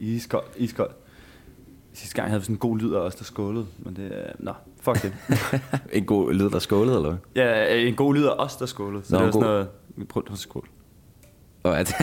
[0.00, 0.90] Iskold, iskold.
[1.92, 3.66] Sidste gang havde vi sådan en god lyd af os, der skålede.
[3.78, 4.32] Men det er...
[4.38, 5.12] Nå, fuck det.
[5.92, 7.44] en god lyd, der skålede, eller hvad?
[7.44, 9.04] ja, en god lyd af os, der skålede.
[9.04, 9.68] Så Nå, det var sådan noget...
[9.96, 10.66] Vi prøvede at skåle.
[11.62, 11.86] Og at,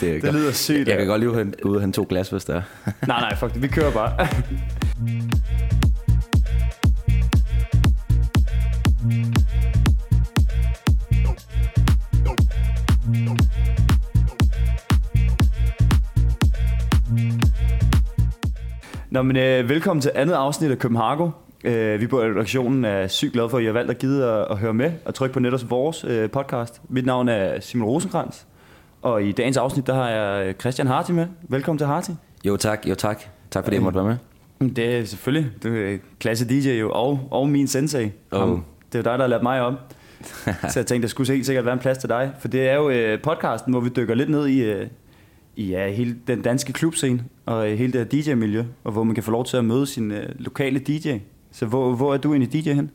[0.00, 0.88] det, er Det lyder sygt.
[0.88, 2.62] Jeg kan godt lige gå ud og hente to glas, hvis der er.
[3.06, 3.62] Nej, nej, fuck det.
[3.62, 4.26] Vi kører bare.
[19.14, 21.30] Nå, men øh, velkommen til andet afsnit af København.
[21.64, 24.46] Øh, vi på redaktionen er sygt glade for, at I har valgt at give at,
[24.50, 26.82] at høre med og trykke på netop vores øh, podcast.
[26.88, 28.42] Mit navn er Simon Rosenkrantz,
[29.02, 31.26] og i dagens afsnit, der har jeg øh, Christian Harti med.
[31.42, 32.12] Velkommen til Harti.
[32.44, 33.22] Jo tak, jo tak.
[33.50, 34.18] Tak fordi jeg måtte være
[34.60, 34.70] med.
[34.70, 35.50] Det er selvfølgelig.
[35.62, 38.12] Det er klasse DJ jo, og, og min sensei.
[38.30, 38.40] Oh.
[38.40, 38.64] Ham.
[38.92, 39.76] Det er jo dig, der har lært mig om.
[40.70, 42.32] Så jeg tænkte, der skulle helt sikkert være en plads til dig.
[42.38, 44.88] For det er jo øh, podcasten, hvor vi dykker lidt ned i, øh, i
[45.56, 49.24] ja, hele den danske klubscene og øh, hele det her DJ-miljø, og hvor man kan
[49.24, 51.16] få lov til at møde sin øh, lokale DJ.
[51.52, 52.90] Så hvor, hvor er du egentlig DJ hen?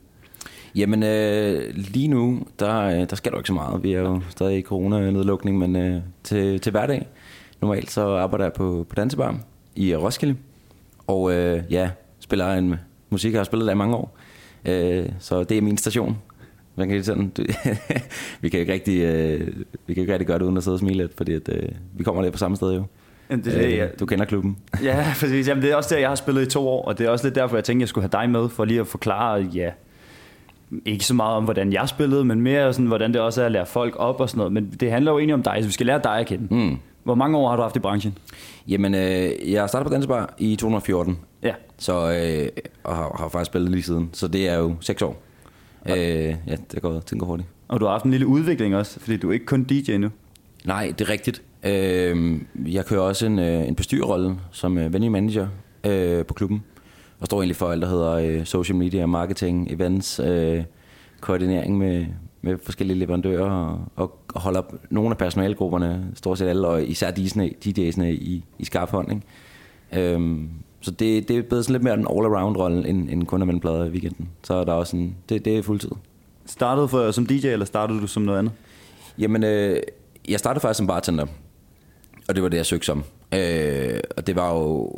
[0.75, 3.83] Jamen øh, lige nu, der, øh, der sker du ikke så meget.
[3.83, 7.07] Vi er jo stadig i corona-nedlukning, men øh, til, til hverdag,
[7.61, 9.39] normalt så arbejder jeg på, på Dansebar
[9.75, 10.35] i Roskilde.
[11.07, 12.75] Og øh, ja, spiller en
[13.09, 14.17] musik, jeg har spillet der i mange år.
[14.65, 16.17] Øh, så det er min station.
[16.79, 17.43] Man kan sådan, du,
[18.41, 19.47] vi kan ikke rigtig, øh,
[19.87, 21.69] vi kan ikke rigtig gøre det uden at sidde og smile lidt, fordi at, øh,
[21.97, 22.83] vi kommer lidt på samme sted jo.
[23.29, 23.85] Jamen, det, det, ja.
[23.85, 24.57] Øh, du kender klubben.
[24.83, 25.47] Ja, præcis.
[25.47, 27.25] Jamen, det er også der, jeg har spillet i to år, og det er også
[27.25, 29.69] lidt derfor, jeg tænkte, jeg skulle have dig med, for lige at forklare, ja,
[30.85, 33.51] ikke så meget om, hvordan jeg spillede, men mere sådan, hvordan det også er at
[33.51, 34.53] lære folk op og sådan noget.
[34.53, 36.55] Men det handler jo egentlig om dig, så vi skal lære dig at kende.
[36.55, 36.77] Mm.
[37.03, 38.17] Hvor mange år har du haft i branchen?
[38.67, 41.53] Jamen, øh, jeg startede på Dansebar i 2014, Ja.
[41.77, 42.47] så, øh,
[42.83, 45.21] og har, har faktisk spillet lige siden, så det er jo seks år.
[45.85, 47.49] Øh, ja, det går, det går hurtigt.
[47.67, 50.09] Og du har haft en lille udvikling også, fordi du er ikke kun DJ nu.
[50.65, 51.41] Nej, det er rigtigt.
[51.63, 52.41] Øh,
[52.73, 55.47] jeg kører også en, øh, en bestyrerrolle som øh, venue manager
[55.83, 56.63] øh, på klubben,
[57.19, 60.63] og står egentlig for alt, der hedder øh, social media, marketing, events, øh,
[61.19, 62.05] koordinering med,
[62.41, 67.11] med forskellige leverandører, og, og, og holder nogle af personalegrupperne, stort set alle, og især
[67.11, 69.11] DJ'sne, DJ'sne i, i skarp hånd.
[69.11, 70.13] Ikke?
[70.13, 70.49] Øhm,
[70.81, 73.59] så det, det er blevet sådan lidt mere en all-around-rolle, end, end kun at vende
[73.59, 74.29] plader i weekenden.
[74.43, 75.91] Så er der også en, det, det er fuldtid.
[76.45, 78.53] Startede for, som DJ, eller startede du som noget andet?
[79.17, 79.79] Jamen, øh,
[80.29, 81.25] jeg startede faktisk som bartender,
[82.27, 83.03] og det var det, jeg søgte som.
[83.33, 84.91] Øh, og det var jo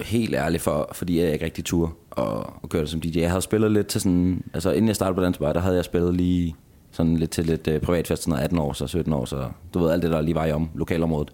[0.00, 3.20] helt ærligt, for, fordi jeg ikke rigtig tur og, og kørte som DJ.
[3.20, 5.84] Jeg havde spillet lidt til sådan, altså inden jeg startede på Dansbar, der havde jeg
[5.84, 6.56] spillet lige
[6.90, 9.78] sådan lidt til lidt øh, privatfest, sådan noget 18 år, så 17 år, så du
[9.78, 11.32] ved alt det, der lige var i om lokalområdet.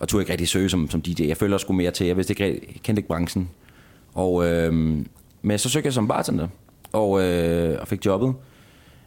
[0.00, 1.28] Og tog ikke rigtig søge som, som DJ.
[1.28, 3.50] Jeg føler sgu mere til, jeg vidste ikke, jeg kendte ikke branchen.
[4.14, 4.72] Og, øh,
[5.42, 6.48] men så søgte jeg som bartender,
[6.92, 8.34] og, øh, og fik jobbet.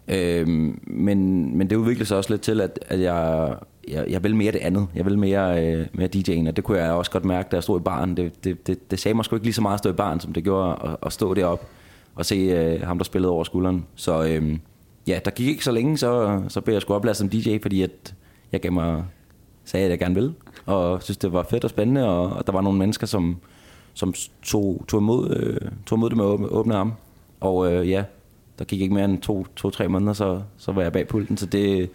[0.07, 0.47] Øh,
[0.87, 3.53] men, men det udviklede sig også lidt til, at, at jeg,
[3.87, 4.87] jeg, jeg ville mere det andet.
[4.95, 7.63] Jeg ville mere, øh, mere DJ'en, og det kunne jeg også godt mærke, da jeg
[7.63, 8.17] stod i baren.
[8.17, 10.19] Det, det, det, det sagde mig sgu ikke lige så meget at stå i baren,
[10.19, 11.65] som det gjorde at, at stå deroppe
[12.15, 13.85] og se øh, ham, der spillede over skulderen.
[13.95, 14.57] Så øh,
[15.07, 17.81] ja, der gik ikke så længe, så, så blev jeg sgu oplært som DJ, fordi
[17.81, 18.13] at
[18.51, 19.03] jeg gav mig,
[19.65, 20.33] sagde, at jeg gerne ville,
[20.65, 23.37] og synes, det var fedt og spændende, og, og der var nogle mennesker, som,
[23.93, 24.13] som
[24.43, 26.93] tog, tog, imod, øh, tog imod det med åbne, åbne arme.
[27.39, 28.03] Og øh, ja,
[28.59, 31.45] der gik ikke mere end to, to-tre måneder, så, så var jeg bag pulten, så
[31.45, 31.89] det,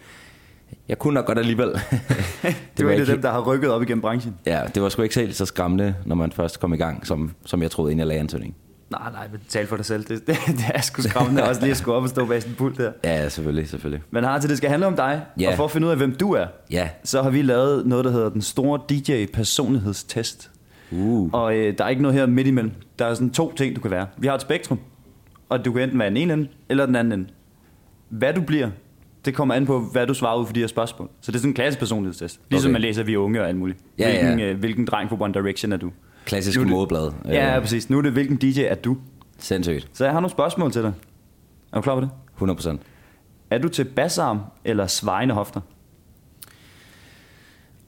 [0.87, 1.69] jeg kunne nok godt alligevel.
[2.41, 4.35] Det, det var ikke et af dem, der har rykket op igennem branchen.
[4.45, 7.31] Ja, det var sgu ikke helt så skræmmende, når man først kom i gang, som,
[7.45, 8.55] som jeg troede, inden jeg lagde ansøgning.
[8.89, 10.03] Nej, nej, men tal for dig selv.
[10.03, 12.55] Det, det, det er sgu skræmmende også lige at skulle op og stå bag en
[12.57, 12.91] pult der.
[13.03, 14.03] Ja, selvfølgelig, selvfølgelig.
[14.11, 15.49] Men har til det skal handle om dig, Ja.
[15.49, 16.89] og for at finde ud af, hvem du er, Ja.
[17.03, 20.51] så har vi lavet noget, der hedder den store DJ-personlighedstest.
[20.91, 21.29] Uh.
[21.33, 22.71] Og øh, der er ikke noget her midt imellem.
[22.99, 24.07] Der er sådan to ting, du kan være.
[24.17, 24.79] Vi har et spektrum,
[25.49, 27.29] og du kan enten være den ene ende, eller den anden ende.
[28.09, 28.69] Hvad du bliver,
[29.25, 31.09] det kommer an på, hvad du svarer ud for de her spørgsmål.
[31.21, 32.39] Så det er sådan en klassisk personlighedstest.
[32.49, 32.73] Ligesom Okay.
[32.73, 33.79] man læser, vi er unge og alt muligt.
[33.99, 34.21] Ja, ja.
[34.23, 35.91] hvilken, Øh, hvilken dreng på One Direction er du?
[36.27, 37.11] Klassisk Nu det- modeblad.
[37.25, 37.89] Ja, ja, Øh, præcis.
[37.89, 38.97] Nu er det, hvilken DJ er du?
[39.39, 39.87] Sindssygt.
[39.93, 40.93] Så jeg har nogle spørgsmål til dig.
[41.71, 42.09] Er du klar på det?
[42.35, 42.81] 100 procent.
[43.51, 45.61] Er du til bassarm eller svejende hofter?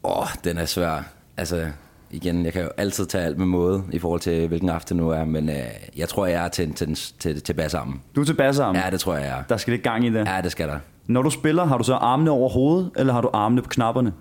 [0.03, 1.01] Åh, den er svær.
[1.38, 1.67] Altså,
[2.11, 5.09] igen, jeg kan jo altid tage alt med måde i forhold til, hvilken aften nu
[5.09, 5.55] er, men øh,
[5.97, 8.02] jeg tror, jeg er til, til, til, til bassarmen.
[8.16, 8.75] Du er til bassarm.
[8.75, 9.43] Ja, det tror jeg, jeg er.
[9.43, 10.28] Der skal lidt gang i det.
[10.28, 10.79] Ja, det skal der.
[11.08, 14.14] Når du spiller, har du så armene over hovedet, eller har du armene på knapperne?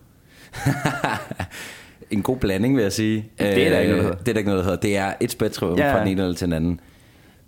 [2.11, 3.29] en god blanding, vil jeg sige.
[3.39, 4.17] Det er der ikke noget, der hedder.
[4.19, 4.81] Det er der ikke noget, der hedder.
[4.81, 6.81] Det er et spektrum Ja, fra den ene eller til den anden.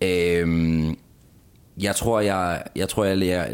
[0.02, 0.96] Øhm,
[1.82, 3.44] jeg tror, jeg, jeg, tror, jeg lægger,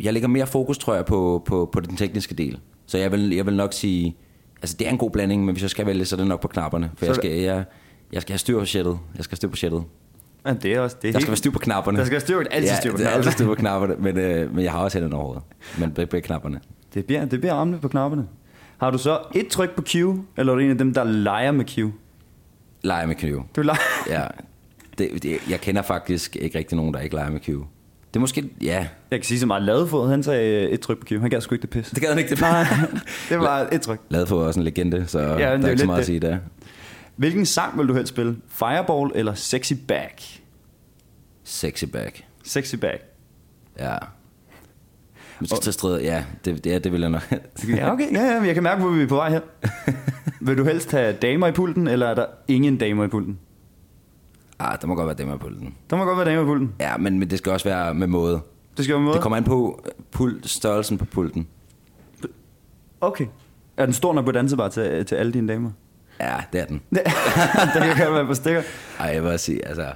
[0.00, 2.58] jeg lægger mere fokus, tror jeg, på, på, på den tekniske del.
[2.86, 4.16] Så jeg vil, jeg vil nok sige,
[4.62, 6.40] altså det er en god blanding, men hvis jeg skal vælge, så er det nok
[6.40, 6.90] på knapperne.
[6.96, 7.64] For Så- jeg skal, jeg,
[8.12, 8.98] jeg skal have styr på shitet.
[9.16, 9.84] Jeg skal have styr på shitet.
[10.46, 10.96] Ja, det er også...
[11.02, 11.98] Det er Der helt- skal være styr på knapperne.
[11.98, 13.16] Der skal være styr, altid styr på ja, er knapperne.
[13.16, 15.40] altid styr på knapperne, men, øh, men jeg har også hænderne over.
[15.78, 16.60] Men begge, begge knapperne.
[16.94, 18.26] Det bliver, det bliver armene på knapperne.
[18.80, 19.94] Har du så et tryk på Q,
[20.36, 21.78] eller er du en af dem, der leger med Q?
[22.82, 23.22] Leger med Q.
[23.56, 23.78] Du leger...
[24.10, 24.26] Ja.
[24.98, 27.46] Det, det, jeg kender faktisk ikke rigtig nogen, der ikke leger med Q.
[27.46, 30.98] Det er måske, ja, Jeg kan sige så meget, Ladefod, han sagde øh, et tryk
[30.98, 31.10] på Q.
[31.20, 31.90] Han gav sgu ikke det pis.
[31.90, 32.40] det gad han ikke det.
[32.50, 32.64] Nej,
[33.28, 34.00] det var et tryk.
[34.08, 36.02] Lavet for også en legende, så ja, det der er er ikke så meget det.
[36.02, 36.38] at sige der.
[37.16, 38.36] Hvilken sang vil du helst spille?
[38.48, 40.22] Fireball eller Sexy Back?
[41.44, 42.24] Sexy back.
[42.44, 43.02] Sexy Back.
[43.78, 43.96] Ja.
[45.40, 47.22] Vi skal til strid, ja, det, det, det vil jeg nok.
[47.68, 48.12] Ja, okay.
[48.12, 49.40] Ja, ja, jeg kan mærke, hvor vi er på vej her.
[50.40, 53.38] vil du helst have damer i pulten, eller er der ingen damer i pulten?
[54.58, 55.74] ah, der må godt være dem her pulten.
[55.90, 56.74] Der må godt være damer i pulten.
[56.80, 58.40] Ja, men, men det skal også være med måde.
[58.76, 59.12] Det skal være med.
[59.12, 61.46] Det kommer an på pult, størrelsen på pulten.
[63.00, 63.26] Okay.
[63.76, 65.70] Er den stor nok på dansebar til, til alle dine damer?
[66.20, 66.82] Ja, det er den.
[66.90, 67.02] det
[67.74, 68.62] kan godt være på stikker.
[69.00, 69.86] Ej, jeg vil sige, altså,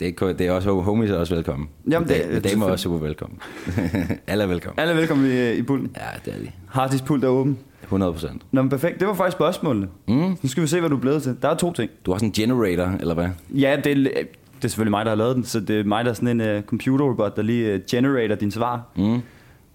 [0.00, 1.68] det er, det er også, homies er også velkommen.
[1.90, 3.38] Jamen, det- det, damer er også super velkommen.
[4.26, 4.80] Alle er velkommen.
[4.80, 5.90] Alle er velkommen i, i pulten.
[5.96, 6.50] Ja, det er de.
[6.68, 7.58] Hardys pult er åben.
[7.82, 8.42] 100 procent.
[8.52, 9.00] Nå, men perfekt.
[9.00, 9.88] Det var faktisk spørgsmålene.
[10.08, 10.14] Mm.
[10.42, 11.36] Nu skal vi se, hvad du er blevet til.
[11.42, 11.90] Der er to ting.
[12.06, 13.28] Du har sådan en generator, eller hvad?
[13.50, 16.04] Ja, det er, det er selvfølgelig mig, der har lavet den, så det er mig,
[16.04, 18.82] der er sådan en uh, computerrobot, der lige uh, generator dine svar.
[18.96, 19.20] Mm.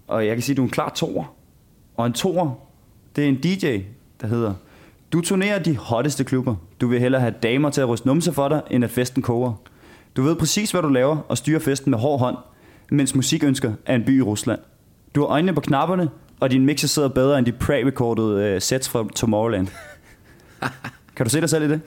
[0.07, 1.33] Og jeg kan sige, at du er en klar toer.
[1.97, 2.59] Og en toer,
[3.15, 3.77] det er en DJ,
[4.21, 4.53] der hedder...
[5.13, 6.55] Du turnerer de hotteste klubber.
[6.81, 9.53] Du vil hellere have damer til at ryste numse for dig, end at festen koger.
[10.17, 12.37] Du ved præcis, hvad du laver, og styrer festen med hård hånd,
[12.91, 14.59] mens musikønsker er en by i Rusland.
[15.15, 16.09] Du har øjnene på knapperne,
[16.39, 19.67] og din mixer sidder bedre end de pre-recordede uh, sets fra Tomorrowland.
[21.15, 21.81] kan du se dig selv i det?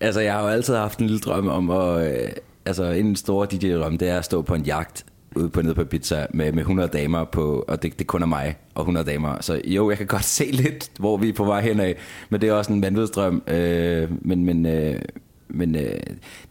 [0.00, 2.12] Altså, jeg har jo altid haft en lille drøm om at...
[2.12, 2.28] Øh,
[2.66, 5.84] altså, en stor DJ-drøm, det er at stå på en jagt ude på nede på
[5.84, 9.36] pizza med, med 100 damer på, og det, det kun er mig og 100 damer.
[9.40, 11.94] Så jo, jeg kan godt se lidt, hvor vi er på vej henad,
[12.30, 13.42] men det er også en vanvidsdrøm.
[13.46, 15.00] Øh, men men, øh,
[15.48, 16.00] men øh,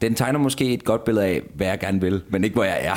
[0.02, 2.80] den tegner måske et godt billede af, hvad jeg gerne vil, men ikke hvor jeg
[2.82, 2.96] er.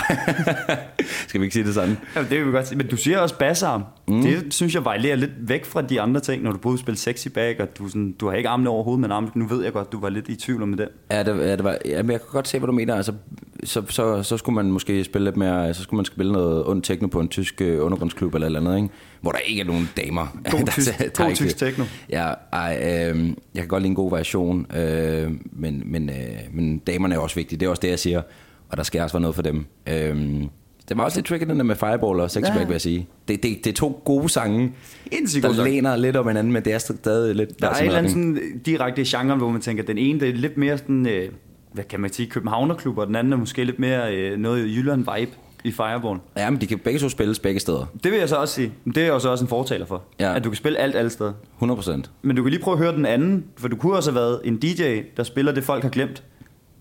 [1.28, 1.98] Skal vi ikke sige det sådan?
[2.16, 2.78] Ja, det vil vi godt sige.
[2.78, 3.84] Men du siger også bassarm.
[4.08, 4.22] Mm.
[4.22, 7.28] Det synes jeg varierer lidt væk fra de andre ting, når du både spiller sexy
[7.28, 9.32] bag, og du, sådan, du har ikke armene over hovedet, men armene.
[9.34, 10.88] Nu ved jeg godt, du var lidt i tvivl om det.
[11.10, 12.94] Ja, det, ja, det var, ja, men jeg kan godt se, hvad du mener.
[12.94, 13.12] Altså,
[13.64, 16.84] så, så, så skulle man måske spille lidt mere, så skulle man spille noget ondt
[16.84, 18.94] techno på en tysk øh, undergrundsklub eller et eller andet, ikke?
[19.20, 20.26] hvor der ikke er nogen damer.
[20.50, 21.84] God der tysk- tager- god tager ikke tysk techno.
[22.10, 22.76] Ja, ej,
[23.14, 26.16] øh, jeg kan godt lide en god variation, øh, men, men, øh,
[26.52, 28.22] men damerne er også vigtige, det er også det, jeg siger,
[28.68, 29.64] og der skal også være noget for dem.
[29.88, 30.42] Øh,
[30.88, 32.64] det var også lidt tricky, den der med Fireball og Sexback, Ja.
[32.64, 33.06] vil jeg sige.
[33.28, 34.72] Det, det, det er to gode sange,
[35.12, 35.68] Sindssygt der god sang.
[35.70, 37.60] læner lidt om hinanden, men det er stadig lidt...
[37.60, 38.12] Der er en eller retning.
[38.12, 41.06] sådan direkte i genren, hvor man tænker, at den ene det er lidt mere sådan,
[41.06, 41.28] øh,
[41.72, 45.30] hvad kan man sige, Københavnerklub, og den anden er måske lidt mere øh, noget Jylland-vibe
[45.64, 46.18] i Fireball.
[46.36, 47.86] Ja, men de kan begge to spilles begge steder.
[48.04, 48.72] Det vil jeg så også sige.
[48.84, 50.02] Det er jeg så også en fortaler for.
[50.20, 50.36] Ja.
[50.36, 51.32] At du kan spille alt alle steder.
[51.54, 52.10] 100 procent.
[52.22, 54.40] Men du kan lige prøve at høre den anden, for du kunne også have været
[54.44, 56.22] en DJ, der spiller det, folk har glemt,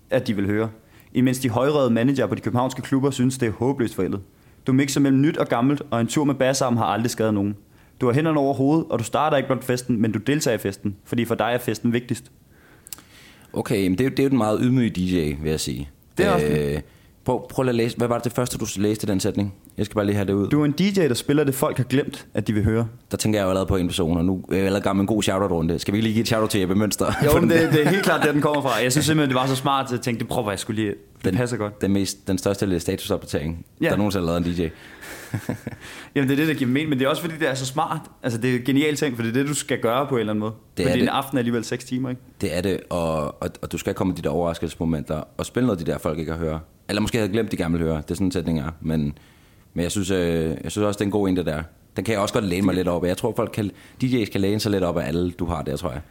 [0.09, 0.69] at de vil høre.
[1.13, 4.19] Imens de højrede manager på de københavnske klubber synes, det er håbløst forældet.
[4.67, 7.55] Du mixer mellem nyt og gammelt, og en tur med bassarm har aldrig skadet nogen.
[8.01, 10.57] Du har hænderne over hovedet, og du starter ikke blot festen, men du deltager i
[10.57, 12.31] festen, fordi for dig er festen vigtigst.
[13.53, 15.89] Okay, men det er, jo- det er jo den meget ydmyge DJ, vil jeg sige.
[16.17, 16.81] Det er også øh,
[17.29, 17.97] prøv, prøv at læse.
[17.97, 19.53] Hvad var det, det første, du læste i den sætning?
[19.77, 20.47] Jeg skal bare lige have det ud.
[20.47, 22.87] Du er en DJ, der spiller det, folk har glemt, at de vil høre.
[23.11, 25.01] Der tænker jeg jo allerede på en person, og nu er jeg allerede gang med
[25.03, 25.79] en god shoutout-runde.
[25.79, 27.05] Skal vi ikke lige give et shoutout til Jeppe Mønster?
[27.25, 28.69] Jo, men det, det er helt klart, der den kommer fra.
[28.83, 30.89] Jeg synes simpelthen, det var så smart, at jeg tænkte, det prøver jeg skulle lige.
[31.15, 31.81] Det den, passer godt.
[31.81, 33.89] Den, mest, den største statusopdatering, Ja.
[33.89, 34.67] der nogensinde har lavet en DJ.
[36.15, 37.65] Jamen, det er det, der giver mening, men det er også fordi, det er så
[37.65, 38.01] smart.
[38.23, 40.19] Altså, det er en genial ting, for det er det, du skal gøre på en
[40.19, 40.53] eller anden måde.
[40.77, 41.13] Det fordi er en det.
[41.13, 42.21] aften er alligevel 6 timer, ikke?
[42.41, 45.67] Det er det, og, og, og du skal komme med de der overraskelsesmomenter, og spille
[45.67, 46.59] noget de der, folk ikke har hørt.
[46.89, 47.97] Eller måske havde glemt, de gerne vil høre.
[47.97, 48.69] Det er sådan en sætning er.
[48.81, 49.17] Men,
[49.73, 51.63] men jeg, synes, øh, jeg synes også, det er en god en, det der.
[51.95, 53.07] Den kan jeg også godt læne mig lidt op af.
[53.07, 53.71] Jeg tror, folk kan,
[54.03, 56.01] DJ's kan læne sig lidt op af alle, du har der, tror jeg.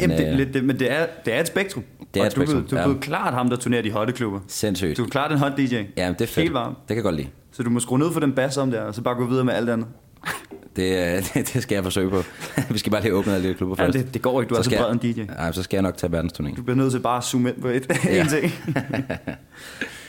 [0.00, 1.84] Jamen, det, er øh, lidt, det, men det er, det er et spektrum.
[2.14, 2.86] Det er et du, er spektrum, blevet- Du er ja.
[2.86, 4.40] blevet klart ham, der turnerer de hotte klubber.
[4.48, 4.96] Sindssygt.
[4.96, 5.74] Du er klart en hot DJ.
[5.74, 6.34] Ja, det er fedt.
[6.36, 6.72] Helt varm.
[6.74, 7.28] Det kan jeg godt lide.
[7.52, 9.44] Så du må skrue ned for den bass om der, og så bare gå videre
[9.44, 9.86] med alt andet.
[10.76, 10.82] Det,
[11.16, 12.22] øh, det, det skal jeg forsøge på.
[12.72, 13.98] Vi skal bare lige åbne alle de klubber Ja, først.
[13.98, 15.22] det, det går ikke, du er så bred en DJ.
[15.22, 16.54] Nej, så skal jeg nok tage verdensturnéen.
[16.56, 18.20] Du bliver nødt til bare at zoome ind på et, Ja.
[18.22, 18.52] en ting.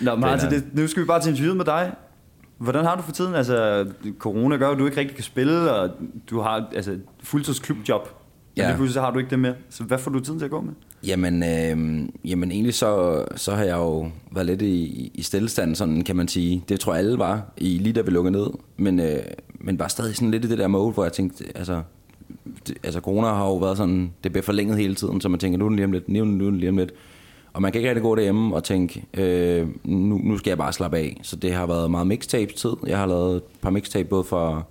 [0.02, 1.94] Nå, Martin, Det er det, nu skal vi bare til interviewet med dig.
[2.58, 3.36] Hvordan har du for tiden?
[3.36, 3.86] Altså,
[4.20, 5.90] corona gør, at du ikke rigtig kan spille, og
[6.30, 8.10] du har altså, fuldtidsklubjob.
[8.58, 8.68] Ja.
[8.68, 9.54] Men pludselig så har du ikke det mere.
[9.70, 10.74] Så hvad får du tiden til at gå med?
[11.04, 16.02] Jamen, øh, jamen egentlig så, så har jeg jo været lidt i, i stillestand, sådan
[16.02, 16.64] kan man sige.
[16.70, 18.48] Det tror jeg alle var, i, lige da vi lukkede ned.
[18.78, 19.18] Men, øh,
[19.60, 21.82] men var stadig sådan lidt i det der mode, hvor jeg tænkte, altså,
[22.68, 25.60] det, altså corona har jo været sådan, det bliver forlænget hele tiden, så man tænker,
[25.60, 26.92] nu er den lige om lidt, nu er den lige om lidt.
[27.54, 30.74] Og man kan ikke rigtig gå derhjemme og tænke, øh, nu, nu skal jeg bare
[30.74, 31.20] slappe af.
[31.24, 32.74] Så det har været meget mixtape-tid.
[32.88, 34.68] Jeg har lavet et par mixtape både for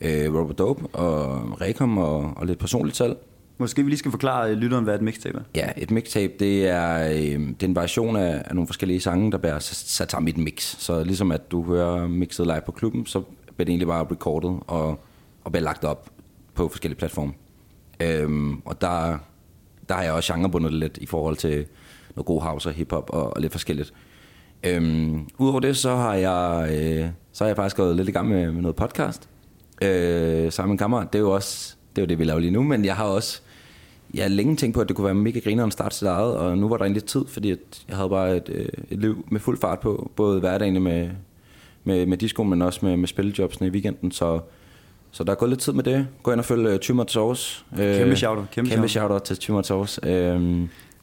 [0.00, 3.16] øh, Robert Dope og Rekom og, og lidt personligt salg.
[3.58, 5.42] Måske vi lige skal forklare øh, lytteren, hvad et mixtape er.
[5.54, 9.32] Ja, et mixtape, det er, øh, det er en variation af, af nogle forskellige sange,
[9.32, 10.76] der bliver sat sammen i et mix.
[10.78, 14.60] Så ligesom at du hører mixet live på klubben, så bliver det egentlig bare recordet
[14.66, 15.00] og,
[15.44, 16.10] og bliver lagt op
[16.54, 17.32] på forskellige platforme.
[18.00, 19.18] Øhm, og der,
[19.88, 21.66] der har jeg også genrebundet lidt i forhold til
[22.16, 23.92] noget god house og hiphop og, og lidt forskelligt.
[24.64, 28.28] Øhm, Udover det, så har jeg, øh, så har jeg faktisk gået lidt i gang
[28.28, 29.28] med, med noget podcast
[29.82, 31.12] øh, sammen med en kammerat.
[31.12, 33.04] Det er jo også det, er jo det, vi laver lige nu, men jeg har
[33.04, 33.40] også
[34.14, 36.36] jeg har længe tænkt på, at det kunne være mega griner at starte sit eget,
[36.36, 39.24] og nu var der egentlig tid, fordi at jeg havde bare et, øh, et liv
[39.30, 41.10] med fuld fart på, både hverdagen med,
[41.84, 44.40] med, med disco, men også med, med spillejobsene i weekenden, så,
[45.10, 46.06] så der er gået lidt tid med det.
[46.22, 47.64] Gå ind og følge uh, Tumor Sauce.
[47.76, 49.22] Kæmpe shout-out, kæmpe Kæmpe shout-out.
[49.22, 50.08] til Tumor Sauce.
[50.08, 50.62] Øh,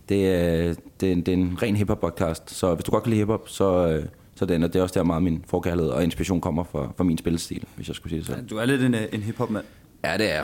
[0.10, 3.04] det, er, det, er, en- det er en ren hiphop podcast, så hvis du godt
[3.04, 5.92] kan lide hiphop, så, øh, så det, og det er også der meget min forkærlighed
[5.92, 8.48] og inspiration kommer fra, fra min spillestil, hvis jeg skulle sige det sådan.
[8.48, 9.66] Du er lidt en, øh, en hiphop-mand.
[10.04, 10.44] Ja, det er.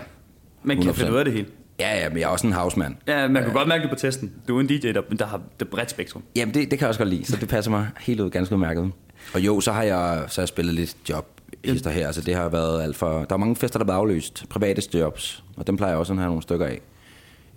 [0.63, 0.93] Man kan 100%.
[0.93, 1.45] finde ud af det hele.
[1.79, 2.97] Ja, ja, men jeg er også en houseman.
[3.07, 4.31] Ja, man kan godt mærke det på testen.
[4.47, 6.23] Du er en DJ, der, der har det bredt spektrum.
[6.35, 8.55] Jamen, det, det kan jeg også godt lide, så det passer mig helt ud ganske
[8.55, 8.91] udmærket.
[9.33, 11.27] Og jo, så har jeg, så har jeg spillet lidt job
[11.65, 13.23] hister her, altså det har været alt for...
[13.23, 16.19] Der er mange fester, der er aflyst, private jobs, og dem plejer jeg også at
[16.19, 16.81] have nogle stykker af.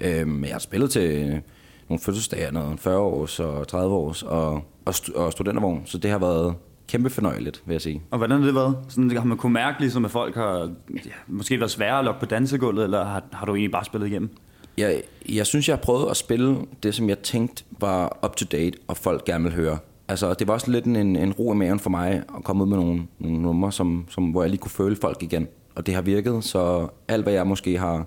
[0.01, 1.41] Øhm, men jeg har spillet til
[1.89, 6.11] nogle fødselsdage, noget 40 års og 30 års, og, og, stu- og studentervogn, så det
[6.11, 6.55] har været
[6.89, 8.03] kæmpe fornøjeligt, vil jeg sige.
[8.11, 8.77] Og hvordan har det været?
[8.89, 10.71] Sådan, har man kunne mærke, ligesom, at folk har
[11.07, 14.07] ja, måske været svære at lokke på dansegulvet, eller har, har du egentlig bare spillet
[14.07, 14.31] igennem?
[14.79, 18.47] Jeg, jeg synes, jeg har prøvet at spille det, som jeg tænkte var up to
[18.53, 19.79] date, og folk gerne vil høre.
[20.09, 22.69] Altså, det var også lidt en, en ro i maven for mig at komme ud
[22.69, 25.49] med nogle, nogle numre, som, som, hvor jeg lige kunne føle folk igen.
[25.75, 28.07] Og det har virket, så alt, hvad jeg måske har,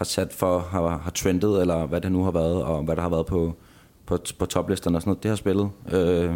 [0.00, 3.02] har sat for, har, har trendet, eller hvad det nu har været, og hvad der
[3.02, 3.54] har været på,
[4.06, 5.70] på, på toplisterne og sådan noget, det har spillet.
[5.92, 6.34] Øh,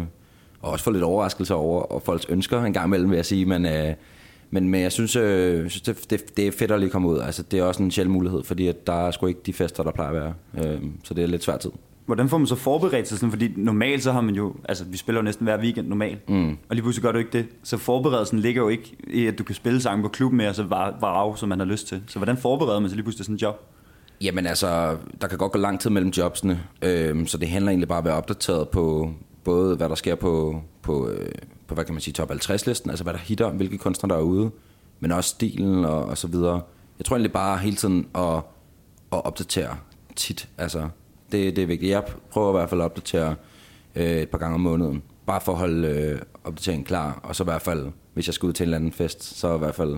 [0.61, 3.45] og også få lidt overraskelse over, og folks ønsker en gang imellem, vil jeg sige,
[3.45, 3.65] men...
[3.65, 3.93] Øh,
[4.49, 7.07] men, men jeg synes, øh, jeg synes det, det, det er fedt at lige komme
[7.07, 7.19] ud.
[7.19, 9.83] Altså, det er også en sjæl mulighed, fordi at der er sgu ikke de fester,
[9.83, 10.73] der plejer at være.
[10.73, 11.71] Øh, så det er lidt svært tid.
[12.05, 13.31] Hvordan får man så forberedt sig sådan?
[13.31, 16.29] Fordi normalt så har man jo, altså vi spiller jo næsten hver weekend normalt.
[16.29, 16.49] Mm.
[16.49, 17.45] Og lige pludselig gør du ikke det.
[17.63, 20.55] Så forberedelsen ligger jo ikke i, at du kan spille sange på klubben med, og
[20.55, 22.03] så var, var af, som man har lyst til.
[22.07, 23.71] Så hvordan forbereder man sig lige pludselig sådan en job?
[24.21, 27.87] Jamen altså, der kan godt gå lang tid mellem jobsene, øh, så det handler egentlig
[27.87, 31.31] bare om at være opdateret på både, hvad der sker på, på, øh,
[31.67, 34.25] på hvad kan man sige, top 50-listen, altså hvad der hitter, hvilke kunstnere der er
[34.25, 34.51] ude,
[34.99, 36.61] men også stilen og, og så videre.
[36.99, 38.35] Jeg tror egentlig bare hele tiden at,
[39.11, 39.77] at opdatere
[40.15, 40.89] tit, altså
[41.31, 41.91] det, det er vigtigt.
[41.91, 43.35] Jeg prøver i hvert fald at opdatere
[43.95, 47.43] øh, et par gange om måneden, bare for at holde øh, opdateringen klar, og så
[47.43, 49.75] i hvert fald, hvis jeg skal ud til en eller anden fest, så i hvert
[49.75, 49.95] fald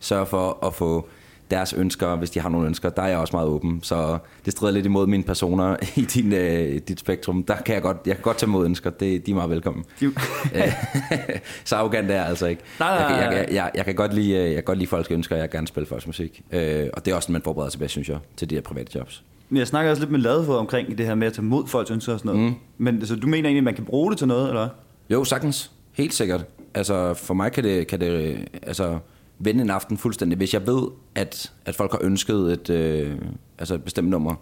[0.00, 1.08] sørge for at få
[1.50, 3.80] deres ønsker, hvis de har nogle ønsker, der er jeg også meget åben.
[3.82, 7.42] Så det strider lidt imod mine personer i din, øh, dit spektrum.
[7.42, 8.90] Der kan jeg godt, jeg kan godt tage imod ønsker.
[8.90, 9.84] Det, de er meget velkommen.
[10.00, 10.12] De-
[11.64, 12.62] så arrogant er jeg altså ikke.
[12.80, 13.38] Nej, nej, jeg, kan- jeg, nej.
[13.46, 15.66] jeg, jeg, jeg, kan godt lide, øh, jeg kan godt lide folks ønsker, jeg gerne
[15.66, 16.42] spille folks musik.
[16.52, 18.98] Øh, og det er også man forbereder sig bedst, synes jeg, til de her private
[18.98, 19.24] jobs.
[19.50, 21.90] Men jeg snakker også lidt med Ladefod omkring det her med at tage mod folks
[21.90, 22.50] ønsker og sådan noget.
[22.50, 22.56] Mm.
[22.78, 24.68] Men altså, du mener egentlig, at man kan bruge det til noget, eller?
[25.10, 25.70] Jo, sagtens.
[25.92, 26.46] Helt sikkert.
[26.74, 28.98] Altså, for mig kan det, kan det altså,
[29.38, 30.36] vende en aften fuldstændig.
[30.36, 30.82] Hvis jeg ved,
[31.14, 33.18] at, at folk har ønsket et, øh,
[33.58, 34.34] altså et bestemt nummer,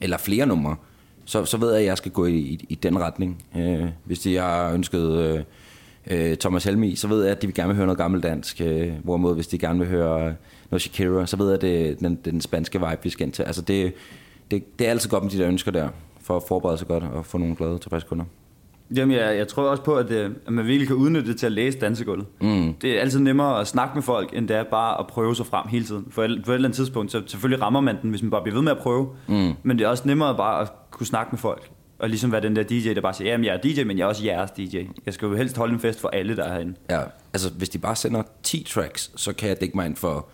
[0.00, 0.76] eller flere numre,
[1.24, 3.44] så, så ved jeg, at jeg skal gå i, i, i den retning.
[3.56, 5.40] Øh, hvis de har ønsket øh,
[6.06, 8.60] øh, Thomas Helmi, så ved jeg, at de vil gerne vil høre noget gammeldansk.
[8.60, 10.34] Øh, hvorimod, hvis de gerne vil høre
[10.70, 13.32] noget Shakira, så ved jeg, at det er den, den spanske vibe, vi skal ind
[13.32, 13.42] til.
[13.42, 13.92] Altså, det,
[14.50, 15.88] det, det er altid godt med de der ønsker der,
[16.20, 18.24] for at forberede sig godt og få nogle glade tilfredse kunder.
[18.96, 21.46] Jamen, jeg, jeg tror også på, at, øh, at man virkelig kan udnytte det til
[21.46, 22.26] at læse dansegulvet.
[22.40, 22.74] Mm.
[22.74, 25.46] Det er altid nemmere at snakke med folk, end det er bare at prøve sig
[25.46, 26.06] frem hele tiden.
[26.10, 28.42] For et, for et eller andet tidspunkt, så selvfølgelig rammer man den, hvis man bare
[28.42, 29.08] bliver ved med at prøve.
[29.28, 29.52] Mm.
[29.62, 31.70] Men det er også nemmere bare at kunne snakke med folk.
[31.98, 34.04] Og ligesom være den der DJ, der bare siger, jamen jeg er DJ, men jeg
[34.04, 34.78] er også jeres DJ.
[35.06, 36.74] Jeg skal jo helst holde en fest for alle, der er herinde.
[36.90, 37.00] Ja,
[37.32, 40.26] altså hvis de bare sender 10 tracks, så kan jeg dække mig ind for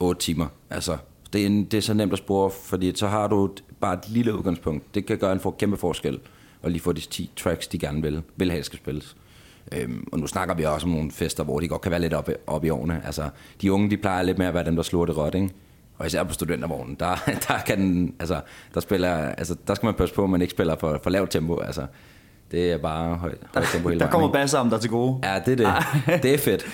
[0.00, 0.46] 8 timer.
[0.70, 0.96] Altså,
[1.34, 3.50] det er, en, det er så nemt at spore, fordi så har du
[3.80, 4.94] bare et lille udgangspunkt.
[4.94, 6.20] Det kan gøre en for, kæmpe forskel,
[6.62, 9.16] og lige få de 10 tracks, de gerne vil, vil have, skal spilles.
[9.72, 12.14] Øhm, og nu snakker vi også om nogle fester, hvor de godt kan være lidt
[12.14, 13.02] op, op i årene.
[13.04, 13.28] Altså,
[13.62, 15.50] de unge, de plejer lidt mere at være dem, der slår det råt, ikke?
[15.98, 17.16] Og især på studentervognen, der,
[17.48, 18.40] der, kan altså,
[18.74, 21.30] der, spiller, altså, der skal man passe på, at man ikke spiller for, for lavt
[21.30, 21.60] tempo.
[21.60, 21.86] Altså,
[22.54, 25.18] det er bare højt, højt tempo hele Der kommer basser om der er til gode.
[25.24, 25.74] Ja, det er
[26.06, 26.22] det.
[26.22, 26.66] Det er fedt.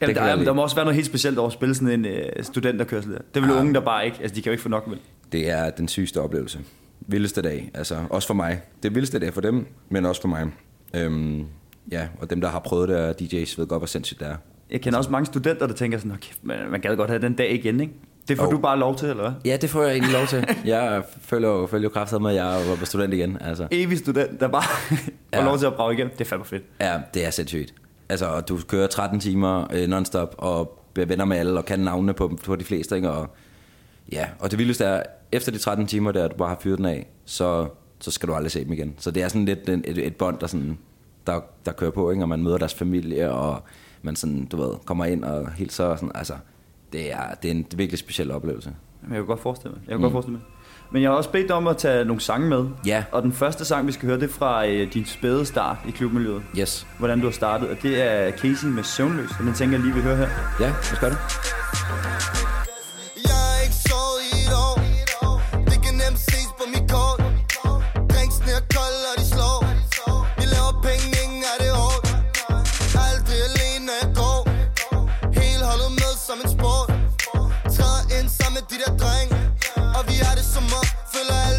[0.00, 0.46] Jamen, kan der, er, lide.
[0.46, 3.18] der må også være noget helt specielt over at spille sådan en øh, studenterkørsel der.
[3.34, 4.98] Det er vel unge, der bare ikke, altså de kan jo ikke få nok vel.
[5.32, 6.58] Det er den sygeste oplevelse.
[7.06, 8.60] Vildeste dag, altså også for mig.
[8.82, 10.46] Det vildeste dag for dem, men også for mig.
[10.94, 11.44] Øhm,
[11.92, 14.36] ja, og dem, der har prøvet det, og DJ's ved godt, hvor sindssygt det er.
[14.70, 17.22] Jeg kender også mange studenter, der tænker sådan, "Nå, kæft, man, man gad godt have
[17.22, 17.92] den dag igen, ikke?
[18.28, 18.50] Det får Jo.
[18.50, 19.32] du bare lov til, eller hvad?
[19.44, 20.46] Ja, det får jeg egentlig lov til.
[20.64, 23.38] Jeg følger jo, følger jo kraftigt med, at jeg var på student igen.
[23.40, 23.68] Altså.
[23.70, 24.96] Evig student, der bare får
[25.32, 25.44] Ja.
[25.44, 26.08] lov til at brage igen.
[26.08, 26.62] Det er fandme fedt.
[26.80, 27.74] Ja, det er sindssygt.
[28.08, 31.80] Altså, og du kører 13 timer øh, non-stop, og bliver venner med alle, og kan
[31.80, 33.10] navnene på, på de fleste, ikke?
[33.10, 33.30] Og,
[34.12, 36.86] ja, og det vildeste er, efter de 13 timer der, du bare har fyret den
[36.86, 37.68] af, så,
[38.00, 38.94] så skal du aldrig se dem igen.
[38.98, 40.78] Så det er sådan lidt en, et, et bånd, der, sådan,
[41.26, 42.22] der, der kører på, ikke?
[42.24, 43.62] Og man møder deres familie, og
[44.02, 46.34] man sådan, du ved, kommer ind og hilser, og sådan, altså,
[46.92, 48.72] det er, det er en virkelig speciel oplevelse.
[49.02, 49.80] Jeg kan godt forestille mig.
[49.80, 50.02] Jeg kan mm.
[50.02, 50.42] godt forestille mig.
[50.92, 52.68] Men jeg har også bedt om at tage nogle sange med.
[52.86, 53.04] Ja.
[53.12, 55.90] Og den første sang, vi skal høre, det er fra øh, din spæde start i
[55.90, 56.42] klubmiljøet.
[56.58, 56.86] Yes.
[56.98, 57.68] Hvordan du har startet.
[57.68, 59.30] Og det er Casey med Søvnløs.
[59.38, 60.28] Og den tænker jeg lige, vi hører her.
[60.60, 62.59] Ja, lad os gøre det.
[78.86, 79.36] Der drenge
[79.96, 81.49] Og vi har det som om Føler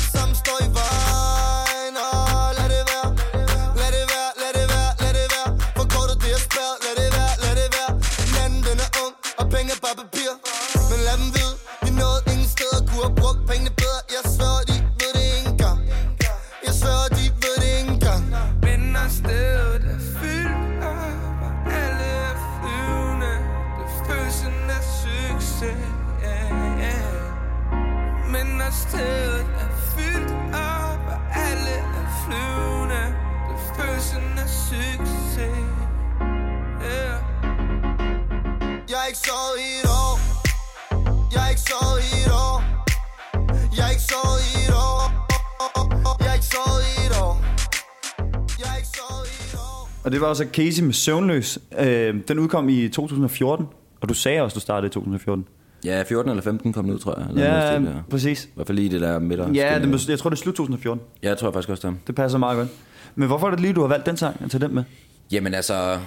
[50.22, 51.60] det var også Casey med Søvnløs.
[51.80, 53.66] Øh, den udkom i 2014.
[54.02, 55.46] Og du sagde også, du startede i 2014.
[55.86, 57.28] Ja, 14 eller 15 kom den ud, tror jeg.
[57.30, 57.92] Eller Ja, stil, ja.
[58.10, 58.46] præcis.
[58.46, 59.54] I hvert fald lige det der midter.
[59.54, 61.06] Ja, det, må- jeg tror, det er slut 2014.
[61.24, 61.98] Ja, jeg tror faktisk også det.
[62.08, 62.70] Det passer meget godt.
[63.16, 64.84] Men hvorfor er det lige, du har valgt den sang at tage den med?
[65.32, 65.98] Jamen altså,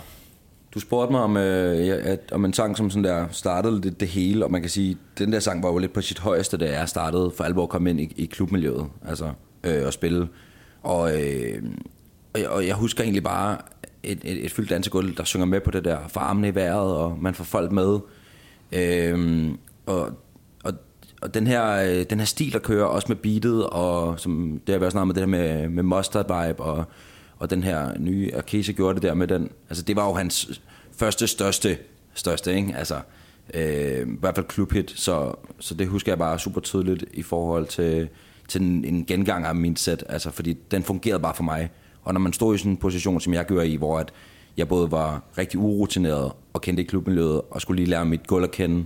[0.74, 4.08] du spurgte mig om, øh, at, om en sang, som sådan der startede det, det
[4.08, 6.78] hele, og man kan sige, den der sang var jo lidt på sit højeste, da
[6.78, 9.30] jeg startede for alvor at komme ind i, i klubmiljøet, altså,
[9.64, 10.28] øh, og spille.
[10.82, 11.62] Og, øh,
[12.34, 13.56] og, jeg, og jeg husker egentlig bare
[14.04, 16.96] et, et, et fyldt dansegulv, der synger med på det der, for armene i vejret,
[16.96, 17.98] og man får folk med.
[18.72, 20.10] Øhm, og,
[20.64, 20.72] og,
[21.22, 24.72] og den her, øh, den her stil, der kører også med beatet, og som det
[24.72, 26.84] har været snart med det der med, med mustard vibe, og,
[27.38, 30.12] og den her nye, og Casey gjorde det der med den, altså det var jo
[30.12, 30.60] hans
[30.96, 31.78] første største,
[32.14, 32.74] største, ikke?
[32.76, 33.00] Altså,
[33.54, 37.66] øh, i hvert fald klubhit, så, så det husker jeg bare super tydeligt i forhold
[37.66, 38.08] til,
[38.48, 41.70] til en, en gengang af min set, altså fordi den fungerede bare for mig.
[42.04, 44.12] Og når man stod i sådan en position, som jeg gør i, hvor at
[44.56, 48.44] jeg både var rigtig urutineret og kendte ikke klubmiljøet, og skulle lige lære mit gulv
[48.44, 48.84] at kende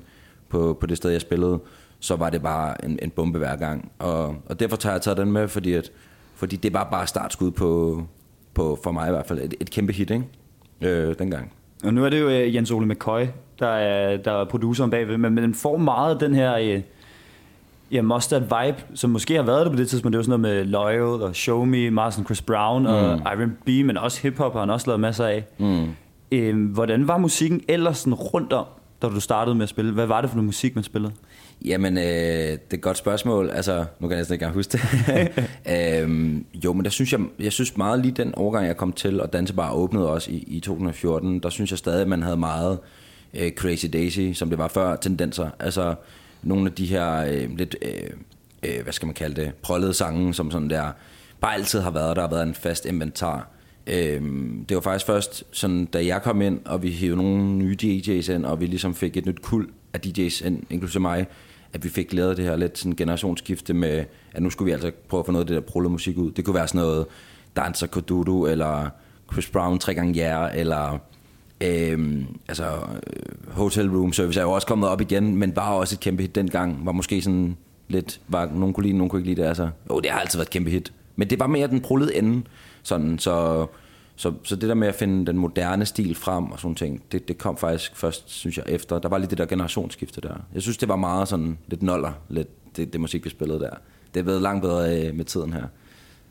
[0.48, 1.60] på, på det sted, jeg spillede,
[2.00, 3.92] så var det bare en, en bombe hver gang.
[3.98, 5.92] Og, og derfor tager jeg taget den med, fordi, at,
[6.34, 8.02] fordi det var bare startskud på,
[8.54, 10.24] på, for mig i hvert fald, et, et kæmpe hit, ikke?
[10.80, 11.52] Øh, dengang.
[11.84, 13.26] Og nu er det jo øh, Jens Ole McCoy,
[13.58, 16.80] der er, der er produceren bagved, men, men den får meget den her øh,
[17.92, 20.12] ja, mustard vibe, som måske har været det på det tidspunkt.
[20.12, 23.68] Det var sådan noget med Loyal og Show Me, sådan Chris Brown og Iron B,
[23.68, 25.44] men også hiphop har han også lavet masser af.
[25.58, 25.86] Mm.
[26.32, 28.66] Øh, hvordan var musikken ellers sådan rundt om,
[29.02, 29.92] da du startede med at spille?
[29.92, 31.12] Hvad var det for noget musik, man spillede?
[31.64, 33.50] Jamen, øh, det er et godt spørgsmål.
[33.50, 35.50] Altså, nu kan jeg næsten ikke huske det.
[36.02, 39.20] øhm, jo, men der synes jeg, jeg synes meget lige den overgang, jeg kom til,
[39.20, 42.78] og Dansebar åbnede også i, i 2014, der synes jeg stadig, at man havde meget
[43.34, 45.50] øh, Crazy Daisy, som det var før, tendenser.
[45.58, 45.94] Altså,
[46.42, 48.10] nogle af de her øh, lidt, øh,
[48.62, 50.90] øh, hvad skal man kalde det, prøllede sange, som sådan der,
[51.40, 53.48] bare altid har været, der har været en fast inventar.
[53.86, 54.22] Øh,
[54.68, 58.32] det var faktisk først, sådan, da jeg kom ind, og vi hævde nogle nye DJ's
[58.32, 61.26] ind, og vi ligesom fik et nyt kul af DJ's ind, inklusive mig,
[61.72, 64.90] at vi fik lavet det her lidt sådan generationsskifte med, at nu skulle vi altså
[65.08, 66.30] prøve at få noget af det der prullet musik ud.
[66.30, 67.06] Det kunne være sådan noget
[67.56, 68.88] Dancer Kodudu, eller
[69.32, 70.98] Chris Brown tre gange jer, eller
[71.60, 75.94] øhm, altså øh, Hotel Room Service er jo også kommet op igen, men var også
[75.94, 76.86] et kæmpe hit dengang.
[76.86, 77.56] Var måske sådan
[77.88, 79.48] lidt, var, nogen kunne lide, nogen kunne ikke lide det.
[79.48, 79.70] Altså.
[79.90, 80.92] Jo, det har altid været et kæmpe hit.
[81.16, 82.42] Men det var mere den prullede ende.
[82.82, 83.66] Sådan, så,
[84.16, 87.28] så, så det der med at finde den moderne stil frem og sådan ting, det,
[87.28, 88.98] det kom faktisk først, synes jeg, efter.
[88.98, 90.34] Der var lige det der generationsskifte der.
[90.54, 93.70] Jeg synes, det var meget sådan lidt noller, lidt det, det musik, vi spillede der.
[94.14, 95.64] Det er blevet langt bedre øh, med tiden her.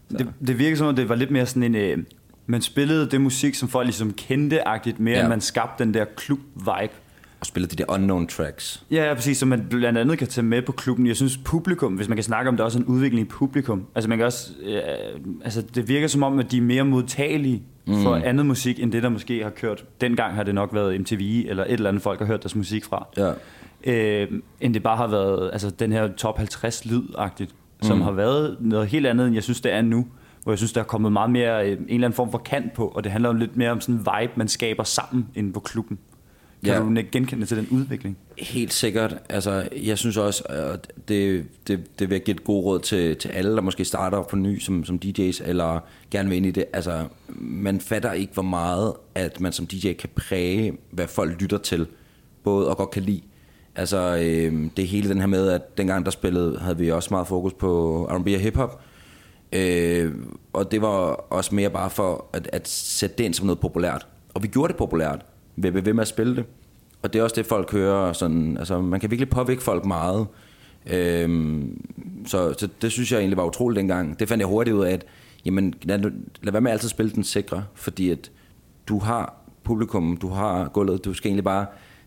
[0.10, 1.76] Det, det virker som om, det var lidt mere sådan en...
[1.76, 1.98] Øh,
[2.48, 5.22] man spillede det musik, som folk ligesom kendte-agtigt, mere Ja.
[5.22, 6.94] end man skabte den der klub-vibe.
[7.40, 8.84] Og spillede de der unknown tracks.
[8.92, 11.08] Ja, ja, præcis, som man blandt andet kan tage med på klubben.
[11.08, 13.86] Jeg synes publikum, hvis man kan snakke om det, er også en udvikling i publikum.
[13.96, 14.82] Altså man kan også, øh,
[15.44, 18.04] altså det virker som om, at de er mere modtagelige mm.
[18.04, 19.84] for andet musik, end det der måske har kørt.
[20.02, 22.86] Dengang har det nok været MTV, eller et eller andet folk har hørt deres musik
[22.86, 23.08] fra.
[23.18, 23.32] Ja.
[23.84, 24.28] Øh,
[24.62, 28.88] end det bare har været, altså den her top 50 lyd-agtigt, som har været noget
[28.88, 30.08] helt andet, end jeg synes, det er nu.
[30.48, 32.74] Hvor jeg synes, der er kommet meget mere øh, en eller anden form for kant
[32.74, 35.60] på, og det handler lidt mere om sådan en vibe, man skaber sammen inde på
[35.60, 36.00] klubben.
[36.66, 36.80] Kan Ja.
[36.80, 38.18] du genkende til den udvikling?
[38.38, 39.16] Helt sikkert.
[39.30, 43.16] Altså, jeg synes også, at det, det, det vil jeg give et god råd til,
[43.16, 45.80] til alle, der måske starter på ny som, som DJ's, eller
[46.12, 46.66] gerne vil ind i det.
[46.74, 47.06] Altså,
[47.40, 51.88] man fatter ikke, hvor meget, at man som DJ kan præge, hvad folk lytter til,
[52.44, 53.22] både og godt kan lide.
[53.76, 57.28] Altså, øh, det hele den her med, at dengang der spillede, havde vi også meget
[57.28, 58.82] fokus på R&B og hiphop.
[59.54, 60.14] Øh,
[60.54, 60.98] og det var
[61.30, 64.08] også mere bare for at, at sætte det ind som noget populært.
[64.34, 66.46] Og vi gjorde det populært ved at blive ved med at spille det.
[67.02, 68.14] Og det er også det, folk hører.
[68.14, 70.28] Sådan, altså, man kan virkelig påvirke folk meget.
[70.90, 71.86] Øhm,
[72.26, 74.20] så, så det synes jeg egentlig var utroligt dengang.
[74.20, 75.06] Det fandt jeg hurtigt ud af, at
[75.46, 76.00] jamen, lad,
[76.42, 78.32] lad være med at altid spille den sikre, fordi at
[78.88, 79.34] du har
[79.64, 81.66] publikum, du har gulvet, du skal egentlig bare,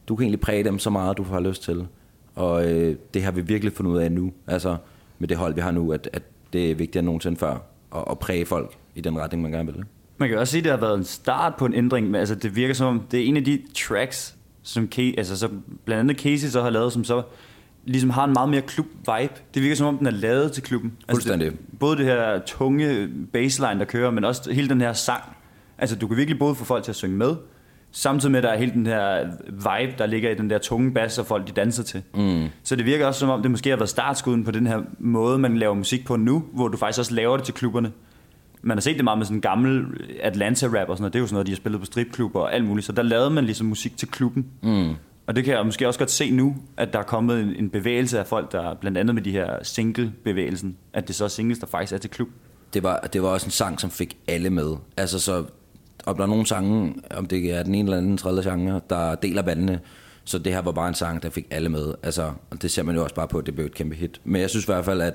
[0.08, 1.86] du kan egentlig præge dem så meget, du har lyst til.
[2.34, 4.76] Og øh, det har vi virkelig fundet ud af nu, altså
[5.18, 6.22] med det hold, vi har nu, at, at
[6.52, 7.58] det er vigtigere end nogensinde før,
[7.96, 9.84] at, at præge folk i den retning, man gerne vil.
[10.18, 12.34] Man kan også sige, at det har været en start på en ændring, men altså,
[12.34, 15.48] det virker som om, det er en af de tracks, som Ke- altså, så
[15.84, 17.22] blandt andet Casey så har lavet, som så
[17.84, 19.32] ligesom har en meget mere klub-vibe.
[19.54, 20.92] Det virker som om, den er lavet til klubben.
[21.10, 21.46] Fuldstændig.
[21.46, 25.22] Altså, det, både det her tunge baseline, der kører, men også hele den her sang.
[25.78, 27.36] Altså, du kan virkelig både få folk til at synge med,
[27.92, 30.94] samtidig med, at der er hele den her vibe, der ligger i den der tunge
[30.94, 32.02] bass, og folk de danser til.
[32.14, 32.46] Mm.
[32.62, 35.38] Så det virker også som om, det måske har været startskuden på den her måde,
[35.38, 37.92] man laver musik på nu, hvor du faktisk også laver det til klubberne.
[38.62, 39.84] Man har set det meget med sådan gammel
[40.22, 41.12] Atlanta-rap og sådan noget.
[41.12, 42.86] Det er jo sådan noget, de har spillet på stripklubber og alt muligt.
[42.86, 44.46] Så der lavede man ligesom musik til klubben.
[44.62, 44.94] Mm.
[45.26, 47.70] Og det kan jeg måske også godt se nu, at der er kommet en, en
[47.70, 51.58] bevægelse af folk, der blandt andet med de her single-bevægelsen, at det så er singles,
[51.58, 52.28] der faktisk er til klub.
[52.74, 54.76] det var, det var også en sang, som fik alle med.
[54.96, 55.44] Altså så,
[56.06, 59.14] om der er nogle sange, om det er den ene eller anden tredje genre, der
[59.14, 59.80] deler vandene,
[60.24, 61.94] så det her var bare en sang, der fik alle med.
[62.02, 64.20] Altså, og det ser man jo også bare på, at det blev et kæmpe hit.
[64.24, 65.14] Men jeg synes i hvert fald, at,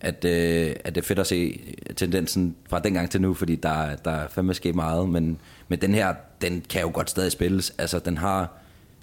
[0.00, 1.60] at, øh, at det er fedt at se
[1.96, 5.38] tendensen fra dengang til nu, fordi der, der er fandme sket meget, men,
[5.68, 7.72] men den her, den kan jo godt stadig spilles.
[7.78, 8.52] Altså, den har,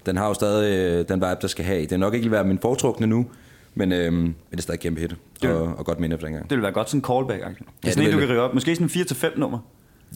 [0.06, 1.82] den har jo stadig øh, den vibe, der skal have.
[1.82, 3.26] Det er nok ikke være min foretrukne nu,
[3.74, 6.50] men, øh, men det er stadig kæmpe hit, og, og godt minde for dengang.
[6.50, 7.40] Det vil være godt sådan en callback.
[7.40, 7.48] Ja,
[7.84, 8.28] Ja, sådan det en, du det.
[8.28, 8.54] kan rive op.
[8.54, 9.02] Måske sådan en
[9.34, 9.58] 4-5 nummer.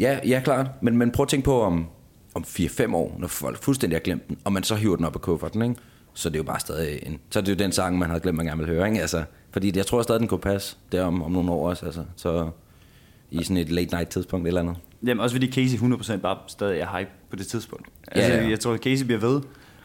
[0.00, 0.66] Ja, ja klart.
[0.80, 1.86] Men, men prøv at tænke på om,
[2.34, 5.14] om 4-5 år, når folk fuldstændig har glemt den, og man så hiver den op
[5.14, 5.74] af kufferten, ikke?
[6.14, 8.18] så det er jo bare stadig en, så er det jo den sang, man har
[8.18, 8.88] glemt, man gerne vil høre.
[8.88, 9.00] Ikke?
[9.00, 11.86] Altså, fordi jeg tror stadig, den kunne passe der om, om nogle år også.
[11.86, 12.50] Altså, så
[13.30, 14.76] i sådan et late night tidspunkt eller andet.
[15.06, 17.88] Jamen også fordi Casey 100% bare stadig er hype på det tidspunkt.
[18.12, 18.48] Altså, Ja, ja.
[18.48, 19.40] Jeg tror, at Casey bliver ved.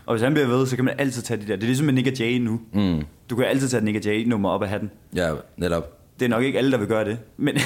[0.05, 1.55] Og hvis han bliver ved, så kan man altid tage de der.
[1.55, 2.61] Det er ligesom med Nick Jay nu.
[2.73, 3.03] Mm.
[3.29, 4.91] Du kan altid tage Nick Jay nummer op af hatten.
[5.15, 5.97] Ja, netop.
[6.19, 7.17] Det er nok ikke alle, der vil gøre det.
[7.37, 7.57] Men,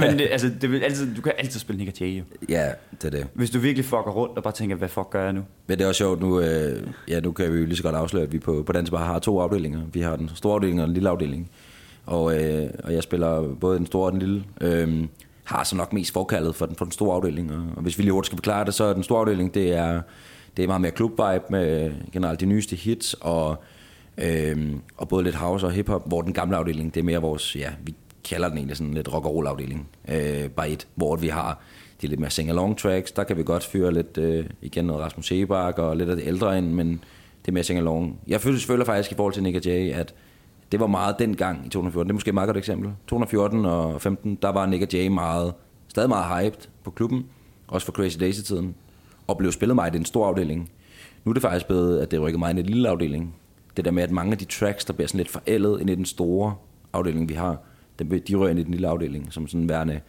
[0.00, 2.22] men det, altså, det vil altid, du kan altid spille Nick Jay.
[2.48, 3.26] Ja, det er det.
[3.34, 5.42] Hvis du virkelig fucker rundt og bare tænker, hvad fuck gør jeg nu?
[5.66, 7.94] Men det er også sjovt nu, øh, ja, nu kan vi jo lige så godt
[7.94, 9.80] afsløre, at vi på, på Dansbar har to afdelinger.
[9.92, 11.50] Vi har den store afdeling og den lille afdeling.
[12.06, 14.44] Og, øh, og jeg spiller både den store og den lille.
[14.60, 15.04] Øh,
[15.44, 17.52] har så nok mest forkaldet for den, for den store afdeling.
[17.52, 19.72] Og, og hvis vi lige hurtigt skal forklare det, så er den store afdeling, det
[19.72, 20.00] er,
[20.56, 23.62] det er meget mere klubvibe med generelt de nyeste hits, og,
[24.18, 27.56] øh, og både lidt house og hiphop, hvor den gamle afdeling, det er mere vores,
[27.56, 31.16] ja, vi kalder den egentlig sådan lidt rock and roll afdeling, øh, bare et, hvor
[31.16, 31.60] vi har
[32.02, 35.26] de lidt mere sing-along tracks, der kan vi godt fyre lidt, øh, igen noget Rasmus
[35.26, 37.04] Sebak og lidt af det ældre ind, men
[37.42, 38.20] det er mere sing-along.
[38.26, 40.14] Jeg føler, føler faktisk i forhold til Nick og Jay, at
[40.72, 42.08] det var meget dengang i 2014.
[42.08, 42.90] Det er måske et meget godt eksempel.
[43.06, 45.54] 2014 og 15, der var Nick og Jay meget,
[45.88, 47.26] stadig meget hyped på klubben,
[47.68, 48.74] også for Crazy Daisy-tiden,
[49.26, 50.70] og blev spillet meget i den store afdeling.
[51.24, 53.34] Nu er det faktisk blevet, at det rykker meget i den lille afdeling.
[53.78, 55.94] Det der med, at mange af de tracks, der bliver sådan lidt forældet ind i
[55.94, 56.54] den store
[56.92, 57.56] afdeling, vi har,
[57.98, 60.00] de rører ind i den lille afdeling, som sådan værende,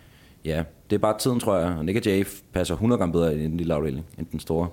[0.46, 1.76] ja, det er bare tiden, tror jeg.
[1.78, 4.40] Og Nick og Jay passer 100 gange bedre ind i den lille afdeling, end den
[4.40, 4.68] store.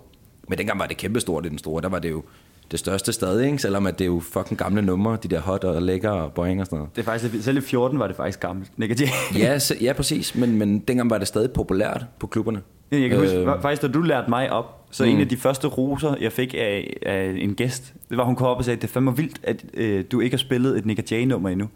[0.48, 2.22] Men dengang var det kæmpe stort i den store, der var det jo
[2.70, 3.58] det største stadig, ikke?
[3.58, 6.60] selvom at det er jo fucking gamle numre, de der hot og lækker og boing
[6.60, 6.96] og sådan noget.
[6.96, 8.78] Det er faktisk, selv i 14 var det faktisk gammelt.
[8.78, 9.00] Nick.
[9.38, 12.62] Ja, se- ja præcis, men, men dengang var det stadig populært på klubberne.
[12.90, 15.10] Jeg kan huske, Øh, øh, faktisk da du lærte mig op, så mm.
[15.10, 18.46] en af de første roser, jeg fik af, af en gæst, det var, hun kom
[18.46, 20.98] op og sagde, det er fandme vildt, at øh, du ikke har spillet et Nick
[20.98, 21.68] og Jay-nummer endnu.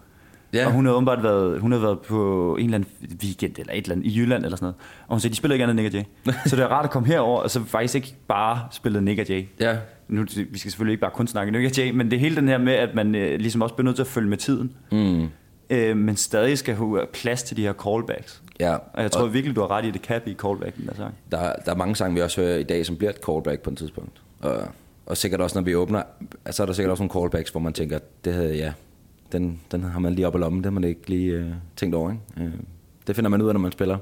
[0.53, 0.67] Ja.
[0.67, 2.91] Og hun havde åbenbart været, hun havde været på en eller anden
[3.25, 4.77] weekend eller et eller andet i Jylland eller sådan noget.
[5.07, 6.03] Og hun sagde, de spiller ikke andet Nick Jay.
[6.47, 9.45] så det er rart at komme herover og så faktisk ikke bare spille Nick Jay.
[9.61, 9.77] Ja,
[10.09, 12.49] Nu, vi skal selvfølgelig ikke bare kun snakke Nick Jay, men det er hele den
[12.49, 14.73] her med, at man øh, ligesom også bliver nødt til at følge med tiden.
[14.93, 15.27] mm,
[15.71, 18.43] Øh, men stadig skal have plads til de her callbacks.
[18.61, 18.75] Ja.
[18.93, 20.95] Og jeg tror virkelig, du har ret i, at det kan blive callback, den der
[20.95, 21.15] sang.
[21.31, 23.71] der, der er mange sange, vi også hører i dag, som bliver et callback på
[23.71, 24.23] et tidspunkt.
[24.41, 24.63] Og,
[25.07, 26.03] og sikkert også, når vi åbner,
[26.51, 28.73] så er der sikkert også nogle callbacks, hvor man tænker, det havde, ja,
[29.33, 31.47] den, den har man lige op i lommen, det har man ikke lige øh,
[31.77, 32.11] tænkt over.
[32.11, 32.23] Ikke?
[32.37, 32.53] Øh,
[33.07, 33.99] det finder man ud af, når man spiller.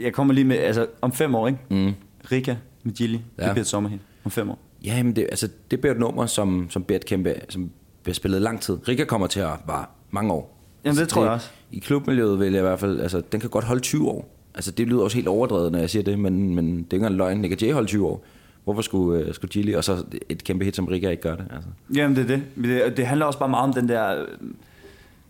[0.00, 1.58] Jeg kommer lige med, altså om fem år, ikke?
[1.70, 1.94] Mm.
[2.32, 3.44] Rika med Gilly, ja.
[3.44, 4.58] Det bliver et sommerhit om fem år.
[4.84, 7.70] Ja, men det, altså, det bliver et nummer, som, som bliver et kæmpe, som
[8.02, 8.88] bliver spillet lang tid.
[8.88, 10.58] Rika kommer til at vare mange år.
[10.84, 11.50] Jamen, det tror jeg også.
[11.72, 14.36] I klubmiljøet vil jeg i hvert fald, altså, den kan godt holde 20 år.
[14.54, 16.96] Altså, det lyder også helt overdrevet, når jeg siger det, men, men det er ikke
[16.96, 17.38] engang løgn.
[17.38, 18.24] Nick Jay holde 20 år.
[18.64, 21.44] Hvorfor skulle, uh, skulle Gilly, og så et kæmpe hit som Rika ikke gør det?
[21.54, 21.68] Altså.
[21.94, 22.42] Jamen, det er det.
[22.56, 22.96] Det.
[22.96, 24.26] Det handler også bare meget om den der øh,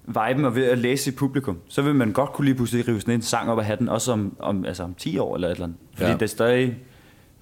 [0.07, 1.59] viben og ved at læse i publikum.
[1.69, 4.13] Så vil man godt kunne lige pludselig rive sådan en sang op af hatten, også
[4.13, 5.79] om, om, altså om 10 år eller et eller andet.
[5.93, 6.11] Fordi ja.
[6.11, 6.15] Ja.
[6.15, 6.77] det er stadig,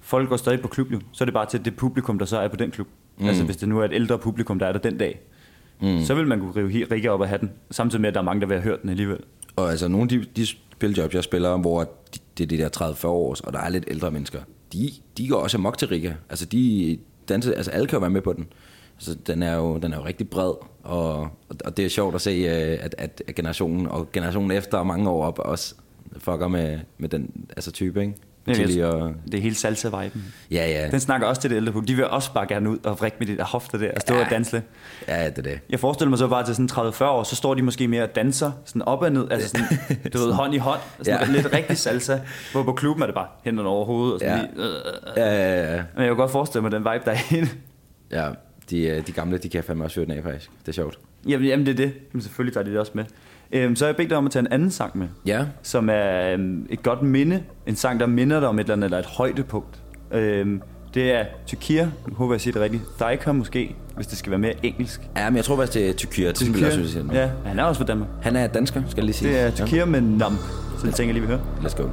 [0.01, 0.99] folk går stadig på klub jo.
[1.11, 2.87] Så er det bare til det publikum, der så er på den klub.
[3.17, 3.27] Mm.
[3.27, 5.21] Altså hvis det nu er et ældre publikum, der er der den dag,
[5.81, 6.01] mm.
[6.03, 8.41] så vil man kunne rive Rikke op af hatten, samtidig med, at der er mange,
[8.41, 9.19] der vil have hørt den alligevel.
[9.55, 12.93] Og altså nogle af de, de spiljobs, jeg spiller, hvor de, det er de der
[13.03, 14.39] 30-40 år, og der er lidt ældre mennesker,
[14.73, 16.13] de, de går også amok til Riga.
[16.29, 16.97] Altså, de
[17.29, 18.47] danser, altså alle kan jo være med på den.
[18.97, 21.29] Altså, den er jo, den er jo rigtig bred, og,
[21.65, 25.25] og det er sjovt at se, øh, at, at generationen og generationen efter mange år
[25.25, 25.75] op også
[26.17, 28.13] fucker med, med den altså type, ikke?
[28.53, 30.33] Chili og, Det er hele salsa-viben.
[30.51, 30.89] ja, ja.
[30.91, 31.87] Den snakker også til det ældre publikum.
[31.87, 34.13] De vil også bare gerne ud og vrikke med de der hofter der, og stå
[34.13, 34.23] Ja.
[34.23, 34.63] og danse lidt.
[35.07, 35.59] Ja, det er det.
[35.69, 38.15] Jeg forestiller mig så bare til sådan 30-40 år, så står de måske mere og
[38.15, 39.67] danser sådan op og ned, altså sådan,
[40.13, 41.31] du ved, hånd i hånd, sådan Ja.
[41.31, 42.19] lidt rigtig salsa,
[42.51, 44.41] hvor på klubben er det bare hænderne over hovedet, og sådan Ja.
[44.41, 44.47] ja.
[44.55, 45.17] lige, øh, øh.
[45.17, 45.83] Ja, ja, ja.
[45.93, 47.57] Men jeg kan godt forestille mig den vibe, der er i det.
[48.11, 48.29] ja
[48.69, 50.49] de, øh, de gamle, de kan fandme også høre den af, faktisk.
[50.61, 50.99] Det er sjovt.
[51.27, 51.93] Jamen, jamen det er det.
[52.11, 53.05] Men selvfølgelig tager de det også med.
[53.51, 55.89] Øhm, så har jeg bedt dig om at tage en anden sang med, Ja, som
[55.91, 57.43] er øhm, et godt minde.
[57.67, 59.81] En sang, der minder dig om et eller andet, eller et højdepunkt.
[60.11, 60.61] Øhm,
[60.93, 62.83] det er Tyrkia, nu håber jeg siger det rigtigt.
[62.99, 65.01] Thaika måske, hvis det skal være mere engelsk.
[65.17, 66.23] ja men jeg tror faktisk, det er Tyrkia.
[66.23, 67.05] Jeg også sige.
[67.13, 68.09] ja, han er også fra Danmark.
[68.21, 69.31] Han er dansker, skal jeg lige sige.
[69.31, 70.37] Det er Tyrkia med Nam.
[70.79, 71.39] Så det tænker jeg lige, vi hører.
[71.61, 71.67] Ja.
[71.67, 71.89] Let's go.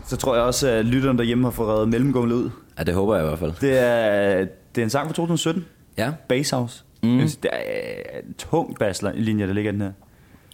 [0.06, 2.50] Så tror jeg også, at lytteren derhjemme har fået reddet mellemgummet ud.
[2.78, 3.52] Ja, det håber jeg i hvert fald.
[3.60, 5.64] Det er, det er en sang fra 2017.
[5.98, 6.84] Ja, Bass House.
[7.02, 7.18] Mm.
[7.18, 9.92] Det er en tung basslinje, der ligger i den her.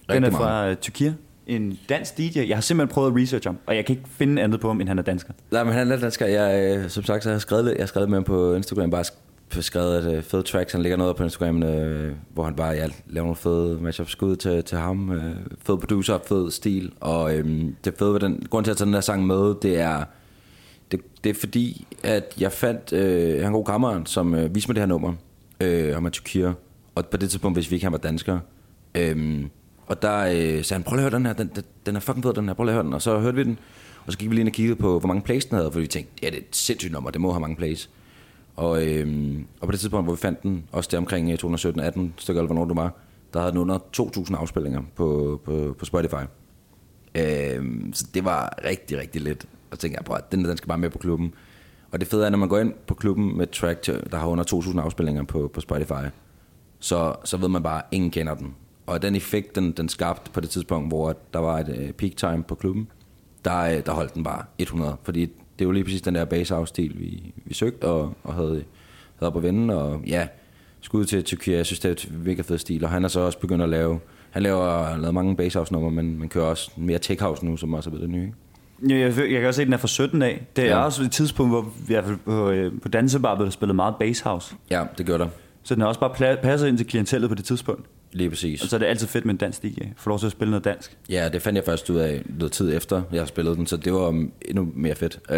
[0.08, 0.70] Den Rigtig er fra meget.
[0.76, 1.16] uh, Tyrkiet.
[1.46, 2.38] En dansk DJ.
[2.48, 4.80] Jeg har simpelthen prøvet at researche ham, og jeg kan ikke finde andet på ham,
[4.80, 5.32] end han er dansker.
[5.50, 6.26] Nej, men han er dansker.
[6.26, 8.90] Jeg, øh, som sagt, så har jeg skrevet, jeg har skrevet med ham på Instagram,
[8.90, 9.04] bare
[9.50, 10.72] skrevet et øh, fede tracks.
[10.72, 14.37] Han ligger noget på Instagram, øh, hvor han bare ja, laver nogle fede matchup skud
[14.37, 15.11] til, til ham.
[15.11, 16.92] Øh, fed producer, fed stil.
[17.00, 19.78] Og øh, det fede ved den, grund til at tage den der sang med, det
[19.78, 20.04] er,
[20.90, 24.68] det, det er fordi, at jeg fandt, øh, han en god kammeren, som øh, viste
[24.68, 25.12] mig det her nummer.
[25.61, 26.52] Øh, om er Tyrkier.
[26.94, 28.38] Og på det tidspunkt, hvis vi ikke han var dansker.
[28.94, 29.44] Øh,
[29.87, 32.00] og der øh, sagde han, prøv lige at høre den her, den, den, den er
[32.00, 32.92] fucking fed, den her, prøv lige at høre den.
[32.92, 33.59] Og så hørte vi den,
[34.07, 35.80] og så gik vi lige ind og kiggede på, hvor mange plays den havde, for
[35.80, 37.90] vi tænkte, ja, det er et sindssygt nummer, det må have mange plays.
[38.57, 42.01] Og, øh, og på det tidspunkt, hvor vi fandt den, også der omkring øh, 2017-18
[42.17, 42.93] stykker, eller hvornår du var,
[43.33, 46.25] der havde den under 2.000 afspillinger på, på, på Spotify.
[47.14, 49.47] Øh, så det var rigtig, rigtig let.
[49.71, 51.35] Og så tænkte jeg, at den, den skal bare med på klubben.
[51.93, 54.45] Og det fede er, når man går ind på klubben med track, der har under
[54.45, 56.09] 2.000 afspillinger på, på Spotify,
[56.79, 58.55] så, så ved man bare, at ingen kender den.
[58.87, 62.17] Og den effekt, den, den skabte på det tidspunkt, hvor der var et øh, peak
[62.17, 62.88] time på klubben,
[63.45, 64.97] der, øh, der holdt den bare 100.
[65.03, 68.64] Fordi det var lige præcis den der basehouse-stil, vi, vi søgte og, og havde,
[69.19, 69.83] havde op at vende.
[69.83, 70.27] Og ja,
[70.81, 72.85] skud til Tyrkia, jeg synes, det er et mega fed stil.
[72.85, 76.19] Og han er så også begyndt at lave, han laver han lavet mange basehouse-numre, men
[76.19, 78.23] man kører også mere tech house nu, som også er blevet det nye.
[78.83, 79.01] ikke?
[79.01, 80.47] Jeg, jeg, kan også se, at den er fra 17 af.
[80.57, 80.79] Det er Ja.
[80.79, 80.85] ja.
[80.85, 83.77] også et tidspunkt, hvor vi i hvert fald på, øh, på Dansebar blev der spillet
[83.77, 84.55] meget bass house.
[84.71, 85.29] Ja, det gør der.
[85.62, 87.87] Så den er også bare pla- passet ind til klientellet på det tidspunkt.
[88.14, 88.62] Lige præcis.
[88.62, 89.79] Og så er det altid fedt med en dansk DJ.
[89.96, 90.96] Få lov til at spille noget dansk.
[91.11, 93.77] Ja, det fandt jeg først ud af noget tid efter, jeg har spillet den, så
[93.77, 95.18] det var endnu mere fedt.
[95.31, 95.37] Uh,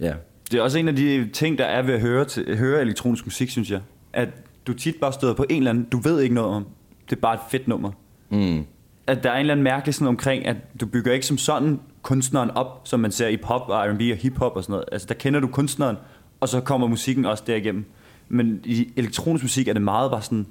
[0.00, 0.12] ja,
[0.52, 3.26] Det er også en af de ting, der er ved at høre, til, høre elektronisk
[3.26, 3.80] musik, synes jeg.
[4.12, 4.28] At
[4.66, 6.66] du tit bare støder på en eller anden, du ved ikke noget om.
[7.10, 7.90] Det er bare et fedt nummer.
[8.30, 8.64] mm,
[9.06, 11.80] At der er en eller anden mærkelig sådan omkring, at du bygger ikke som sådan
[12.02, 14.84] kunstneren op, som man ser i pop og R&B og hiphop og sådan noget.
[14.92, 15.96] Altså der kender du kunstneren,
[16.40, 17.84] og så kommer musikken også derigennem.
[18.28, 20.46] Men i elektronisk musik er det meget bare sådan,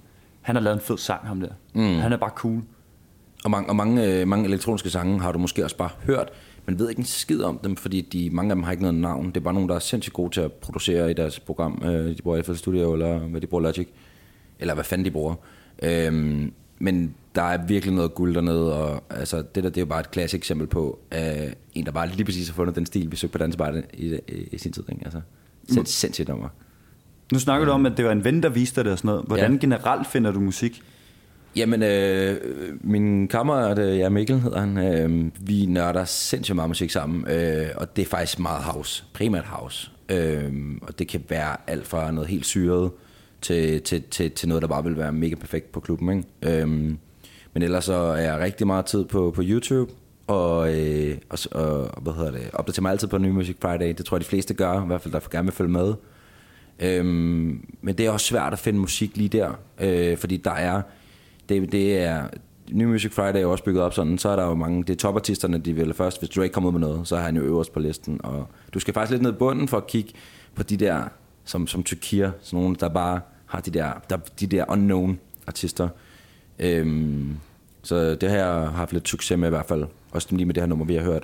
[0.47, 1.49] han har lavet en fed sang, ham der.
[1.73, 1.99] Mm.
[1.99, 2.61] Han er bare cool.
[3.43, 6.29] Og, mange, og mange, øh, mange elektroniske sange har du måske også bare hørt,
[6.65, 8.95] men ved ikke en skid om dem, fordi de, mange af dem har ikke noget
[8.95, 9.27] navn.
[9.27, 11.81] Det er bare nogen, der er sindssygt gode til at producere i deres program.
[11.85, 13.87] Øh, de bruger FL Studio, eller hvad de bruger Logic.
[14.59, 15.35] Eller hvad fanden de bruger.
[15.83, 19.85] Øhm, men der er virkelig noget guld dernede, og altså, det der det er jo
[19.85, 23.11] bare et klassisk eksempel på øh, en, der bare lige præcis har fundet den stil,
[23.11, 24.83] vi søgte på dansebejde i, i, i sin tid.
[24.89, 25.01] Ikke?
[25.05, 25.21] Altså,
[25.69, 26.49] sind, sindssygt nummer.
[27.31, 29.09] Nu snakker du om, at det var en ven, der viste dig det og sådan
[29.09, 29.23] noget.
[29.27, 29.57] Hvordan Ja.
[29.57, 30.81] generelt finder du musik?
[31.55, 32.37] Jamen, øh,
[32.81, 37.67] min kammerat, øh, ja Mikkel hedder han, øh, vi nørder sindssygt meget musik sammen, øh,
[37.75, 39.91] og det er faktisk meget house, primært house.
[40.09, 42.91] Øh, og det kan være alt fra noget helt syret
[43.41, 46.17] til, til, til, til noget, der bare vil være mega perfekt på klubben.
[46.43, 46.61] Ikke?
[46.61, 46.67] Øh,
[47.53, 49.91] men ellers så er jeg rigtig meget tid på, på YouTube,
[50.27, 53.93] og, øh, og, og hvad hedder det, opdaterer mig altid på New Music Friday.
[53.97, 55.93] Det tror jeg, de fleste gør, i hvert fald der gerne vil følge med.
[56.79, 60.81] Øhm, men det er også svært at finde musik lige der, øh, fordi der er,
[61.49, 62.27] det, det er,
[62.71, 64.89] New Music Friday er jo også bygget op sådan, så er der jo mange, det
[64.89, 67.41] er topartisterne, de vil først, hvis Drake kommer ud med noget, så er han jo
[67.41, 70.13] øverst på listen, og du skal faktisk lidt ned i bunden for at kigge
[70.55, 71.03] på de der,
[71.45, 75.89] som, som Tyrkier, sådan nogle, der bare har de der, der, de der unknown artister.
[76.59, 77.37] Øhm,
[77.83, 80.53] så det her har jeg haft lidt succes med i hvert fald, også lige med
[80.53, 81.23] det her nummer, vi har hørt.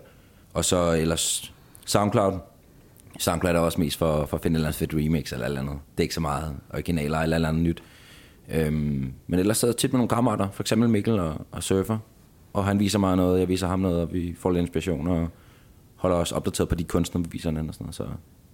[0.53, 1.53] Og så ellers
[1.85, 2.39] SoundCloud,
[3.19, 5.62] SoundCloud er også mest for, for at finde et eller andet fedt remix eller eller
[5.62, 5.76] andet.
[5.91, 7.84] Det er ikke så meget originaler eller eller andet nyt.
[8.52, 11.97] Øhm, men ellers så tit med nogle kammerater, for eksempel Mikkel og, og Surfer.
[12.54, 15.28] Og han viser mig noget, jeg viser ham noget, og vi får lidt inspiration og
[15.95, 17.95] holder os opdateret på de kunstnere, vi viser hinanden og sådan noget.
[17.95, 18.04] Så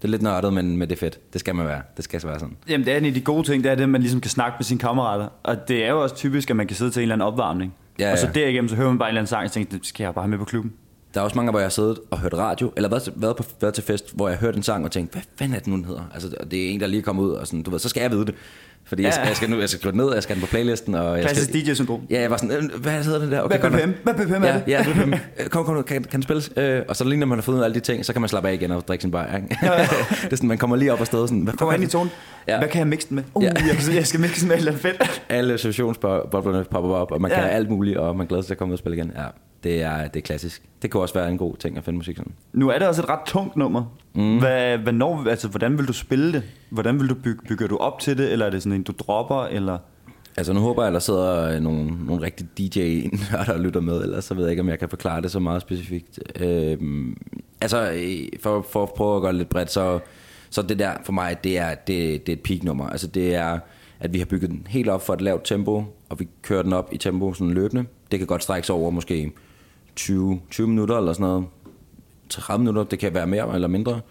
[0.02, 1.34] det er lidt nørdet, men, men det er fedt.
[1.34, 1.82] Det skal man være.
[1.98, 2.58] Det skal så være sådan.
[2.70, 4.32] Jamen, det er en af de gode ting, det er det, at man ligesom kan
[4.32, 5.28] snakke med sine kammerater.
[5.44, 7.74] Og det er jo også typisk, at man kan sidde til en eller anden opvarmning.
[8.00, 8.32] Ja, Og så ja.
[8.32, 10.24] derigennem, så hører man bare en eller anden sang, og tænker, det skal jeg bare
[10.24, 10.74] have med på klubben.
[11.14, 13.44] Der er også mange, hvor jeg har siddet og hørt radio, eller været, været, på,
[13.62, 15.72] været til fest, hvor jeg har hørt en sang og tænkt, hvad fanden er den
[15.74, 16.04] nu, den hedder?
[16.14, 18.02] Altså, det er en, der lige er kommet ud, og sådan, du ved, så skal
[18.02, 18.36] jeg vide det.
[18.86, 19.14] Fordi jeg, Ja.
[19.16, 20.96] skal, jeg, skal nu, jeg skal skrive ned, jeg skal den på playlisten.
[20.96, 22.02] Og jeg Klassisk skal, DJ-syndrom.
[22.10, 23.48] Ja, jeg var sådan, øh, hvad hedder det der?
[23.48, 23.82] Hvad godt nok.
[23.82, 23.92] BPM?
[24.04, 24.64] Hvad BPM er ja, det?
[24.68, 25.14] Ja, BPM.
[25.50, 26.52] Kom, kom nu, kan, kan den spilles?
[26.58, 28.22] Øh, og så lige når man har fået ud af alle de ting, så kan
[28.22, 29.36] man slappe af igen og drikke sin bajer.
[29.36, 29.48] Ikke?
[29.60, 32.12] det er sådan, man kommer lige op og sted sådan, hvad Kommer ind i tonen.
[32.48, 32.58] Ja.
[32.58, 33.24] Hvad kan jeg mixe den med?
[33.34, 33.52] Uh, Ja.
[33.56, 35.22] jeg, jeg skal mixe den med et eller andet fedt.
[35.30, 37.42] Alle situationsboblerne popper op, og man Ja.
[37.42, 39.12] kan alt muligt, og man glæder sig til at komme ud og spille igen.
[39.18, 39.24] Ja,
[39.64, 40.62] det er, det er klassisk.
[40.82, 42.32] Det kan også være en god ting at finde musik sådan.
[42.54, 43.84] Nu er det også et ret tungt nummer.
[44.20, 44.40] Mm.
[44.40, 46.44] Hvad, hvornår, altså, hvordan vil du spille det?
[46.70, 48.32] Hvordan vil du bygge, bygger du op til det?
[48.32, 49.44] Eller er det sådan en, du dropper?
[49.44, 49.78] Eller?
[50.38, 54.02] Altså nu håber jeg, at der sidder øh, nogle, nogle rigtige DJ-nørder og lytter med,
[54.04, 56.20] ellers så ved jeg ikke, om jeg kan forklare det så meget specifikt.
[56.40, 57.18] Øhm,
[57.62, 60.00] altså øh, for, for at prøve at gøre det lidt bredt, så,
[60.50, 62.90] så det der for mig, det er, det, det er et peak-nummer.
[62.90, 63.60] Altså det er,
[64.00, 66.74] at vi har bygget den helt op for et lavt tempo, og vi kører den
[66.74, 67.86] op i tempo sådan løbende.
[68.12, 69.32] Det kan godt strække sig over måske
[69.96, 71.46] 20, 20 minutter eller sådan noget.
[72.30, 74.02] 30 minutter, det kan være mere eller mindre.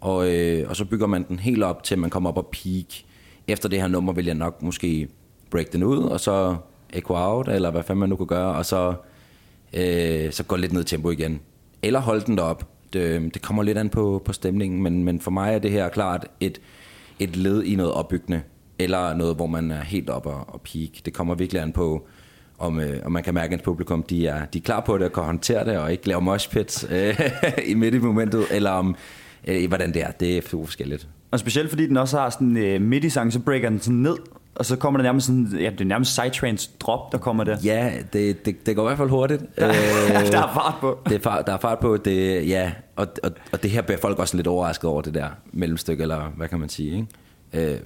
[0.00, 2.86] Og, øh, og så bygger man den helt op til, man kommer op og peak.
[3.48, 5.08] Efter det her nummer vil jeg nok måske
[5.50, 6.56] break den ud, og så
[6.92, 8.94] echo out, eller hvad fanden man nu kunne gøre, og så,
[9.74, 11.40] øh, så gå lidt ned i tempo igen.
[11.82, 12.68] Eller holde den derop.
[12.92, 15.70] Det, øh, det kommer lidt an på, på stemningen, men, men for mig er det
[15.70, 16.60] her klart et,
[17.18, 18.42] et led i noget opbyggende,
[18.78, 20.90] eller noget, hvor man er helt op og, og peak.
[21.04, 22.06] Det kommer virkelig an på,
[22.60, 25.06] om, øh, om man kan mærke, at publikum de er, de er klar på det
[25.06, 27.20] og kan håndtere det, og ikke lave moshpits øh,
[27.70, 28.96] i midt i momentet, eller om,
[29.46, 30.10] øh, hvordan det er.
[30.10, 31.08] Det er forskelligt.
[31.30, 33.96] Og specielt fordi den også har sådan øh, midt i sangen, så breaker den sådan
[33.98, 34.16] ned.
[34.54, 37.56] Og så kommer der nærmest sådan, ja, det er nærmest psytrance drop, der kommer der.
[37.64, 39.42] Ja, det, det, det går i hvert fald hurtigt.
[39.58, 40.98] Der, Øh, der er fart på.
[41.08, 43.98] det er fart, der er fart på, det, ja, og, og, og det her bliver
[43.98, 47.06] folk også lidt overrasket over, det der mellemstykke, eller hvad kan man sige,
[47.52, 47.72] ikke?
[47.72, 47.78] Øh,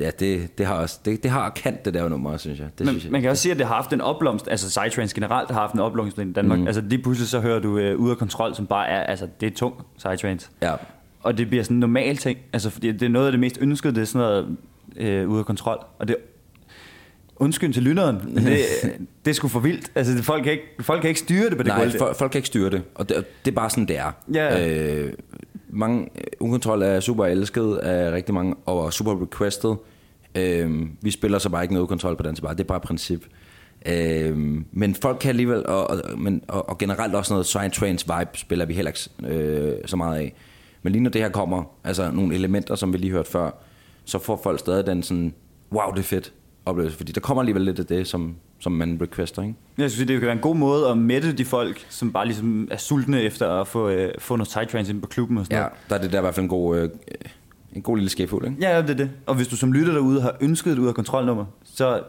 [0.00, 2.68] ja, det, det har også, det, det har kant, det der nummer, synes jeg.
[2.78, 3.12] Det Men, synes jeg.
[3.12, 5.74] man kan også sige, at det har haft en opblomst, altså Psytrance generelt har haft
[5.74, 6.58] en opblomst i Danmark.
[6.58, 6.66] Mm.
[6.66, 9.46] Altså lige pludselig så hører du øh, ude af kontrol, som bare er, altså det
[9.46, 10.48] er tung Psytrance.
[10.62, 10.74] Ja.
[11.22, 13.58] Og det bliver sådan en normal ting, altså fordi det er noget af det mest
[13.60, 14.56] ønskede, det er sådan noget
[14.96, 15.78] øh, ude af kontrol.
[15.98, 16.16] Og det
[17.36, 18.58] Undskyld til lytteren, men det,
[19.24, 19.92] det er sgu for vildt.
[19.94, 22.14] Altså, folk, kan ikke, folk kan ikke styre det på det Nej, gulv.
[22.18, 24.12] folk kan ikke styre det, og det, det er bare sådan, det er.
[24.34, 24.68] Ja.
[24.68, 25.12] Øh,
[25.74, 29.74] mange, øh, Unkontrol er super elsket af rigtig mange, og super requested.
[30.34, 32.48] Øh, vi spiller så bare ikke noget kontrol på dansebar.
[32.48, 32.56] bare.
[32.56, 33.24] Det er bare et princip.
[33.86, 34.38] Øh,
[34.72, 38.30] men folk kan alligevel, og, og, men, og, og generelt også noget Science Trains vibe
[38.38, 40.34] spiller vi heller ikke øh, så meget af.
[40.82, 43.50] Men lige når det her kommer, altså nogle elementer, som vi lige hørte før,
[44.04, 45.34] så får folk stadig den sådan,
[45.72, 46.32] wow, det er fedt
[46.66, 46.96] oplevelse.
[46.96, 49.54] Fordi der kommer alligevel lidt af det, som, som man requester, ikke?
[49.78, 52.68] Jeg synes, det kan være en god måde at mætte de folk, som bare ligesom
[52.70, 55.62] er sultne efter at få, øh, få noget Psytrance ind på klubben og sådan Ja,
[55.62, 55.74] noget.
[55.88, 56.88] der er det der i hvert fald en god, øh,
[57.72, 58.56] en god lille skæfuld, ikke?
[58.60, 59.10] Ja, ja, det er det.
[59.26, 62.02] Og hvis du som lytter derude har ønsket et ud af kontrolnummer, så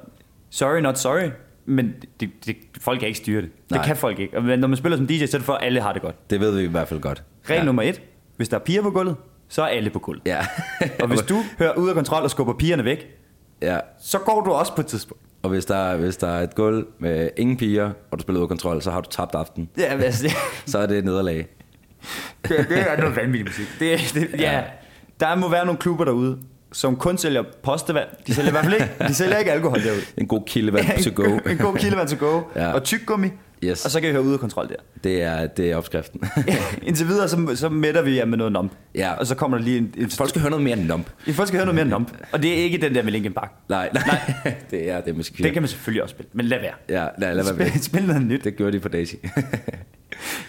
[0.49, 1.30] sorry not sorry,
[1.66, 3.49] men det, det, folk kan ikke styre det.
[3.64, 3.86] Det Nej.
[3.86, 4.38] kan folk ikke.
[4.38, 6.30] Og når man spiller som DJ, så er det for, at alle har det godt.
[6.30, 7.24] Det ved vi i hvert fald godt.
[7.49, 7.66] Regel ja.
[7.66, 8.01] nummer et.
[8.38, 9.16] Hvis der er piger på gulvet,
[9.47, 10.22] så er alle på gulvet.
[10.26, 10.39] Ja.
[11.01, 13.08] Og hvis du hører ud af kontrol og skubber pigerne væk,
[13.62, 13.80] ja.
[13.99, 15.24] så går du også på et tidspunkt.
[15.43, 18.43] Og hvis der, hvis der er et gulv med ingen piger, og du spiller ud
[18.43, 19.70] af kontrol, så har du tabt aften.
[19.78, 20.30] Ja, men altså,
[20.66, 21.47] Så er det et nederlag.
[22.47, 23.68] det, det er noget vanvittigt musik.
[23.80, 24.64] Det, det, ja.
[25.20, 26.38] Der må være nogle klubber derude,
[26.74, 28.08] som kun sælger postevand.
[28.28, 30.01] De sælger i hvert fald ikke, de sælger ikke alkohol derude.
[30.18, 31.38] En god kildevand to go.
[31.49, 32.41] en god kildevand to go.
[32.56, 32.72] Ja.
[32.74, 33.28] Og tyggegummi.
[33.64, 33.86] Yes.
[33.86, 34.76] Og så kan vi høre ud af kontrol der.
[35.03, 36.22] Det er, det er opskriften.
[36.88, 38.72] Indtil videre, så, så mætter vi jer med noget nump.
[38.95, 39.14] Ja.
[39.14, 39.93] Og så kommer der lige en...
[39.97, 41.10] en Folk skal høre noget mere end lump.
[41.32, 42.12] Folk skal høre noget mere nump.
[42.32, 43.51] Og det er ikke den der med Linkin Park.
[43.70, 44.34] Nej, nej.
[44.72, 45.43] det er det måske.
[45.43, 46.74] Den kan man selvfølgelig også spille, men lad være.
[46.89, 47.70] Ja, lad, lad være.
[47.70, 48.43] Spil, spil noget nyt.
[48.43, 49.16] Det gjorde de på Daisy.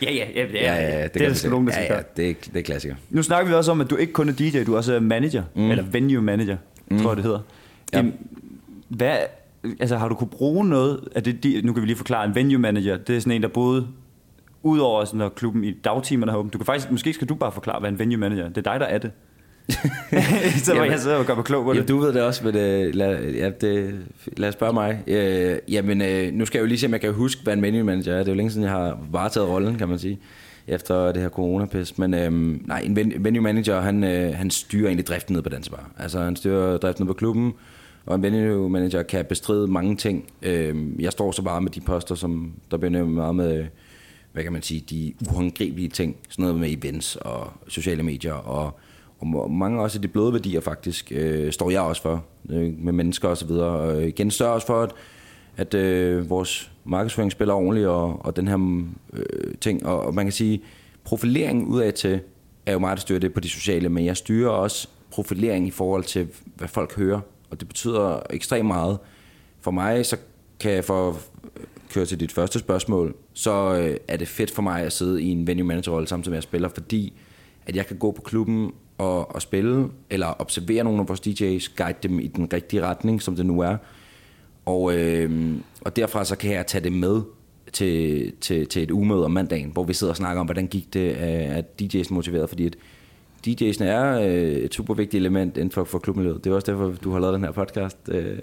[0.02, 0.46] Ja, ja, ja.
[0.52, 2.58] ja, ja, ja, det, gør er sgu nogen, der ja, skal ja, det er, det
[2.58, 2.94] er klassiker.
[3.10, 5.42] Nu snakker vi også om, at du ikke kun er DJ, du er også manager,
[5.54, 5.70] mm.
[5.70, 6.56] eller venue manager,
[6.90, 7.00] mm.
[7.00, 7.40] tror jeg det hedder.
[7.92, 8.04] Ja.
[8.88, 9.16] Hvad,
[9.80, 12.34] altså har du kunne bruge noget af det, de, nu kan vi lige forklare, en
[12.34, 13.86] venue manager, det er sådan en, der både
[14.62, 16.52] ud over sådan, når klubben i dagtimerne har åbent.
[16.52, 18.48] Du kan faktisk, måske skal du bare forklare, hvad en venue manager er.
[18.48, 19.10] Det er dig, der er det.
[20.64, 21.78] så Jamen- jeg sidde og gøre mig klog på det.
[21.78, 23.94] Ja, du ved det også, men øh, lad, ja, det,
[24.36, 25.02] lad os spørge mig.
[25.06, 27.60] Øh, jamen, øh, nu skal jeg jo lige se, om jeg kan huske, hvad en
[27.60, 28.18] menu manager er.
[28.18, 30.18] Det er jo længe siden, jeg har varetaget rollen, kan man sige,
[30.68, 31.98] efter det her coronapis.
[31.98, 32.32] Men øh,
[32.68, 35.90] nej, en ven- venue manager, han, øh, han styrer egentlig driften ned på Dansebar.
[35.98, 37.52] Altså, han styrer driften ned på klubben,
[38.06, 40.24] og en venue manager kan bestride mange ting.
[40.42, 43.66] Øh, jeg står så bare med de poster, som der bliver nævnt meget med,
[44.32, 46.16] hvad kan man sige, de uhåndgribelige ting.
[46.28, 48.78] Sådan noget med events og sociale medier og
[49.20, 52.92] og mange også af de bløde værdier faktisk øh, står jeg også for øh, med
[52.92, 53.70] mennesker og så videre.
[53.70, 54.92] Og igen sørger også for, at,
[55.56, 59.86] at øh, vores markedsføring spiller ordentligt og, og den her øh, ting.
[59.86, 60.62] Og, og man kan sige,
[61.04, 62.20] profilering udad til
[62.66, 65.70] er jo meget, der styrer det på de sociale, men jeg styrer også profilering i
[65.70, 67.20] forhold til, hvad folk hører.
[67.50, 68.98] Og det betyder ekstremt meget.
[69.60, 70.16] For mig, så
[70.60, 71.14] kan jeg for at
[71.90, 75.28] køre til dit første spørgsmål, så øh, er det fedt for mig at sidde i
[75.28, 77.12] en venue manager rolle samtidig med at jeg spiller, fordi
[77.66, 81.74] at jeg kan gå på klubben og, og spille, eller observere nogle af vores DJ's,
[81.76, 83.76] guide dem i den rigtige retning, som det nu er.
[84.66, 87.22] Og, øh, og derfra så kan jeg tage det med
[87.72, 90.94] til, til, til et umøde om mandagen, hvor vi sidder og snakker om, hvordan gik
[90.94, 92.76] det, øh, at DJ's motiveret, fordi at
[93.46, 96.44] DJ'sen er øh, et super vigtigt element inden for, for klubmiljøet.
[96.44, 98.38] Det er også derfor, du har lavet den her podcast, øh,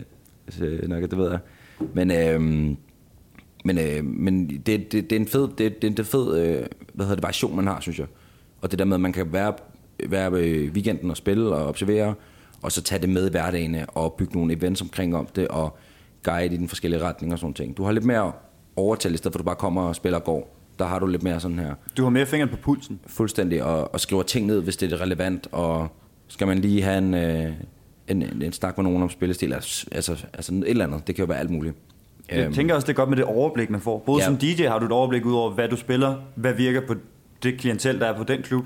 [0.49, 1.39] så øh, nok, det ved jeg.
[1.93, 2.41] Men, øh,
[3.65, 6.65] men, øh, men det, det, det, er en fed, det, det er en fed øh,
[6.93, 8.07] hvad hedder det, variation, man har, synes jeg.
[8.61, 9.53] Og det der med, at man kan være,
[10.09, 12.13] være i weekenden og spille og observere,
[12.61, 15.77] og så tage det med i hverdagen og bygge nogle events omkring om det, og
[16.23, 17.77] guide i den forskellige retning og sådan ting.
[17.77, 18.31] Du har lidt mere
[18.75, 20.62] overtal, i stedet for at du bare kommer og spiller og går.
[20.79, 22.99] Der har du lidt mere sådan her Du har mere fingeren på pulsen.
[23.07, 25.87] fuldstændig og, og skriver ting ned, hvis det er relevant, og
[26.27, 27.51] skal man lige have en, øh,
[28.07, 31.15] en, en, en snak med nogen om spillestil, altså, altså, altså et eller andet, det
[31.15, 31.75] kan jo være alt muligt.
[32.31, 34.03] Jeg tænker også, det er godt med det overblik, man får.
[34.05, 34.25] Både Ja.
[34.25, 36.95] som DJ har du et overblik ud over, hvad du spiller, hvad virker på
[37.43, 38.65] det klientel, der er på den klub.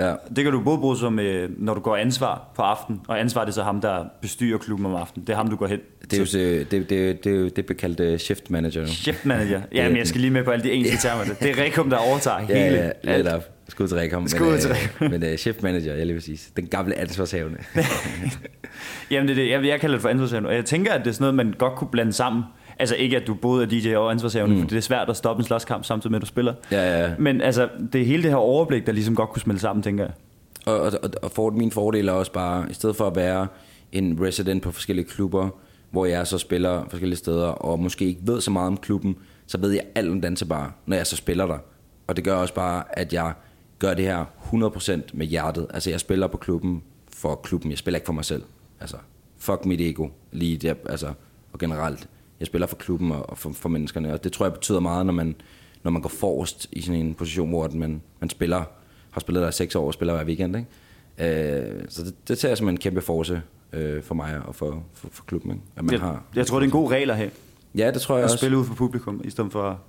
[0.00, 0.14] Ja.
[0.36, 3.40] Det kan du både bruge som, øh, når du går ansvar på aften, og ansvar
[3.44, 5.26] det er så ham, der bestyrer klubben om aftenen.
[5.26, 7.50] Det er ham, du går hen Det er jo så- det, det, det, det, er
[7.50, 8.80] det bliver kaldt uh, shift manager.
[8.80, 8.86] nu.
[8.86, 9.60] Chef manager.
[9.74, 11.24] Ja, men jeg skal lige med på alle de engelske termer.
[11.40, 12.58] Det er Rekum, der overtager hele.
[12.78, 13.44] Ja, ja, lidt op.
[13.68, 14.28] Skud til Rekom.
[14.28, 14.70] Skud men, til
[15.00, 16.38] øh, Men uh, shift manager, jeg lige sige.
[16.56, 17.58] Den gamle ansvarshavende.
[19.10, 19.50] Jamen, det er det.
[19.50, 20.48] Jeg, jeg kalder det for ansvarshavende.
[20.48, 22.42] Og jeg tænker, at det er sådan noget, man godt kunne blande sammen.
[22.78, 24.62] Altså ikke, at du både er DJ og ansvarshavende, mm.
[24.62, 26.54] for det er svært at stoppe en slåskamp samtidig med, at du spiller.
[26.72, 27.14] Ja, ja.
[27.18, 30.04] Men altså, det er hele det her overblik, der ligesom godt kunne smelte sammen, tænker
[30.04, 30.12] jeg.
[30.66, 33.46] Og, og, og- for, min fordel er også bare, i stedet for at være
[33.92, 35.48] en resident på forskellige klubber,
[35.90, 39.16] hvor jeg så spiller forskellige steder, og måske ikke ved så meget om klubben,
[39.46, 41.58] så ved jeg alt om dansebar, når jeg så spiller der.
[42.06, 43.32] Og det gør også bare, at jeg
[43.78, 45.66] gør det her 100% med hjertet.
[45.74, 48.42] Altså jeg spiller på klubben for klubben, jeg spiller ikke for mig selv.
[48.80, 48.96] Altså,
[49.38, 51.06] fuck mit ego, lige der, altså,
[51.52, 52.08] og generelt.
[52.40, 55.12] Jeg spiller for klubben og for, for menneskerne, og det tror jeg betyder meget, når
[55.12, 55.34] man,
[55.82, 58.62] når man går forrest i sådan en position, hvor at man, man spiller,
[59.10, 60.56] har spillet der i seks år og spiller hver weekend.
[60.56, 60.68] Ikke?
[61.70, 64.82] Øh, så det, det tager jeg som en kæmpe force øh, for mig og for,
[64.94, 65.50] for, for klubben.
[65.50, 65.62] Ikke?
[65.76, 67.30] At man Jeg, har, jeg tror, det er en god regel at have.
[67.74, 68.36] ja, det tror jeg At også.
[68.36, 69.80] spille ud for publikum, i stedet for...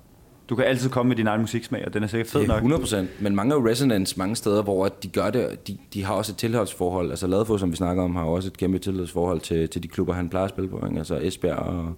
[0.48, 2.56] Du kan altid komme med din egen musiksmag, og den er sikkert fed nok.
[2.56, 3.10] 100 procent.
[3.20, 6.36] Men mange af Resonance, mange steder, hvor de gør det, de, de har også et
[6.36, 7.10] tilhørsforhold.
[7.10, 10.12] Altså Ladefod, som vi snakker om, har også et kæmpe tilhørsforhold til, til de klubber,
[10.14, 10.86] han plejer at spille på.
[10.86, 10.98] Ikke?
[10.98, 11.94] Altså Esbjerg og,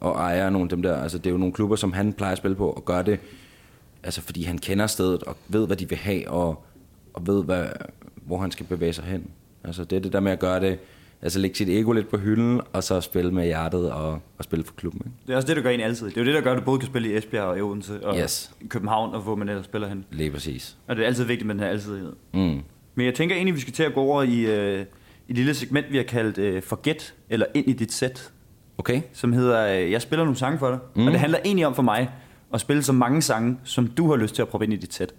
[0.00, 0.96] og Ejer og nogle af dem der.
[1.02, 3.18] Altså det er jo nogle klubber, som han plejer at spille på, og gør det,
[4.02, 6.64] altså fordi han kender stedet, og ved, hvad de vil have, og,
[7.14, 7.66] og ved, hvad,
[8.14, 9.26] hvor han skal bevæge sig hen.
[9.64, 10.78] Altså det er det der med at gøre det,
[11.22, 14.64] altså lægge sit ego lidt på hylden, og så spille med hjertet og, og spille
[14.64, 15.00] for klubben.
[15.04, 15.16] Ikke?
[15.26, 16.06] Det er også det, der gør en altid.
[16.06, 18.06] Det er jo det, der gør, at du både kan spille i Esbjerg og Odense
[18.06, 18.50] og Yes.
[18.68, 20.04] København, og hvor man ellers spiller hen.
[20.10, 20.76] Lige præcis.
[20.86, 22.12] Og det er altid vigtigt med den her altidlighed.
[22.34, 22.60] Mm.
[22.94, 24.80] Men jeg tænker egentlig, vi skal til at gå over i øh,
[25.28, 28.30] et lille segment, vi har kaldt øh, Forget, eller Ind i dit sæt,
[28.78, 29.00] Okay?
[29.12, 30.78] som hedder, øh, jeg spiller nogle sange for dig.
[30.96, 31.06] Mm.
[31.06, 32.10] Og det handler egentlig om for mig
[32.54, 34.94] at spille så mange sange, som du har lyst til at prøve ind i dit
[34.94, 35.14] sæt.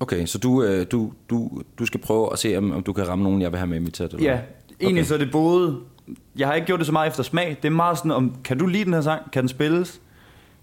[0.00, 3.08] Okay, så du, øh, du, du, du skal prøve at se, om, om du kan
[3.08, 4.12] ramme nogen, jeg vil have med i mit sæt?
[4.12, 4.38] eller Ja,
[4.80, 5.08] egentlig Okay.
[5.08, 5.76] så er det både...
[6.36, 7.56] Jeg har ikke gjort det så meget efter smag.
[7.62, 9.30] Det er meget sådan om, kan du lide den her sang?
[9.30, 10.00] Kan den spilles?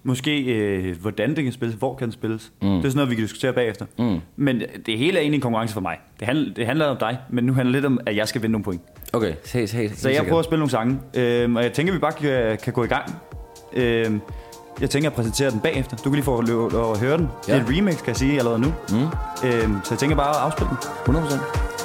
[0.04, 1.78] Måske, øh, hvordan den kan spilles?
[1.80, 2.52] Hvor kan den spilles?
[2.62, 2.68] Mm.
[2.68, 3.86] Det er sådan noget, vi kan diskutere bagefter.
[4.00, 4.20] Mm.
[4.36, 5.98] Men det hele er egentlig en konkurrence for mig.
[6.20, 8.42] Det handler, det handler om dig, men nu handler det lidt om, at jeg skal
[8.42, 8.82] vinde nogle point.
[9.14, 11.96] Okay, hey, hey, Så jeg prøver at spille nogle sange, øhm, og jeg tænker, at
[11.96, 13.16] vi bare kan, kan gå i gang.
[13.74, 14.22] Øhm,
[14.82, 15.98] Jeg tænker at præsentere den bagefter.
[15.98, 17.28] Du kan lige få lov at høre den.
[17.48, 17.54] Ja.
[17.54, 18.74] Det er et remix, kan jeg sige allerede nu.
[18.90, 18.96] Mm.
[19.50, 20.70] Øhm, så jeg tænker bare at afspille
[21.06, 21.16] den.
[21.16, 21.77] 100%.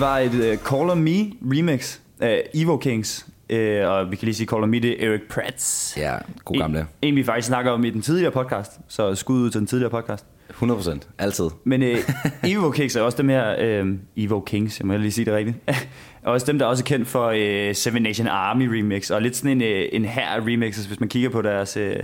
[0.00, 3.26] Det var et uh, Call on Me remix af Evo Kings.
[3.52, 5.94] Uh, og vi kan lige sige Call on Me, det er Eric Prats.
[5.96, 6.78] Ja, god gamle.
[6.78, 8.80] En, en vi faktisk snakker om i den tidligere podcast.
[8.88, 10.26] Så skud ud til den tidligere podcast.
[10.50, 10.98] 100%.
[11.18, 11.44] Altid.
[11.64, 11.98] Men øh,
[12.50, 15.56] Evo Kings er også dem her, øh, Evo Kings, jeg må lige sige det rigtigt,
[16.22, 19.36] er også dem, der er også kendt for øh, Seven Nation Army remix, og lidt
[19.36, 21.96] sådan en, øh, en her remixes, hvis man kigger på deres, øh,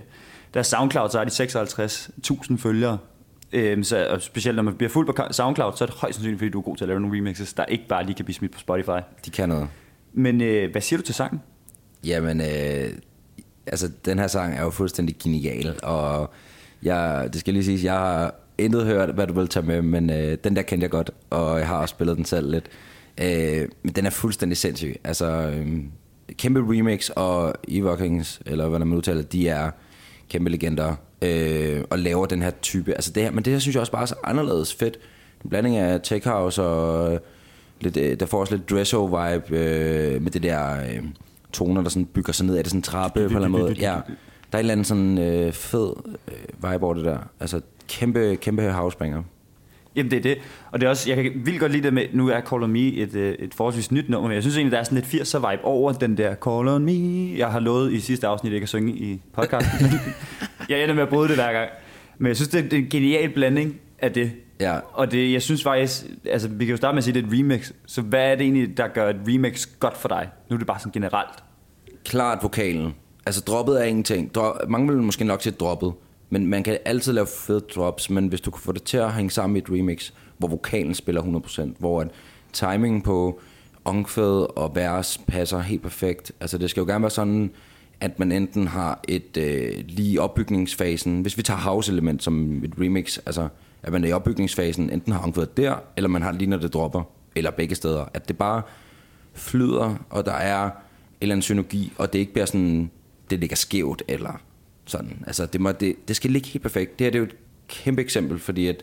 [0.55, 2.99] deres SoundCloud, så har de 56.000 følgere.
[3.53, 6.39] Øh, så, og specielt når man bliver fuld på SoundCloud, så er det højst sandsynligt,
[6.39, 8.35] fordi du er god til at lave nogle remixes, der ikke bare lige kan blive
[8.35, 9.01] smidt på Spotify.
[9.25, 9.69] De kan noget.
[10.13, 11.41] Men øh, hvad siger du til sangen?
[12.05, 12.91] Jamen, øh,
[13.67, 16.31] altså, den her sang er jo fuldstændig genial, og
[16.83, 20.11] jeg, det skal lige siges, jeg har intet hørt, hvad du vil tage med, men
[20.11, 22.69] øh, den der kendte jeg godt, og jeg har også spillet den selv lidt.
[23.23, 24.97] Øh, men den er fuldstændig sindssyg.
[25.05, 25.79] Altså, øh,
[26.33, 29.71] kæmpe remix, og Evokings, eller hvad man udtaler, de er
[30.29, 32.93] kæmpe legender, øh, og laver den her type.
[32.93, 34.99] Altså det her, men det her synes jeg også bare er så anderledes fedt.
[35.45, 37.21] En blanding af tech house og øh,
[37.81, 41.03] lidt, øh, der får også lidt dresso vibe øh, med det der øh,
[41.53, 42.57] toner, der sådan bygger sig ned.
[42.59, 43.73] Er det sådan trappe på en eller anden måde?
[43.73, 43.93] Ja,
[44.53, 45.93] der er en eller anden sådan øh, fed
[46.29, 47.19] øh, vibe over det der.
[47.41, 49.23] Altså kæmpe, kæmpe housebanger.
[49.97, 50.39] Jamen det er det,
[50.71, 52.71] og det er også, jeg kan vildt godt lide det med, nu er Call on
[52.73, 55.23] Me et, øh, et forholdsvis nyt nummer, men jeg synes egentlig, der er sådan lidt
[55.23, 57.39] 80'er vibe over den der Call on Me.
[57.39, 59.87] Jeg har lovet i sidste afsnit, jeg kan synge i podcasten.
[60.69, 61.71] jeg ender med at bryde det hver gang.
[62.19, 64.33] Men jeg synes, det er, en genial blanding af det.
[64.61, 64.79] Ja.
[64.93, 67.33] Og det, jeg synes faktisk, altså vi kan jo starte med at sige, at det
[67.33, 67.73] er et remix.
[67.87, 70.29] Så hvad er det egentlig, der gør et remix godt for dig?
[70.51, 71.45] Nu er det bare sådan generelt.
[72.05, 72.95] Klart vokalen.
[73.27, 74.35] Altså droppet er ingenting.
[74.35, 75.93] Dro- mange vil måske nok sige droppet.
[76.31, 79.13] Men man kan altid lave fede drops, men hvis du kan få det til at
[79.13, 82.09] hænge sammen i et remix, hvor vokalen spiller 100%, hvor at
[82.53, 83.41] timingen på
[83.85, 86.33] omkvæd og vers passer helt perfekt.
[86.41, 87.51] Altså det skal jo gerne være sådan,
[88.01, 93.19] at man enten har et øh, lige opbygningsfasen, hvis vi tager house-element som et remix,
[93.27, 93.49] altså
[93.83, 97.03] at man i opbygningsfasen enten har omkvædet der, eller man har lige når det dropper,
[97.37, 98.05] eller begge steder.
[98.15, 98.63] At det bare
[99.35, 100.71] flyder, og der er en
[101.21, 102.91] eller anden synergi, og det ikke bliver sådan,
[103.31, 104.41] det ligger skævt, eller
[104.85, 105.25] sådan.
[105.27, 106.99] Altså, det, må, det, det skal ligge helt perfekt.
[106.99, 107.37] Det her det er jo et
[107.69, 108.83] kæmpe eksempel, fordi at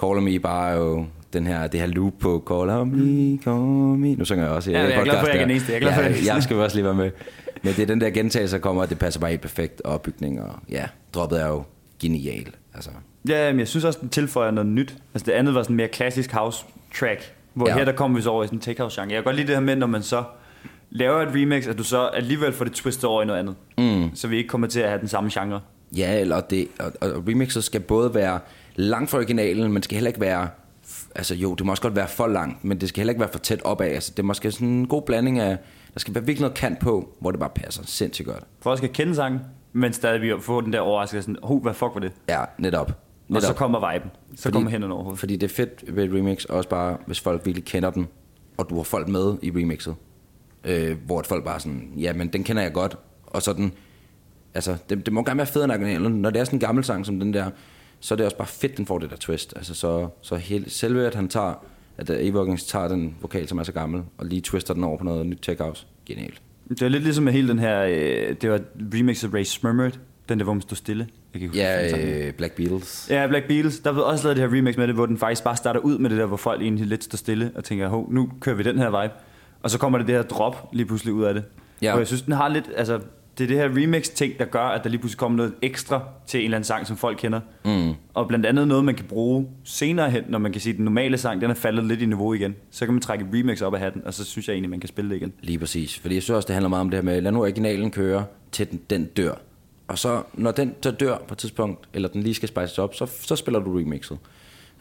[0.00, 4.14] Call Me bare er jo den her, det her loop på Call Me, Call Me.
[4.14, 5.72] Nu synger jeg også Ja, jeg er glad for, at jeg er den eneste.
[5.72, 7.10] Jeg er glad for, ja, jeg er jeg skal også lige være med.
[7.62, 9.94] Men det er den der gentagelse, der kommer, og det passer bare helt perfekt, og
[9.94, 11.62] opbygning, og ja, droppet er jo
[12.00, 12.54] genial.
[12.74, 12.90] Altså,
[13.28, 14.96] Ja, men jeg synes også, den tilføjer noget nyt.
[15.14, 16.64] Altså det andet var sådan mere klassisk house
[16.98, 17.68] track, hvor.
[17.68, 17.74] Ja.
[17.74, 19.12] her der kommer vi så over i sådan en tech house genre.
[19.12, 20.24] Jeg kan godt lide det her med, når man så
[20.90, 23.54] laver et remix, at du så alligevel får det twistet over i noget andet.
[23.78, 24.14] Mm.
[24.14, 25.60] Så vi ikke kommer til at have den samme genre.
[25.96, 28.40] Ja, eller det, og, og remixet skal både være
[28.76, 30.48] langt fra originalen, men skal heller ikke være,
[31.14, 33.32] altså jo, det må også godt være for langt, men det skal heller ikke være
[33.32, 33.86] for tæt opad.
[33.86, 35.58] Altså det må skal sådan en god blanding af,
[35.94, 38.44] der skal være virkelig noget kant på, hvor det bare passer sindssygt godt.
[38.66, 39.40] At skal kende sangen,
[39.72, 42.12] men stadig vi får den der overraskelse, sådan, oh, hvad fuck var det?
[42.28, 42.88] Ja, netop.
[42.88, 42.94] Og
[43.28, 43.42] netop.
[43.42, 44.10] så kommer viben.
[44.36, 45.20] Så Fordi- kommer hænderne over hovedet.
[45.20, 48.08] Fordi det er fedt ved et remix, også bare, hvis folk virkelig kender den,
[48.56, 49.94] og du har folk med i remixet,
[50.64, 53.72] øh, hvor folk bare sådan, ja, men den kender jeg godt, og så den,
[54.54, 56.12] altså, det, det må gerne være federe end originalen.
[56.22, 57.50] Når det er sådan en gammel sang som den der,
[58.00, 59.52] så er det også bare fedt, den får det der twist.
[59.56, 61.64] Altså, så, så hele, selve, at han tager,
[62.00, 65.04] at Evokings tager den vokal, som er så gammel, og lige twister den over på
[65.04, 65.86] noget nyt tech house.
[66.06, 66.42] Genialt.
[66.68, 68.60] Det er lidt ligesom med hele den her, øh, det var
[68.94, 71.06] remix af Ray Smurmert, den der, hvor man stod stille.
[71.34, 73.06] Jeg kan huske, Ja, øh, Black Beatles.
[73.10, 73.78] Ja, Black Beatles.
[73.78, 75.98] Der blev også lavet det her remix med det, hvor den faktisk bare starter ud
[75.98, 78.62] med det der, hvor folk egentlig lidt står stille og tænker, hov, nu kører vi
[78.62, 79.14] den her vibe.
[79.62, 81.44] Og så kommer det det her drop lige pludselig ud af det.
[81.82, 81.92] Ja.
[81.92, 83.00] Og jeg synes, den har lidt, altså,
[83.40, 86.40] det er det her remix-ting, der gør, at der lige pludselig kommer noget ekstra til
[86.40, 87.40] en eller anden sang, som folk kender.
[87.64, 87.94] Mm.
[88.14, 90.84] Og blandt andet noget, man kan bruge senere hen, når man kan sige, at den
[90.84, 92.56] normale sang, den er faldet lidt i niveau igen.
[92.70, 94.80] Så kan man trække et remix op af hatten, og så synes jeg egentlig, man
[94.80, 95.32] kan spille det igen.
[95.40, 95.98] Lige præcis.
[95.98, 98.24] Fordi jeg synes også, det handler meget om det her med, lad nu originalen køre,
[98.52, 99.34] til den, den dør.
[99.88, 102.94] Og så, når den så dør på et tidspunkt, eller den lige skal spices op,
[102.94, 104.18] så, så spiller du remixet.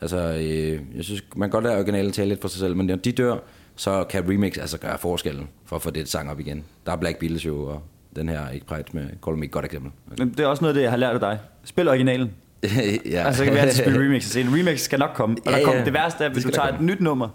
[0.01, 2.85] Altså, øh, jeg synes, man kan godt lade originalen tale lidt for sig selv, men
[2.85, 3.37] når de dør,
[3.75, 6.63] så kan remix altså gøre forskellen for at få det sang op igen.
[6.85, 7.81] Der er Black Beatles jo, og
[8.15, 9.91] den her ikke Pride med Call Me et godt eksempel.
[10.17, 11.39] Men det er også noget det, jeg har lært af dig.
[11.63, 12.31] Spil originalen.
[13.11, 13.23] ja.
[13.25, 14.35] Altså, så kan vi altid spille remixes.
[14.35, 15.35] En remix skal nok komme.
[15.37, 15.65] Og Ja, der ja.
[15.65, 16.91] kommer, det værste er, Det hvis du der tager et komme.
[16.91, 17.29] nyt nummer,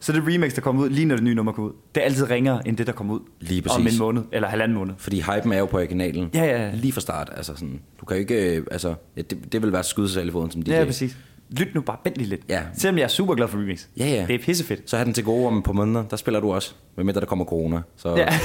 [0.00, 1.74] så det remix, der kommer ud, lige når det nye nummer kommer ud.
[1.94, 3.98] Det er altid ringere, end det, der kommer ud Lige om præcis.
[3.98, 4.94] en måned, eller halvanden måned.
[4.98, 6.30] Fordi hypen er jo på originalen.
[6.34, 6.70] Ja, ja, ja.
[6.74, 7.30] Lige fra start.
[7.36, 8.56] Altså sådan, du kan jo ikke...
[8.56, 10.70] øh, Altså, ja, det, det vil være at skyde sig i foden som DJ.
[10.72, 11.16] Ja, præcis.
[11.50, 12.40] Lyt nu bare, vent lige lidt.
[12.48, 12.62] Ja.
[12.74, 13.86] Selvom jeg er super glad for remix.
[13.98, 14.24] Ja, ja.
[14.26, 14.90] Det er pissefedt.
[14.90, 16.74] Så har den til gode om et par måneder, der spiller du også.
[16.96, 17.80] Medmindre der kommer corona.
[17.96, 18.28] Så, Ja.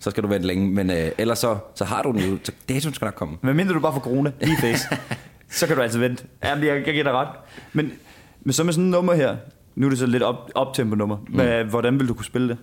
[0.00, 0.70] så skal du vente længe.
[0.70, 2.38] Men øh, ellers så, så har du den jo.
[2.42, 3.36] Så datoen skal nok komme.
[3.42, 4.88] Men mindre du bare får corona lige face,
[5.50, 6.24] så kan du altid vente.
[6.44, 7.28] Jamen, jeg, jeg giver dig ret.
[7.72, 7.92] Men,
[8.42, 9.36] men så med sådan et nummer her,
[9.74, 11.16] nu er det så lidt op, optempo nummer.
[11.16, 12.56] Hvad, hvordan vil du kunne spille det?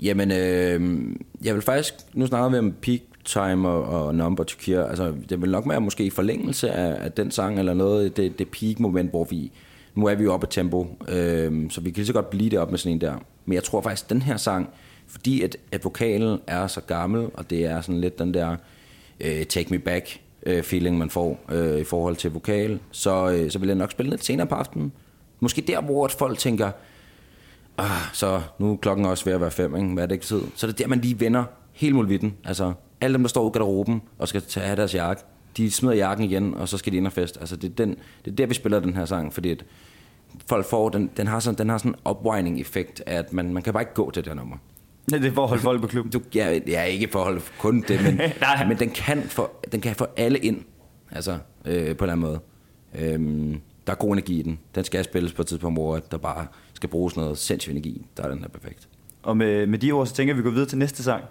[0.00, 1.02] Jamen, øh,
[1.44, 1.94] jeg vil faktisk...
[2.12, 4.88] Nu snakker vi om peak time og, og number to cure.
[4.88, 8.38] Altså, det vil nok være måske i forlængelse af, af den sang, eller noget, det,
[8.38, 9.52] det peak moment, hvor vi...
[9.94, 12.50] Nu er vi jo oppe i tempo, øh, så vi kan lige så godt blive
[12.50, 13.14] det op med sådan en der.
[13.44, 14.68] Men jeg tror faktisk, den her sang,
[15.14, 18.56] fordi at, at vokalen er så gammel, og det er sådan lidt den der
[19.20, 23.50] øh, take me back øh, feeling, man får øh, i forhold til vokal, så, øh,
[23.50, 24.92] så vil jeg nok spille lidt senere på aftenen.
[25.40, 26.70] Måske der, hvor folk tænker,
[27.78, 29.88] ah, så nu er klokken også ved at være fem, ikke?
[29.88, 30.42] hvad er det ikke tid?
[30.54, 32.34] Så er det der, man lige vender hele muligheden.
[32.44, 35.22] Altså, alle dem, der står ude i garderoben og skal tage af deres jakke,
[35.56, 37.36] de smider jakken igen, og så skal de ind og fest.
[37.40, 39.64] Altså, det er, den, det er der, vi spiller den her sang, fordi at
[40.46, 43.72] folk får, den, den har sådan, den har sådan en opwinding-effekt, at man, man kan
[43.72, 44.56] bare ikke gå til det her nummer.
[45.12, 46.12] Ja, det er for at holde folk på klubben.
[46.12, 48.20] Du, jeg, jeg er ikke for at holde kun det, men,
[48.68, 50.62] men den, kan få, den kan få alle ind,
[51.10, 52.40] altså øh, på en eller anden måde.
[52.98, 54.58] Øhm, der er god energi i den.
[54.74, 58.06] Den skal spilles på et tidspunkt, hvor der bare skal bruges noget sindssyg energi.
[58.16, 58.88] Der er den her perfekt.
[59.22, 61.24] Og med, med de ord, så tænker jeg, at vi går videre til næste sang.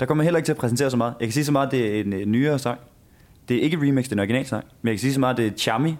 [0.00, 1.14] Der kommer jeg heller ikke til at præsentere så meget.
[1.20, 2.80] Jeg kan sige så meget, at det er en, en nyere sang.
[3.48, 4.64] Det er ikke et remix, det er en original sang.
[4.82, 5.90] Men jeg kan sige så meget, at det er Chami,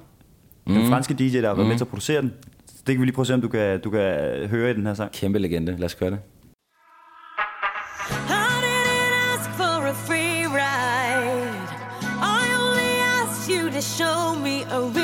[0.67, 0.75] mm.
[0.75, 1.69] den franske DJ, der har været mm.
[1.69, 2.33] med til at producere den.
[2.67, 4.01] Så det kan vi lige prøve at se, om du kan, du kan
[4.49, 5.13] høre i den her sang.
[5.13, 5.77] Kæmpe legende.
[5.77, 6.19] Lad os gøre det.
[14.81, 15.02] Me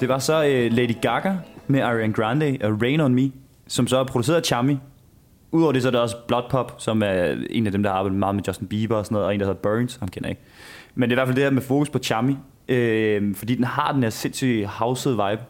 [0.00, 1.34] Det var så øh, Lady Gaga
[1.66, 3.30] med Ariana Grande og Rain On Me,
[3.66, 4.78] som så er produceret af Chami.
[5.52, 7.96] Udover det, så er der også Blood Pop, som er en af dem, der har
[7.96, 10.28] arbejdet meget med Justin Bieber og sådan noget, og en, der hedder Burns, ham kender
[10.28, 10.42] jeg ikke.
[10.94, 12.36] Men det er i hvert fald det her med fokus på Chami,
[12.68, 15.42] øh, fordi den har den her sindssyge housed vibe.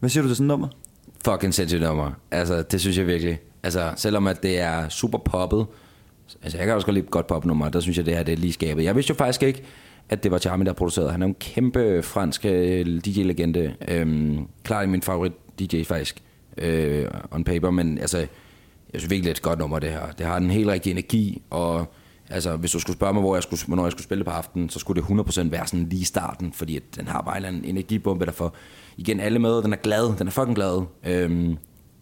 [0.00, 0.68] Hvad siger du til sådan nummer?
[1.24, 2.10] Fucking sindssygt nummer.
[2.30, 3.38] Altså, det synes jeg virkelig.
[3.62, 5.66] Altså, selvom at det er super poppet,
[6.42, 8.36] Altså, jeg kan også godt lide godt popnummer, der synes jeg, det her det er
[8.36, 8.84] lige skabet.
[8.84, 9.62] Jeg vidste jo faktisk ikke,
[10.08, 11.10] at det var Charmy, der producerede.
[11.10, 13.74] Han er en kæmpe fransk øh, DJ-legende.
[13.88, 16.22] Øhm, klart min favorit DJ faktisk,
[16.58, 20.10] øh, on paper, men altså, jeg synes virkelig, det er et godt nummer, det her.
[20.18, 21.86] Det har den helt rigtige energi, og
[22.30, 24.68] altså, hvis du skulle spørge mig, hvor jeg skulle, hvornår jeg skulle spille på aftenen,
[24.68, 27.60] så skulle det 100% være sådan lige starten, fordi at den har bare en eller
[27.68, 28.56] energibombe, der får
[28.96, 29.62] igen alle med.
[29.62, 30.82] Den er glad, den er fucking glad.
[31.06, 31.56] Øhm,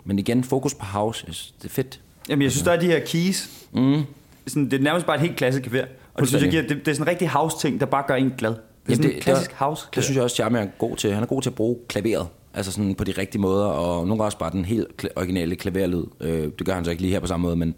[0.04, 2.00] men igen, fokus på house, det er fedt.
[2.28, 3.66] Jamen, jeg synes, der er de her keys.
[3.72, 4.02] Mm.
[4.46, 5.86] Sådan, det er nærmest bare et helt klassisk klaver.
[6.20, 8.14] Og det, synes jeg, giver, det, det er sådan en rigtig house-ting, der bare gør
[8.14, 8.50] en glad.
[8.50, 10.96] Det er Jamen, sådan en klassisk det, house Det synes jeg også, Charme er god
[10.96, 11.12] til.
[11.12, 12.26] Han er god til at bruge klaveret.
[12.54, 16.04] Altså sådan på de rigtige måder, og nogle gange også bare den helt originale klaverlyd.
[16.20, 17.74] Øh, det gør han så ikke lige her på samme måde, men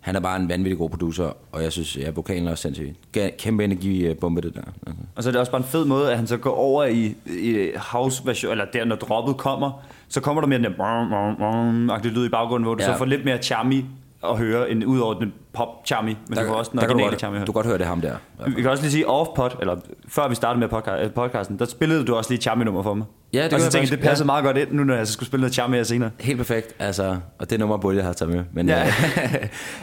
[0.00, 2.94] han er bare en vanvittig god producer, og jeg synes, ja, vokalen er også sindssyg.
[3.16, 4.60] Ga- Kæmpe energibombe, det der.
[4.60, 5.02] Altså.
[5.16, 7.14] Og så er det også bare en fed måde, at han så går over i,
[7.26, 12.28] i house-version, eller der, når droppet kommer, så kommer der mere den der lyd i
[12.28, 12.92] baggrunden, hvor du Ja.
[12.92, 13.84] så får lidt mere charmy
[14.24, 16.94] at høre, end ud over den pop-charmy, men du får også den der kan du,
[16.94, 18.14] originale godt, charmy du kan godt høre det er ham der.
[18.56, 19.76] Vi kan også lige sige off-pod, eller
[20.08, 23.06] før vi startede med øh, podcasten, der spillede du også lige et charmy-nummer for mig.
[23.32, 24.26] Ja, det og så tænkte jeg, det passer ja.
[24.26, 26.10] meget godt ind, nu når jeg så skulle spille noget charmy her senere.
[26.20, 28.44] Helt perfekt, altså, og det nummer burde jeg have taget med.
[28.52, 28.78] Men, Ja.
[28.78, 28.86] ja.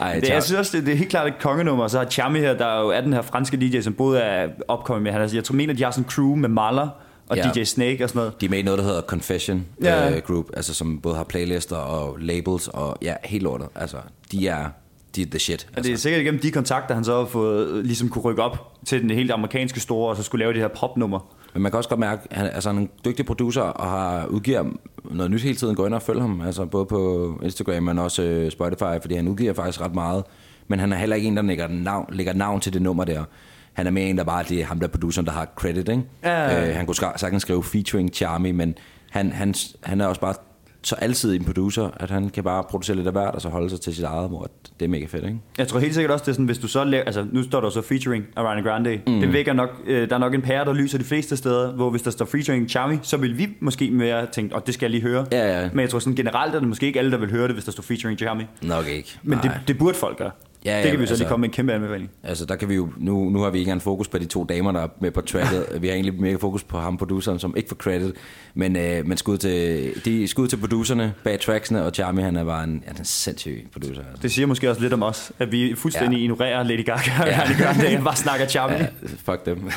[0.00, 2.06] ej, Det, jeg synes også, det, det er helt klart et kongenummer, og så har
[2.06, 5.20] Chami her, der jo er den her franske DJ, som både er opkommet med, han
[5.20, 6.88] er, jeg tror, mener, de har sådan en crew med Maller
[7.30, 7.50] og Ja.
[7.54, 8.40] DJ Snake og sådan noget.
[8.40, 10.10] De er med i noget, der hedder Confession Ja.
[10.16, 13.68] uh, Group, altså som både har playlister og labels, og ja, helt lortet.
[13.74, 13.96] Altså,
[14.32, 14.68] de er,
[15.16, 15.68] de er the shit.
[15.76, 18.42] Og det er sikkert igennem de kontakter, han så har fået, øh, ligesom kunne rykke
[18.42, 21.34] op til den helt amerikanske store, og så skulle lave det her popnummer.
[21.54, 23.90] Men man kan også godt mærke, at han, altså, han er en dygtig producer, og
[23.90, 24.64] har udgiver
[25.04, 25.74] noget nyt hele tiden.
[25.74, 29.28] Gå ind og følg ham, altså både på Instagram, men også øh, Spotify, fordi han
[29.28, 30.24] udgiver faktisk ret meget.
[30.68, 33.24] Men han er heller ikke en, der lægger navn, lægger navn til det nummer der.
[33.72, 36.02] Han er mere en, der bare det er ham der produceren, der har credit, ikke?
[36.24, 36.68] Ja.
[36.68, 38.74] Øh, han kunne sagtens skrive featuring Charmy, men
[39.10, 40.34] han, han, han er også bare
[40.82, 43.70] så altid en producer, at han kan bare producere lidt af hvert, og så holde
[43.70, 44.50] sig til sit eget, hvor
[44.80, 45.38] det er mega fedt, ikke?
[45.58, 47.60] Jeg tror helt sikkert også, det er sådan, hvis du så laver, altså nu står
[47.60, 49.20] der så featuring Ariana Grande, mm.
[49.20, 51.90] det vækker nok, øh, der er nok en pære, der lyser de fleste steder, hvor
[51.90, 54.90] hvis der står featuring Charmy, så vil vi måske mere tænke, og det skal jeg
[54.90, 55.26] lige høre.
[55.32, 55.68] Ja, ja.
[55.72, 57.64] Men jeg tror sådan generelt er det måske ikke alle, der vil høre det, hvis
[57.64, 58.42] der står featuring Charmy.
[58.62, 59.18] Nok ikke.
[59.22, 60.30] Men det, det burde folk gøre.
[60.64, 62.10] Ja, det ja, kan vi så altså- lige komme med en kæmpe anbefaling.
[62.22, 64.44] Altså, der kan vi jo, nu, nu har vi ikke engang fokus på de to
[64.44, 65.66] damer, der er med på tracket.
[65.82, 68.12] vi har egentlig mere fokus på ham, produceren, som ikke får credit.
[68.54, 72.44] Men, øh, men skud, til, de, skud til producerne bag tracksene, og Charmy, han er
[72.44, 74.02] bare en, han er en sindssyg producer.
[74.02, 74.22] Altså.
[74.22, 76.18] Det siger måske også lidt om os, at vi fuldstændig ja.
[76.18, 76.24] Ja.
[76.24, 78.72] ignorerer Lady Gaga og Ariana Grande, og bare snakker Charmy.
[78.72, 78.78] Ja.
[78.78, 78.86] Ja,
[79.24, 79.58] fuck dem.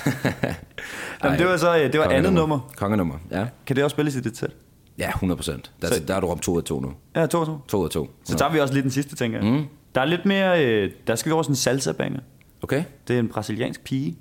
[1.23, 2.59] Jamen, det var så øh, det var andet nummer.
[2.77, 3.45] Kongenummer, ja.
[3.65, 4.51] Kan det også spilles i det sæt?
[4.99, 5.71] Ja, 100 procent.
[5.81, 6.91] Der, Så- der er du om 2 ud af 2 nu.
[7.15, 7.57] Ja, to og to.
[7.67, 8.09] 2 ud af 2.
[8.23, 9.51] Så tager vi også lige den sidste, tænker jeg.
[9.53, 9.63] Mm.
[9.95, 12.19] Der er lidt mere, øh, der skal vi over sådan en salsa banger.
[12.61, 14.15] Okay, Det er en brasiliansk pige.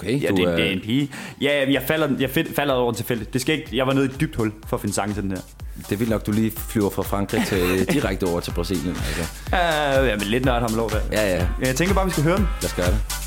[0.00, 0.22] okay.
[0.22, 1.10] Ja, du, det, er- det er en pige.
[1.40, 3.32] Ja, jeg falder, jeg find, falder over tilfældigt.
[3.32, 5.22] Det skal ikke, jeg var nede i et dybt hul for at finde sange til
[5.22, 5.38] den her.
[5.76, 8.88] det er vildt nok, du lige flyver fra Frankrig til direkte over til Brasilien.
[8.96, 9.22] Altså.
[9.46, 10.98] Uh, ja, men lidt nørd har man lov til.
[11.12, 11.46] Ja, ja.
[11.60, 12.46] Jeg tænker bare, vi skal høre den.
[12.62, 13.21] Lad os gøre det.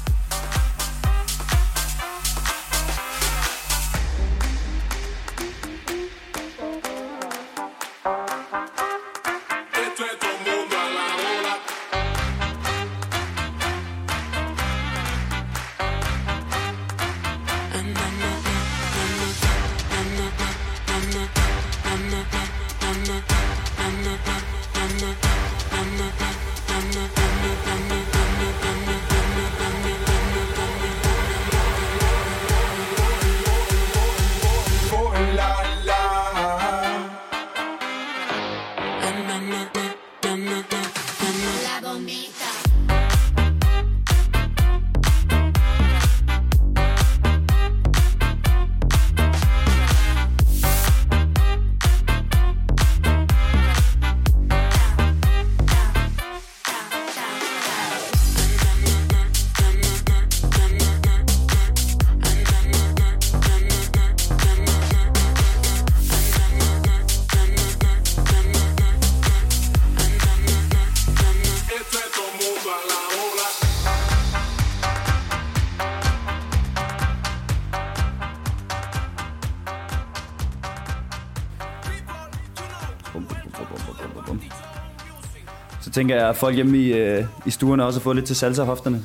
[86.05, 89.01] Tænker jeg, at folk hjemme i, øh, i stuerne også har fået lidt til salsa-hofterne.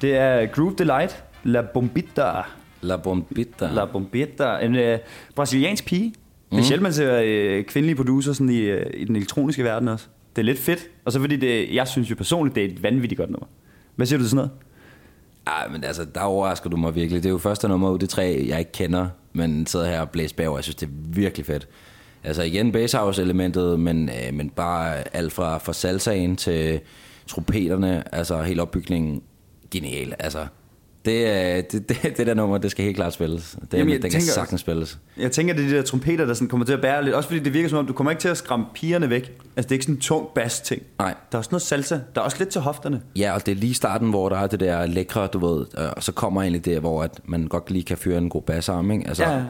[0.00, 2.32] Det er Groove Delight, La Bombita.
[2.80, 3.66] La Bombita.
[3.72, 4.56] La Bombita.
[4.58, 4.98] En øh,
[5.34, 6.14] brasiliansk pige.
[6.52, 9.88] Det er sjældent, man ser øh, kvindelige producer sådan i, øh, i den elektroniske verden
[9.88, 10.06] også.
[10.36, 10.80] Det er lidt fedt.
[11.04, 13.46] Og så fordi det, jeg synes jo personligt, det er et vanvittigt godt nummer.
[13.96, 14.50] Hvad siger du til sådan noget?
[15.46, 17.22] Ej, men altså, der overrasker du mig virkelig.
[17.22, 20.10] Det er jo første nummer ud, det tre, jeg ikke kender, men sidder her og
[20.10, 20.58] blæser bagover.
[20.58, 21.68] Jeg synes, det er virkelig fedt.
[22.26, 26.80] Altså igen, basshouse-elementet, men, øh, men bare alt fra, fra salsaen til,
[27.26, 29.22] trompeterne, altså hele opbygningen,
[29.70, 30.14] genial.
[30.18, 30.46] Altså,
[31.04, 33.56] det, er- det, det, det der nummer, det skal helt klart spilles.
[33.70, 34.98] Det, Jamen, jeg det kan tænker sagtens spilles.
[35.18, 37.14] Jeg tænker, det er de der trompeter, der sådan kommer til at bære lidt.
[37.14, 39.22] Også fordi det virker som om, du kommer ikke til at skræmme pigerne væk.
[39.56, 40.82] Altså, det er ikke sådan en tung bass-ting.
[40.98, 41.14] Nej.
[41.32, 41.94] Der er også noget salsa.
[42.14, 43.00] Der er også lidt til hofterne.
[43.16, 45.88] Ja, og det er lige starten, hvor der er det der lækre, du ved, øh,
[45.96, 48.90] og så kommer egentlig det, hvor at man godt lige kan fyre en god bassarm,
[48.90, 49.08] ikke?
[49.08, 49.42] Altså, Ja.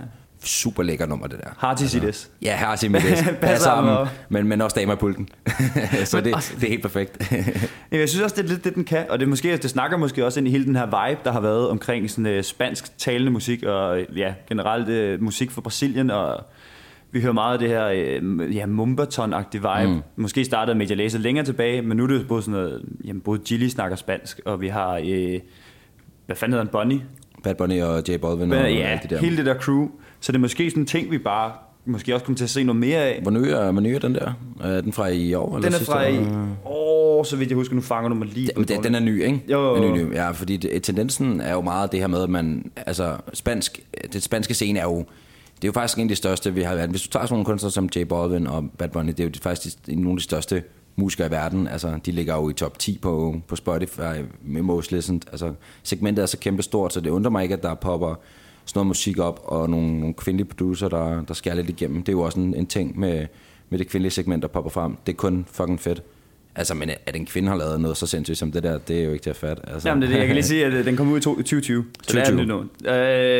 [0.47, 1.75] Super lækker nummer, det der.
[1.75, 2.31] To see this.
[2.43, 3.37] Ja, er med det.
[3.41, 5.29] Bassarmen, og- men, men også damer i pulten.
[6.05, 6.25] så det,
[6.61, 7.33] det er helt perfekt.
[7.93, 9.11] Jeg synes også, det er lidt det, den kan.
[9.11, 11.41] Og det, måske, det snakker måske også ind i hele den her vibe, der har
[11.41, 16.11] været omkring sådan, øh, spansk talende musik, og øh, ja, generelt øh, musik fra Brasilien,
[16.11, 16.45] og
[17.13, 17.87] vi hører meget af det her
[18.53, 19.93] ja, mumbaton-agtige vibe.
[19.95, 20.03] Mm.
[20.17, 23.39] Måske startede Major Lazer længere tilbage, men nu er det både sådan noget, jamen, både
[23.39, 25.41] Gilly snakker spansk, og vi har, øh,
[26.27, 27.01] hvad fanden hedder han, Bonnie?
[27.43, 29.19] Bad Bunny og J Balvin Men, og ja, alt det der.
[29.19, 29.89] hele det der crew.
[30.21, 31.53] Så det er måske sådan en ting, vi bare
[31.87, 33.21] måske også kommer til at se noget mere af.
[33.23, 34.33] Hvor ny er, hvor ny er den der?
[34.61, 35.57] Er den fra i år?
[35.57, 36.57] Eller Den er sidste fra i år?
[36.65, 38.47] år, så vidt jeg husker, nu fanger du mig lige.
[38.47, 39.43] Ja, men den, den er ny, ikke?
[39.49, 40.15] Jo, Den er ny, ny.
[40.15, 43.81] Ja, fordi det, tendensen er jo meget det her med, at man, altså, spansk,
[44.13, 44.99] det spanske scene er jo,
[45.57, 46.91] det er jo faktisk en af de største, vi har været.
[46.91, 49.31] Hvis du tager sådan nogle kunstnere som J Balvin og Bad Bunny, det er jo
[49.43, 50.63] faktisk nogle af de største
[50.97, 51.69] musikere i verden.
[51.69, 54.01] Altså, de ligger jo i top 10 på, på Spotify
[54.43, 55.21] med most listened.
[55.31, 55.53] Altså,
[55.83, 58.15] segmentet er så kæmpe stort, så det undrer mig ikke, at der popper
[58.67, 61.99] sådan noget musik op, og nogle, nogle kvindelige producer, der, der skærer lidt igennem.
[62.03, 63.27] Det er jo også en, en ting med,
[63.71, 64.97] med det kvindelige segment, der popper frem.
[65.07, 66.03] Det er kun fucking fedt.
[66.59, 69.05] Altså, men at en kvinde har lavet noget så sindssygt som det der, det er
[69.05, 69.63] jo ikke til at fatte.
[69.69, 69.89] Altså.
[69.89, 71.35] Jamen det er det, jeg kan lige sige, at øh, den kom ud i to-
[71.35, 71.85] 2020.
[72.03, 72.65] Så det er 2020.
[72.65, 72.91] nyt.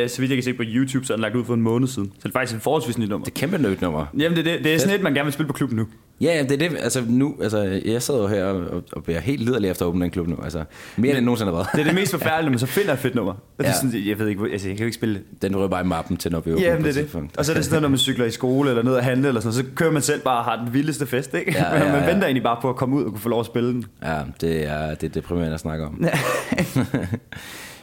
[0.03, 1.61] Øh, så vidt jeg kan se på YouTube, så er den lagt ud for en
[1.63, 2.09] måned siden.
[2.15, 3.25] Så det er faktisk et forholdsvis nyt nummer.
[3.25, 4.07] Det er kæmpe nødt nummer.
[4.19, 5.87] Jamen det er, det, det er sådan et, man gerne vil spille på klubben nu.
[6.21, 6.79] Ja, ja, det er det.
[6.81, 10.03] Altså, nu, altså, jeg sidder jo her og, og bliver helt liderlig efter at åbne
[10.03, 10.37] den klub nu.
[10.45, 10.65] Altså,
[10.97, 11.81] mere end nogensinde har Det været.
[11.81, 13.33] er det mest forfærdelige, når man så finder et fedt nummer.
[13.33, 13.75] Og det er Ja.
[13.75, 15.43] sådan, jeg ved ikke, altså jeg kan jo ikke spille det.
[15.43, 17.31] Den ryger bare i mappen til, når vi åbner Ja, det et er det.
[17.39, 19.41] Og så er det sådan når man cykler i skole eller ned og handle eller
[19.41, 21.53] sådan så kører man selv bare og har den vildeste fest, ikke?
[21.53, 22.07] Ja, ja, man ja.
[22.11, 23.85] venter egentlig bare på at komme ud og kunne få lov at spille den.
[24.03, 26.05] Ja, det er det er deprimerende at snakke om.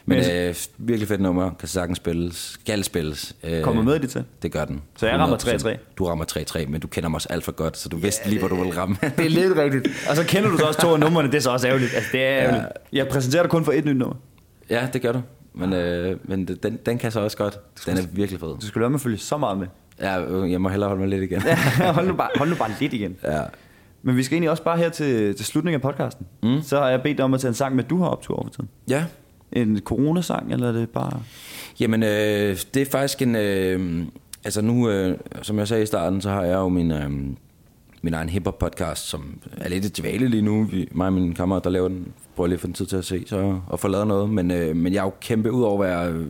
[0.06, 3.36] Men Men- øh, virkelig fedt nummer, kan sagtens spilles, skal spilles.
[3.44, 4.24] Øh, Kommer med i det til.
[4.42, 4.82] Det gør den.
[4.96, 5.62] Så jeg rammer 100%.
[5.66, 5.76] 3-3.
[5.98, 8.38] Du rammer 3-3, men du kender mig også alt for godt, så du vidste lige,
[8.38, 8.96] hvor du ville ramme.
[9.16, 10.06] Det er lidt rigtigt.
[10.10, 11.94] Og så kender du så også to af numrene, det er så også ærgerligt.
[11.94, 12.64] Altså, det er ærgerligt.
[12.92, 14.16] Jeg præsenterer dig kun for et nyt nummer.
[14.70, 15.20] ja, det gør du.
[15.54, 17.58] Men, øh, men den, den kan så også godt.
[17.86, 18.48] Den er virkelig fed.
[18.60, 19.66] Du skulle lade mig følge så meget med.
[20.00, 21.42] Ja, øh, jeg må hellere holde mig lidt igen.
[21.94, 23.16] hold, nu bare, hold nu bare lidt igen.
[23.24, 23.40] ja.
[24.02, 26.26] Men vi skal egentlig også bare her til, til slutningen af podcasten.
[26.42, 26.62] Mm.
[26.62, 28.44] Så har jeg bedt dig om at tage en sang med, du har optur over
[28.46, 28.68] for tiden.
[28.88, 29.04] ja,
[29.54, 31.22] en coronasang, eller er det bare...
[31.80, 33.36] Jamen, øh, det er faktisk en...
[33.36, 34.06] Øh,
[34.44, 37.10] altså nu, øh, som jeg sagde i starten, så har jeg jo min, øh,
[38.02, 40.64] min egen hiphop podcast, som er lidt et dvale lige nu.
[40.64, 42.96] Vi, mig og min kammerat, der laver den, prøver lige at få den tid til
[42.96, 44.30] at se så, og få lavet noget.
[44.30, 46.26] Men, øh, men jeg er jo kæmpe, ud over at være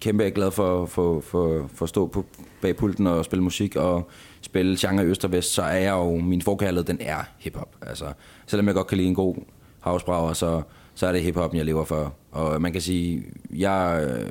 [0.00, 2.24] kæmpe er glad for, for, for, for at stå på
[2.62, 4.08] bagpulten og spille musik og
[4.40, 7.76] spille genre øst og vest, så er jeg jo, min forkærlighed, den er hiphop.
[7.82, 8.04] Altså,
[8.46, 9.34] selvom jeg godt kan lide en god
[9.80, 10.62] housebrager, så,
[10.94, 12.14] så er det hiphoppen, jeg lever for.
[12.38, 13.22] Og man kan sige,
[13.54, 14.30] jeg øh,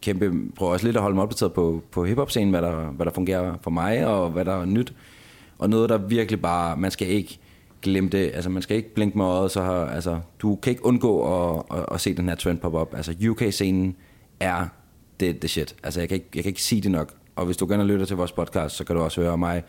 [0.00, 3.12] kæmpe, prøver også lidt at holde mig opdateret på, på hiphop-scenen, hvad der, hvad der
[3.12, 4.94] fungerer for mig, og hvad der er nyt.
[5.58, 7.38] Og noget, der virkelig bare, man skal ikke
[7.82, 10.84] glemme det, altså man skal ikke blinke med øjet, så har, altså, du kan ikke
[10.84, 12.94] undgå at, at, at se den her trend pop op.
[12.94, 13.96] Altså UK-scenen
[14.40, 14.66] er
[15.20, 15.74] det, det shit.
[15.82, 17.12] Altså jeg kan, ikke, jeg kan ikke sige det nok.
[17.36, 19.62] Og hvis du gerne lytter til vores podcast, så kan du også høre mig,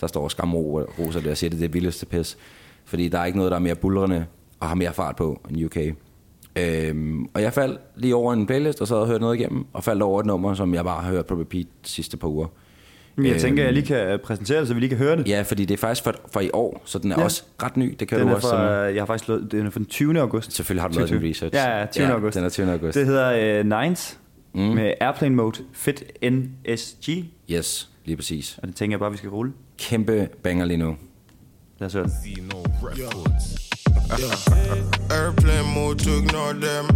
[0.00, 2.38] der står og roser det og siger, det er det vildeste pis.
[2.84, 4.26] Fordi der er ikke noget, der er mere bulrende
[4.60, 5.76] og har mere fart på end UK.
[6.60, 9.64] Øhm, og jeg faldt lige over en playlist, og så havde jeg hørt noget igennem,
[9.72, 12.28] og faldt over et nummer, som jeg bare har hørt på repeat de sidste par
[12.28, 12.46] uger.
[13.16, 15.16] Men jeg Øhm, tænker, at jeg lige kan præsentere det, så vi lige kan høre
[15.16, 15.28] det.
[15.28, 17.20] Ja, fordi det er faktisk for, for i år, så den er Ja.
[17.20, 17.24] ja.
[17.24, 17.96] også ret ny.
[18.00, 18.48] Det kan Den du også.
[18.48, 20.20] fra, Som, jeg har faktisk lavet, den er fra den 20.
[20.20, 20.52] august.
[20.52, 21.48] selvfølgelig har du lavet din 2020.
[21.48, 21.54] research.
[21.70, 22.06] Ja, ja, 20.
[22.06, 22.36] august.
[22.36, 22.72] Den er 20.
[22.72, 22.98] august.
[22.98, 24.18] Det hedder uh, Nines
[24.54, 24.60] mm.
[24.60, 27.08] med Airplane Mode Fit NSG.
[27.50, 28.58] Yes, lige præcis.
[28.62, 29.52] Og det tænker jeg bare, vi skal rulle.
[29.78, 30.96] Kæmpe banger lige nu.
[31.78, 33.67] Lad os høre det.
[35.10, 36.86] Airplane mode to ignore them.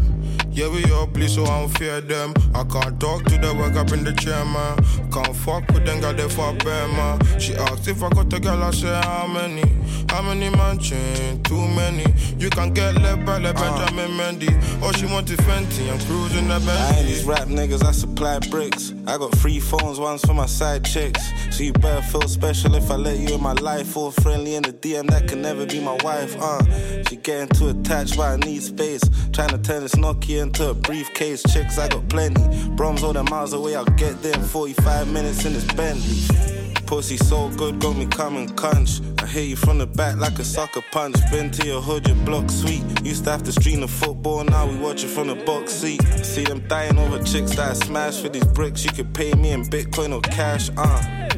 [0.54, 2.34] Yeah, we all bleed, so I don't fear them.
[2.54, 4.76] I can't talk to the work up in the chair, man.
[5.10, 7.40] Can't fuck with them, got they for bad, man.
[7.40, 9.62] She asked if I got a girl, I said, how many?
[10.10, 11.42] How many man chain?
[11.42, 12.04] Too many.
[12.36, 14.52] You can get left by like Benjamin Mendy.
[14.82, 16.72] Or she want to Fenty, I'm cruising the Bentley.
[16.72, 18.92] I ain't these rap niggas, I supply bricks.
[19.06, 21.22] I got three phones, one's for my side chicks.
[21.50, 23.96] So you better feel special if I let you in my life.
[23.96, 26.62] All friendly in the DM, that can never be my wife, uh.
[27.08, 29.02] She getting too attached, but I need space.
[29.32, 31.42] Trying to turn this Nokia into a briefcase.
[31.52, 32.42] Chicks, I got plenty.
[32.76, 36.82] Broms all the miles away, I'll get there in 45 minutes in this Bentley.
[36.86, 39.00] Pussy so good, got me coming conch.
[39.18, 41.16] I hit you from the back like a sucker punch.
[41.30, 42.82] Been to your hood, your block sweet.
[43.02, 46.02] Used to have to stream the football, now we watch it from the box seat.
[46.22, 48.84] See them dying over chicks that I smash for these bricks.
[48.84, 51.28] You could pay me in Bitcoin or cash, uh.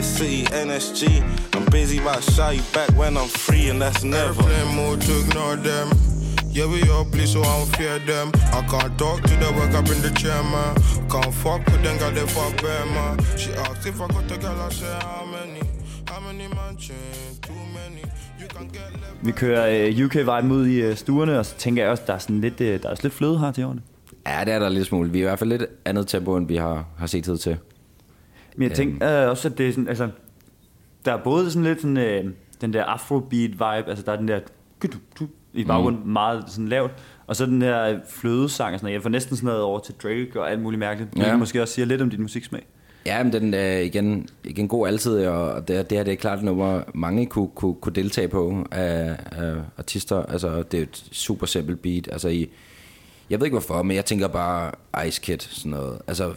[0.00, 1.54] City, NSG.
[1.54, 4.42] I'm busy about to shout you back when I'm free, and that's never.
[4.42, 6.11] Airplane mode to ignore them.
[6.54, 8.30] Yeah, we all please, so I don't fear them.
[8.52, 10.74] I can't talk to the work up in the chair, man.
[11.08, 13.16] Can't fuck with them, got they fuck man.
[13.38, 15.62] She asked if I got the girl, I said, how many?
[16.10, 17.38] How many mansions?
[17.40, 18.02] Too many.
[18.38, 19.26] You can get left.
[19.26, 22.18] Vi kører øh, UK-vibe ud i øh, stuerne, og så tænker jeg også, der er
[22.18, 23.82] sådan lidt, øh, der er også lidt fløde her til årene.
[24.26, 25.10] Ja, det er der lidt smule.
[25.10, 27.56] Vi er i hvert fald lidt andet tempo, end vi har, har set tid til.
[28.56, 30.08] Men jeg tænker øh, også, at det er sådan, altså,
[31.04, 32.24] der er både sådan lidt sådan, øh,
[32.60, 34.40] den der afrobeat-vibe, altså der er den der
[35.54, 36.12] i baggrunden mm.
[36.12, 36.92] meget sådan lavt,
[37.26, 38.94] og så den her flødesang og sådan noget.
[38.94, 41.10] Jeg får næsten sådan noget over til Drake og alt muligt mærkeligt.
[41.16, 41.28] Ja.
[41.28, 41.36] Ja.
[41.36, 42.66] Måske også sige lidt om din musiksmag.
[43.06, 46.42] Ja, men den er igen, igen god altid, og det, det her det er klart
[46.42, 50.22] nummer, mange kunne, kunne, kunne deltage på af, af artister.
[50.22, 52.08] Altså, det er et super simpelt beat.
[52.12, 52.50] Altså, i,
[53.30, 54.72] jeg ved ikke hvorfor, men jeg tænker bare
[55.06, 55.98] Ice Kid, sådan noget.
[56.06, 56.32] Altså,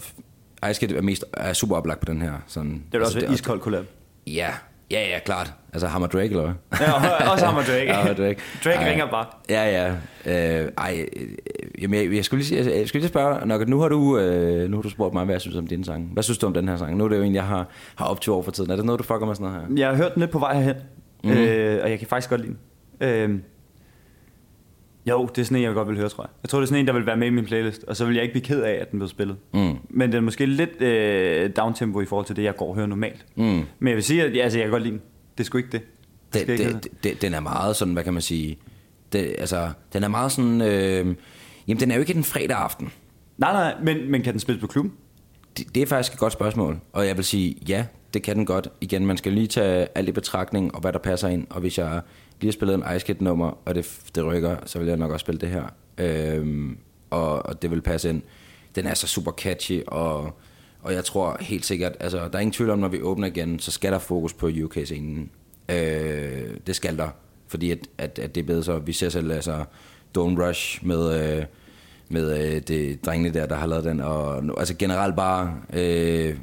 [0.69, 2.33] Ice Kid er, mest, er super oplagt på den her.
[2.47, 3.85] Sådan, Det er altså, også et iskold collab.
[4.27, 4.49] Ja,
[4.91, 5.53] ja, ja, klart.
[5.73, 6.53] Altså, Hammer Drake, eller hvad?
[6.87, 6.93] Ja,
[7.25, 7.93] og- også ham og Drake.
[7.93, 8.39] Hammer Drake.
[8.65, 8.89] Drake Ej.
[8.89, 9.25] ringer bare.
[9.49, 9.63] Ja,
[10.25, 10.61] ja.
[10.63, 11.27] Øh, ej, øh,
[11.81, 14.69] jamen, jeg, jeg, skulle lige, sige- jeg, skulle lige spørge, nok, nu har du øh,
[14.69, 16.09] nu har du spurgt mig, hvad jeg synes om din sang.
[16.13, 16.97] Hvad synes du om den her sang?
[16.97, 18.71] Nu er det jo en, jeg har, har op til år for tiden.
[18.71, 19.75] Er det noget, du fucker med sådan noget her?
[19.77, 20.75] Jeg har hørt den lidt på vej herhen,
[21.23, 21.29] mm.
[21.31, 22.55] øh, og jeg kan faktisk godt lide
[23.01, 23.07] den.
[23.07, 23.39] Øh,
[25.13, 26.29] jo, det er sådan en, jeg godt vil høre, tror jeg.
[26.43, 28.05] Jeg tror, det er sådan en, der vil være med i min playlist, og så
[28.05, 29.37] vil jeg ikke blive ked af, at den blev spillet.
[29.53, 29.75] Mm.
[29.89, 32.87] Men den er måske lidt øh, downtempo i forhold til det, jeg går og hører
[32.87, 33.25] normalt.
[33.35, 33.43] Mm.
[33.43, 35.01] Men jeg vil sige, at ja, altså, jeg kan godt lide den.
[35.37, 35.81] Det er sgu ikke det.
[36.33, 38.57] det, Den, jeg ikke den, den, den er meget sådan, hvad kan man sige,
[39.13, 41.15] det, altså, den er meget sådan, øh,
[41.67, 42.91] jamen den er jo ikke en fredag aften.
[43.37, 44.93] Nej, nej, men, men kan den spilles på klubben?
[45.57, 48.45] Det, det er faktisk et godt spørgsmål, og jeg vil sige, ja, det kan den
[48.45, 48.67] godt.
[48.81, 51.77] Igen, man skal lige tage alt i betragtning, og hvad der passer ind, og hvis
[51.77, 52.01] jeg
[52.41, 55.11] lige har spillet en Ice Kid nummer, og det, det rykker, så vil jeg nok
[55.11, 55.63] også spille det her.
[55.97, 56.77] Øhm,
[57.09, 58.21] og, og det vil passe ind.
[58.75, 60.37] Den er så super catchy, og,
[60.81, 63.59] og jeg tror helt sikkert, altså der er ingen tvivl om, når vi åbner igen,
[63.59, 65.29] så skal der fokus på UK-scenen.
[65.69, 67.09] Øh, det skal der,
[67.47, 69.65] fordi at, at, at det er bedre så, vi ser selv altså
[70.17, 71.37] Don't Rush med...
[71.37, 71.45] Øh,
[72.09, 76.37] med øh, det drengene der, der har lavet den, og altså generelt bare øh,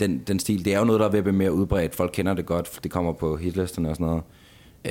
[0.00, 2.10] den, den stil, det er jo noget, der er ved at blive mere udbredt, folk
[2.14, 4.22] kender det godt, for det kommer på hitlisterne og sådan noget,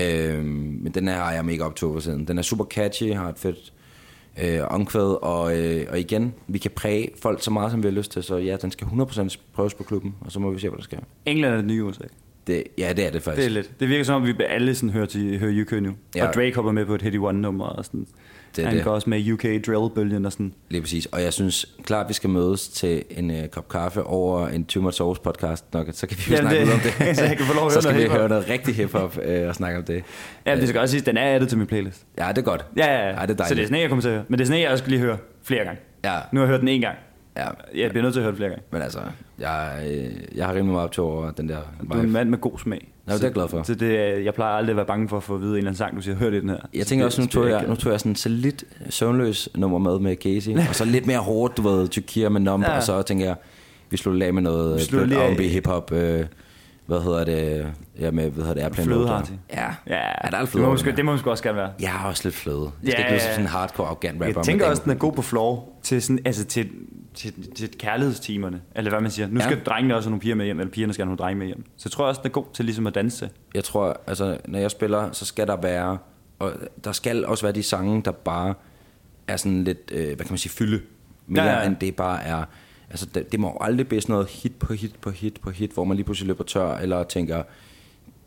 [0.01, 3.29] øh, men den her har jeg mega op på siden, den er super catchy, har
[3.29, 3.73] et fedt
[4.43, 7.93] øh, omkvæd, og, øh, og igen, vi kan præge folk så meget, som vi har
[7.93, 10.69] lyst til, så ja, den skal 100% prøves på klubben, og så må vi se,
[10.69, 10.99] hvad der sker.
[11.25, 12.03] England er det nye USA.
[12.47, 13.45] Det, ja, det er det Det faktisk.
[13.45, 13.79] er lidt.
[13.79, 15.91] Det virker som om, vi alle sådan hører, til, hører UK nu.
[16.15, 16.27] Ja.
[16.27, 18.07] Og Drake hopper med på et Hit One nummer og sådan.
[18.55, 18.83] Det er Han det.
[18.85, 20.53] går også med UK drill-bølgen og sådan.
[20.69, 21.05] Lige præcis.
[21.05, 24.97] Og jeg synes klart, vi skal mødes til en uh, kop kaffe over en Much
[24.97, 25.73] Sauce podcast.
[25.73, 27.17] Nok, så kan vi jo Jamen, snakke det- lidt om det.
[27.17, 29.55] så jeg kan få lov at så skal vi høre noget rigtig hiphop uh, og
[29.55, 30.03] snakke om det.
[30.45, 32.05] Ja, det skal også siges, den er addet til min playlist.
[32.17, 32.65] Ja, det er godt.
[32.77, 33.05] Ja, ja, ja.
[33.07, 33.47] Ja, det er dejligt.
[33.47, 34.25] Så det er sådan en, jeg kommer til at høre.
[34.27, 35.81] Men det er sådan en, jeg også skal lige høre flere gange.
[36.03, 36.15] Ja.
[36.31, 36.97] Nu har jeg hørt den en gang.
[37.37, 38.63] Ja, Jeg bliver nødt til at høre den flere gange.
[38.71, 38.99] men altså,
[39.39, 41.57] jeg, øh, jeg har rimelig meget op til over den der
[41.91, 42.91] Du er en mand med god smag.
[43.07, 43.63] Nå, det er jeg glad for.
[43.63, 45.57] Så det, er- jeg plejer aldrig at være bange for at få at vide en
[45.57, 46.57] eller anden sang, du siger, hør det den her.
[46.73, 48.63] Jeg Så tænker det- også, nu tog jeg, ikke- nu tog jeg sådan så lidt
[48.89, 52.69] søvnløs nummer med med Casey, og så lidt mere hårdt, du ved, Tyrkier med number,
[52.69, 52.75] Ja.
[52.77, 53.35] og så tænker jeg,
[53.89, 56.25] vi slutter lige af med noget R&B hiphop, øh,
[56.85, 57.67] hvad hedder det,
[57.99, 59.31] ja med, hvad hedder det, Airplane Flødeharty.
[59.53, 61.57] Ja, Ja, ja der er lidt det, må fløde måske, det må måske også gerne
[61.57, 61.71] være.
[61.79, 62.71] Jeg har også lidt fløde.
[62.83, 63.33] Jeg Ja, skal ikke lyde ja, som ja.
[63.33, 64.25] sådan en hardcore arrogant rapper.
[64.39, 66.69] Jeg tænker også, den er god på floor til, sådan, altså til,
[67.13, 68.61] til, til kærlighedstimerne.
[68.75, 69.27] Eller hvad man siger.
[69.27, 69.45] Nu Ja.
[69.45, 71.47] skal drengene også have nogle piger med hjem, eller pigerne skal have nogle drenge med
[71.47, 71.63] hjem.
[71.77, 73.29] Så jeg tror også, den er god til ligesom at danse.
[73.55, 75.97] Jeg tror, altså, når jeg spiller, så skal der være,
[76.39, 76.53] og
[76.83, 78.53] der skal også være de sange, der bare
[79.27, 80.81] er sådan lidt, øh, hvad kan man sige, fylde.
[81.27, 81.63] Mere Ja, ja, ja, ja.
[81.65, 81.69] ja.
[81.69, 82.43] end det bare er,
[82.89, 85.49] altså det, det må jo aldrig blive sådan noget hit på hit på hit på
[85.49, 87.43] hit, hvor man lige pludselig løber tør, eller tænker,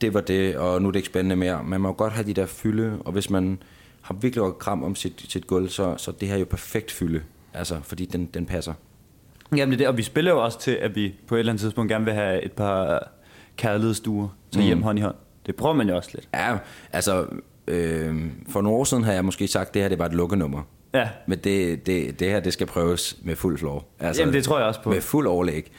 [0.00, 1.62] det var det, og nu er det ikke spændende mere.
[1.64, 3.58] Man må jo godt have de der fylde, og hvis man
[4.00, 6.90] har virkelig godt kram om sit, sit gulv, så, så det her er jo perfekt
[6.92, 7.20] fylde,
[7.56, 8.72] altså, fordi den, den passer.
[9.56, 11.52] Jamen det er det, og vi spiller jo også til, at vi på et eller
[11.52, 13.08] andet tidspunkt gerne vil have et par
[13.56, 14.66] kærlighedsstuer til Mm.
[14.66, 15.14] hjem hånd i hånd.
[15.46, 16.28] Det prøver man jo også lidt.
[16.34, 16.56] Ja,
[16.92, 17.26] altså,
[17.66, 18.16] øh,
[18.48, 20.62] for nogle år siden har jeg måske sagt, at det her det var et lukkenummer.
[20.98, 21.08] Ja.
[21.26, 23.84] Men det, det, det her, det skal prøves med fuld floor.
[24.00, 24.90] Altså, Jamen, det tror jeg også på.
[24.90, 25.72] Med fuld overlæg.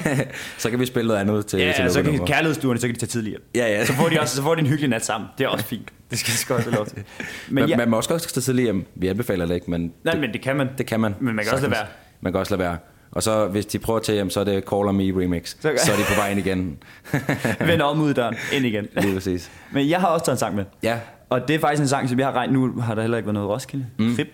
[0.58, 2.26] så kan vi spille noget andet til, Ja, til ja så kan lukkenummer.
[2.34, 3.40] kærlighedsstuerne, så kan de tage tidligere.
[3.54, 3.84] Ja, ja.
[3.86, 5.28] Så får de også så får de en hyggelig nat sammen.
[5.38, 5.90] Det er også fint.
[6.10, 6.96] Det skal de sgu også lov til.
[7.48, 8.86] Men Men, ja, Man må også godt tage tidligere hjem.
[8.94, 10.68] Vi anbefaler det ikke, men nej, men det kan man.
[10.78, 11.14] det kan man.
[11.20, 11.86] Men man kan også lade være.
[12.20, 12.76] Man kan også lade være.
[13.12, 15.48] Og så hvis de prøver til hjem, så er det Call on Me remix.
[15.60, 16.78] Så, Så- er de på vej ind igen.
[17.66, 18.86] Vende om ud i døren, ind igen.
[18.96, 19.50] Lige præcis.
[19.72, 20.64] Men jeg har også taget en sang med.
[20.82, 20.98] Ja,
[21.30, 22.52] Og det er faktisk en sang, som jeg har regnet...
[22.54, 23.86] Nu har der heller ikke været noget Roskilde.
[23.98, 24.14] Mm.
[24.18, 24.28] Rip.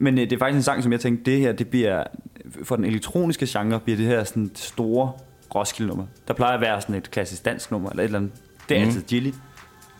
[0.00, 2.04] Men øh, det er faktisk en sang, som jeg tænkte, det her, det bliver...
[2.62, 5.12] For den elektroniske genre bliver det her sådan store
[5.54, 6.04] Roskilde-nummer.
[6.28, 8.32] Der plejer at være sådan et klassisk dansk nummer, eller et eller andet.
[8.68, 8.86] Det er mm.
[8.86, 9.32] altid Gilly.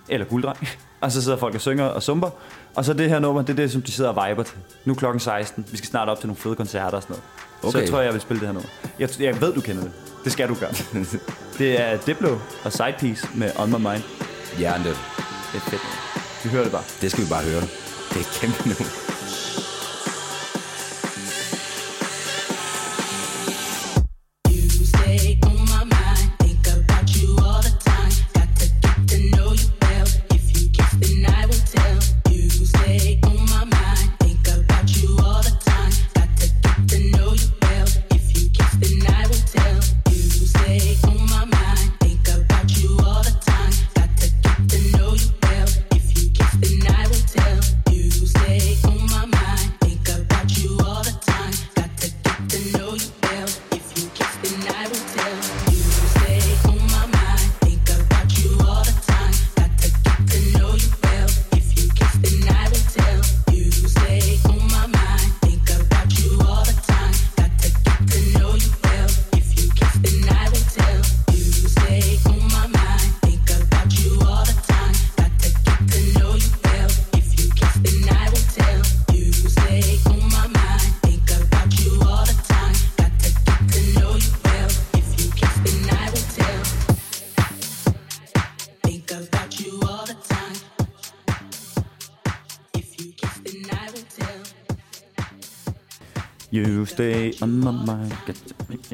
[0.09, 0.68] Eller Gulddreng.
[1.01, 2.30] og så sidder folk og synger og sumper.
[2.74, 4.57] Og så det her nummer, det er det, som de sidder og viber til.
[4.84, 5.66] Nu er klokken 16.
[5.70, 7.24] Vi skal snart op til nogle fede koncerter og sådan noget.
[7.62, 7.72] Okay.
[7.72, 8.68] Så jeg tror jeg, jeg vil spille det her nummer.
[8.99, 9.92] Jeg, jeg ved, du kender det.
[10.24, 10.70] Det skal du gøre.
[11.59, 14.03] det er Diplo og Sidepiece med On My Mind.
[14.59, 15.01] Hjernedødt.
[15.53, 15.82] Det er fedt.
[16.44, 16.84] Vi hører det bare.
[17.01, 17.61] Det skal vi bare høre.
[18.12, 19.08] Det er kæmpe nu.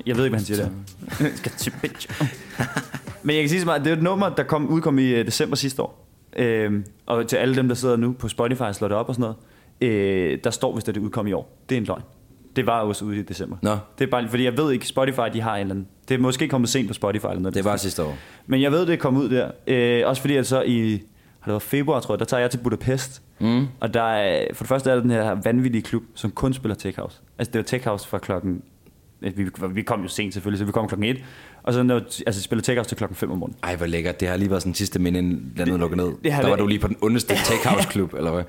[0.07, 0.70] Jeg ved ikke, hvad han siger der.
[3.22, 5.26] Men jeg kan sige så meget, det er et nummer, der kom, udkom i øh,
[5.26, 6.09] december sidste år.
[6.36, 9.14] Øhm, og til alle dem, der sidder nu på Spotify og slår det op og
[9.14, 9.34] sådan
[9.80, 11.59] noget, øh, der står, hvis det udkom i år.
[11.68, 12.03] Det er en løgn.
[12.57, 13.57] Det var også ude i december.
[13.62, 13.76] Nå.
[13.99, 15.88] Det er bare, fordi jeg ved ikke, Spotify, de har en eller anden...
[16.09, 17.55] Det er måske kommet sent på Spotify eller noget.
[17.55, 18.16] Det var sidste år.
[18.47, 19.51] Men jeg ved, det kom ud der.
[19.66, 20.90] Øh, også fordi, at så i
[21.40, 23.22] har det været februar, tror jeg, der tager jeg til Budapest.
[23.41, 23.66] Mm.
[23.80, 26.74] Og der er, for det første er der den her vanvittige klub, som kun spiller
[26.76, 27.20] tech house.
[27.39, 28.62] Altså det var tech house fra klokken...
[29.20, 31.24] Vi, vi kom jo sent selvfølgelig, så vi kom klokken 1.
[31.62, 33.57] Og så når, altså, spiller tech house til klokken 5 om morgenen.
[33.62, 34.20] Ej, hvor lækkert.
[34.20, 36.12] Det har lige været sådan sidste minde, inden landet lukker ned.
[36.24, 38.45] det har der var været- du lige på den ondeste tech house klub, eller hvad?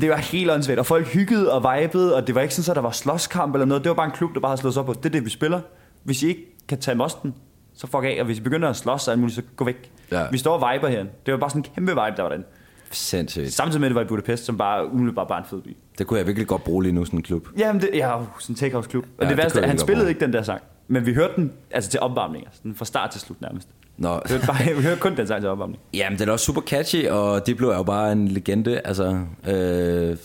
[0.00, 2.76] Det var helt åndssvagt, og folk hyggede og vibede, og det var ikke sådan, at
[2.76, 3.84] der var slåskamp eller noget.
[3.84, 4.92] Det var bare en klub, der bare havde slået sig op på.
[4.92, 5.60] Det er det, vi spiller.
[6.04, 7.34] Hvis I ikke kan tage mosten,
[7.74, 8.16] så fuck af.
[8.20, 9.90] Og hvis I begynder at slås og alt muligt, så gå væk.
[10.12, 10.24] Ja.
[10.32, 11.04] Vi står og viber her.
[11.26, 12.44] Det var bare sådan en kæmpe vibe, der var den.
[12.90, 13.52] Sindssygt.
[13.52, 15.76] Samtidig med, at det var i Budapest, som bare umiddelbart bare en fed by.
[15.98, 17.48] Det kunne jeg virkelig godt bruge lige nu, sådan en klub.
[17.58, 19.04] Jamen, det, ja, uh, sådan en take klub.
[19.04, 20.08] Og Ja, det det værste, han spillede bruge.
[20.10, 20.62] ikke den der sang.
[20.88, 22.50] Men vi hørte den altså til opvarmninger.
[22.52, 23.68] Sådan fra start til slut nærmest.
[23.96, 25.82] Nå, Vi hørte, bare, vi hørte kun den sang til opvarmning.
[25.94, 30.16] jamen den er også super catchy, og Diplo er jo bare en legende, altså, øh,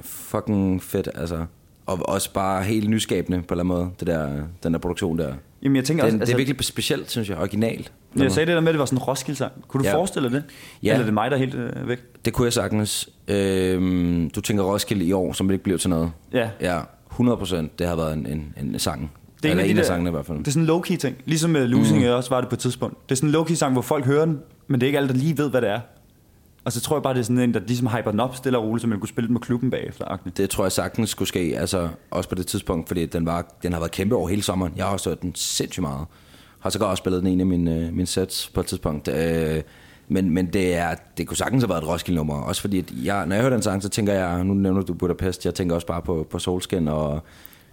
[0.00, 1.46] fucking fedt, altså.
[1.86, 4.28] Og også bare helt nyskabende på en eller anden måde, det der,
[4.62, 5.34] den der produktion der.
[5.62, 7.92] Jamen, jeg tænker Den, også, det er virkelig specielt, synes jeg, originalt.
[8.16, 9.52] Jeg sagde det der med, at det var sådan en Roskilde-sang.
[9.68, 9.94] Kunne du Ja.
[9.94, 10.44] forestille dig det?
[10.82, 10.88] Ja.
[10.88, 11.98] Eller er det mig, der er helt øh, væk?
[12.24, 13.08] Det kunne jeg sagtens.
[13.28, 16.10] Øhm, du tænker Roskilde i år, som ikke blev til noget.
[16.32, 16.48] Ja.
[16.60, 16.80] Ja,
[17.10, 17.78] 100 procent.
[17.78, 19.12] Det har været en, en, en sang.
[19.42, 20.38] Det er Eller en af, en de af der, sangene i hvert fald.
[20.38, 21.16] Det er sådan en low-key ting.
[21.24, 22.10] Ligesom med Losing mm.
[22.12, 22.96] også var det på et tidspunkt.
[23.08, 25.08] Det er sådan en low-key sang, hvor folk hører den, men det er ikke alle,
[25.08, 25.80] der lige ved, hvad det er.
[26.66, 28.58] Og så tror jeg bare, det er sådan en, der ligesom hyper den op stille
[28.58, 30.18] og roligt, så man kunne spille den med klubben bagefter.
[30.36, 33.72] Det tror jeg sagtens skulle ske, altså også på det tidspunkt, fordi den, var, den
[33.72, 34.72] har været kæmpe over hele sommeren.
[34.76, 36.06] Jeg har også hørt den sindssygt meget.
[36.60, 39.08] Har så også spillet den i en af mine, øh, mine sets på et tidspunkt.
[39.08, 39.62] Øh,
[40.08, 42.42] men, men det, er, det kunne sagtens have været et Roskilde-nummer.
[42.42, 44.94] Også fordi, at jeg, når jeg hører den sang, så tænker jeg, nu nævner du
[44.94, 47.22] Budapest, jeg tænker også bare på, på solskin og,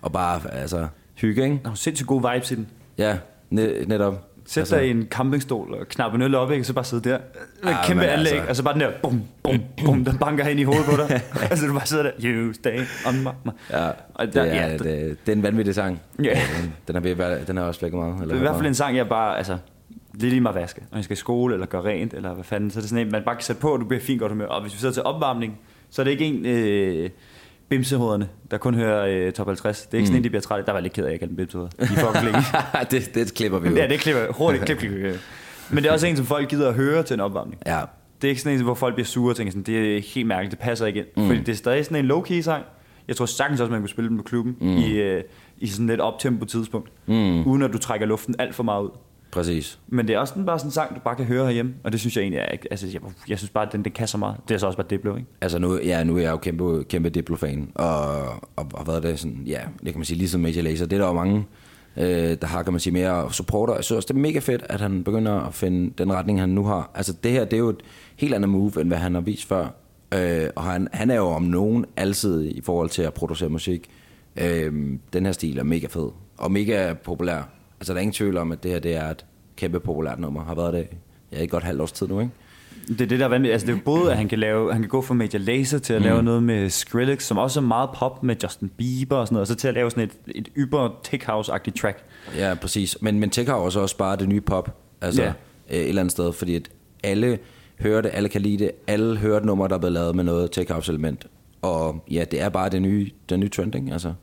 [0.01, 1.59] og bare altså, hygge, ikke?
[1.63, 2.67] Der er sindssygt gode vibes i den.
[2.97, 3.17] Ja,
[3.49, 4.32] ne, netop.
[4.45, 6.61] Sæt altså, dig i en campingstol og knappe en øl op, ikke?
[6.61, 7.17] og så bare sidde der.
[7.63, 10.05] Med et Ah, kæmpe men anlæg, altså- og så bare den der, bum, bum, bum,
[10.05, 11.21] der banker ind i hovedet på dig.
[11.51, 13.49] altså du bare sidder der, you stay on my...
[13.71, 16.01] Ja, Og det, der- er, ja, det, det, det er en vanvittig sang.
[16.23, 16.39] Ja.
[16.87, 18.13] Den, den, ved at være- den er også flækket meget.
[18.13, 19.57] Eller Det er i hvert fald en sang, jeg bare, altså,
[20.13, 20.81] det er lige mig vaske.
[20.91, 23.05] Når jeg skal i skole eller gøre rent, eller hvad fanden, så er det sådan
[23.05, 24.45] en, man bare kan sætte på, og du bliver fint godt humør.
[24.45, 25.59] Og hvis vi sidder til opvarmning,
[25.89, 27.09] så er det ikke en øh,
[27.69, 29.81] bimsehovederne, der kun hører øh, top 50.
[29.81, 30.65] Det er ikke sådan en, de bliver trætte.
[30.65, 31.71] Der var jeg lidt ked af, at jeg kaldte dem bimsehoveder.
[31.79, 32.39] De længe.
[32.91, 33.75] det, det klipper vi ud.
[33.75, 34.65] ja, det klipper hurtigt.
[34.65, 35.15] Klip, klip, klip.
[35.69, 37.61] Men det er også en, som folk gider at høre til en opvarmning.
[37.65, 37.81] Ja,
[38.21, 40.27] Det er ikke sådan en, hvor folk bliver sure og tænker sådan, det er helt
[40.27, 41.07] mærkeligt, det passer ikke ind.
[41.17, 41.27] Mm.
[41.27, 42.63] Fordi det er stadig sådan en low-key sang.
[43.07, 44.77] Jeg tror sagtens også, man kunne spille den på klubben mm.
[44.77, 45.23] i, øh,
[45.57, 46.89] i sådan et optempo tidspunkt.
[47.05, 47.43] Mm.
[47.47, 48.89] Uden at du trækker luften alt for meget ud.
[49.33, 49.79] præcis.
[49.87, 51.73] Men det er også sådan, bare sådan en sang, du bare kan høre herhjemme.
[51.83, 54.07] Og det synes jeg egentlig er, altså jeg, jeg synes bare, at den, den kan
[54.07, 54.35] så meget.
[54.47, 55.27] Det er så også bare Diplo, ikke?
[55.41, 59.19] Altså nu, ja, nu er jeg jo kæmpe, kæmpe Diplo-fan, og, og har været det
[59.19, 60.85] sådan, ja, det kan man sige, ligesom Major Lazer.
[60.85, 61.45] Det er der jo mange,
[61.97, 63.75] øh, der har, kan man sige, mere supporter.
[63.75, 66.49] Jeg synes også, det er mega fedt, at han begynder at finde den retning, han
[66.49, 66.91] nu har.
[66.95, 67.83] Altså det her, det er jo et
[68.15, 69.67] helt andet move, end hvad han har vist før.
[70.13, 73.89] Øh, og han, han er jo om nogen altid i forhold til at producere musik.
[74.37, 74.73] Øh,
[75.13, 77.49] den her stil er mega fed, og mega populær.
[77.83, 80.43] Altså der er ingen tvivl om, at det her det er et kæmpe populært nummer.
[80.43, 80.87] Har været det
[81.31, 82.31] ja, i godt halvt års tid nu, ikke?
[82.87, 83.53] Det er det, der er vanvittigt.
[83.53, 85.93] Altså, det er både, at han kan, lave, han kan gå fra Major Lazer til
[85.93, 86.05] at mm.
[86.05, 89.41] lave noget med Skrillex, som også er meget pop med Justin Bieber og sådan noget,
[89.41, 92.03] og så til at lave sådan et, et yber tech house-agtigt track.
[92.37, 92.97] Ja, præcis.
[93.01, 94.77] Men, men tech house er også bare det nye pop.
[95.01, 95.33] Altså Ja.
[95.69, 95.75] ja.
[95.75, 96.69] et eller andet sted, fordi at
[97.03, 97.39] alle
[97.79, 100.23] hører det, alle kan lide det, alle hører et nummer, der er blevet lavet med
[100.23, 101.27] noget tech house element.
[101.61, 104.13] Og ja, det er bare det nye, den nye trending, altså.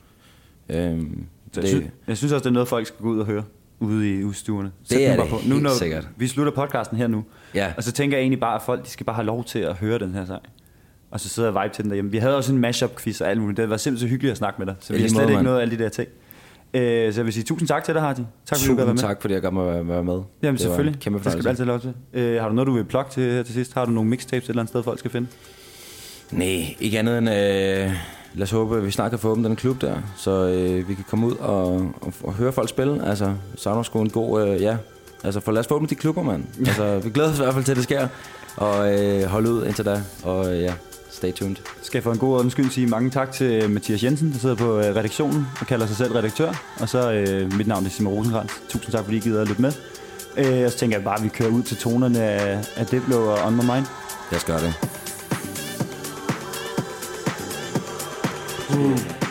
[0.68, 3.18] Øhm, Så det, jeg, synes, jeg synes også, det er noget, folk skal gå ud
[3.20, 3.42] og høre
[3.80, 4.70] ude i udstuerne.
[4.90, 5.40] Det er bare det, på.
[5.46, 6.08] Nu, når sikkert.
[6.16, 7.24] Vi slutter podcasten her nu,
[7.54, 7.72] Ja.
[7.76, 9.74] og så tænker jeg egentlig bare, at folk de skal bare have lov til at
[9.76, 10.42] høre den her sang.
[11.10, 12.10] Og så sidder jeg og vibe til den derhjemme.
[12.10, 13.56] Vi havde også en mashup-quiz og alt muligt.
[13.56, 14.74] Det var simpelthen hyggeligt at snakke med dig.
[14.80, 16.08] Så vi har slet måde, ikke noget af alle de der ting.
[16.74, 18.16] Øh, så jeg vil sige tusind tak til dig, Hardy.
[18.16, 18.96] Tak fordi du Tusind med.
[18.98, 20.20] tak, fordi jeg godt må være være med.
[20.42, 21.00] Jamen Det selvfølgelig.
[21.00, 21.92] Kæmpe det skal du altid lov til.
[22.12, 23.74] Øh, har du noget, du vil plukke til her til sidst?
[23.74, 25.26] Har du nogle mixtapes et eller andet sted, folk skal finde?
[26.30, 27.30] Nej, ikke andet end...
[27.30, 27.92] Øh,
[28.34, 30.94] lad os håbe, at vi snart kan få åbnet den klub der, så øh, vi
[30.94, 33.08] kan komme ud og, og, og høre folk spille.
[33.08, 34.48] Altså, Savner en god...
[34.48, 34.76] Øh, ja,
[35.24, 36.44] altså, for lad os få åbnet de klubber, mand.
[36.66, 38.08] Altså, vi glæder os i hvert fald til, at det sker.
[38.56, 40.02] Og øh, hold ud indtil da.
[40.22, 40.74] Og øh, ja,
[41.10, 41.56] stay tuned.
[41.82, 44.54] Skal jeg for en god ordens skyld sige mange tak til Mathias Jensen, der sidder
[44.54, 46.52] på øh, redaktionen og kalder sig selv redaktør.
[46.80, 48.52] Og så øh, mit navn er Simon Rosenkrantz.
[48.68, 49.72] Tusind tak, fordi I gider at lytte med.
[50.36, 53.32] Øh, og så tænker jeg bare, at vi kører ud til tonerne af, af Diplo
[53.32, 53.86] og On My Mind.
[54.30, 54.99] Lad os gøre det.
[58.72, 59.29] 음.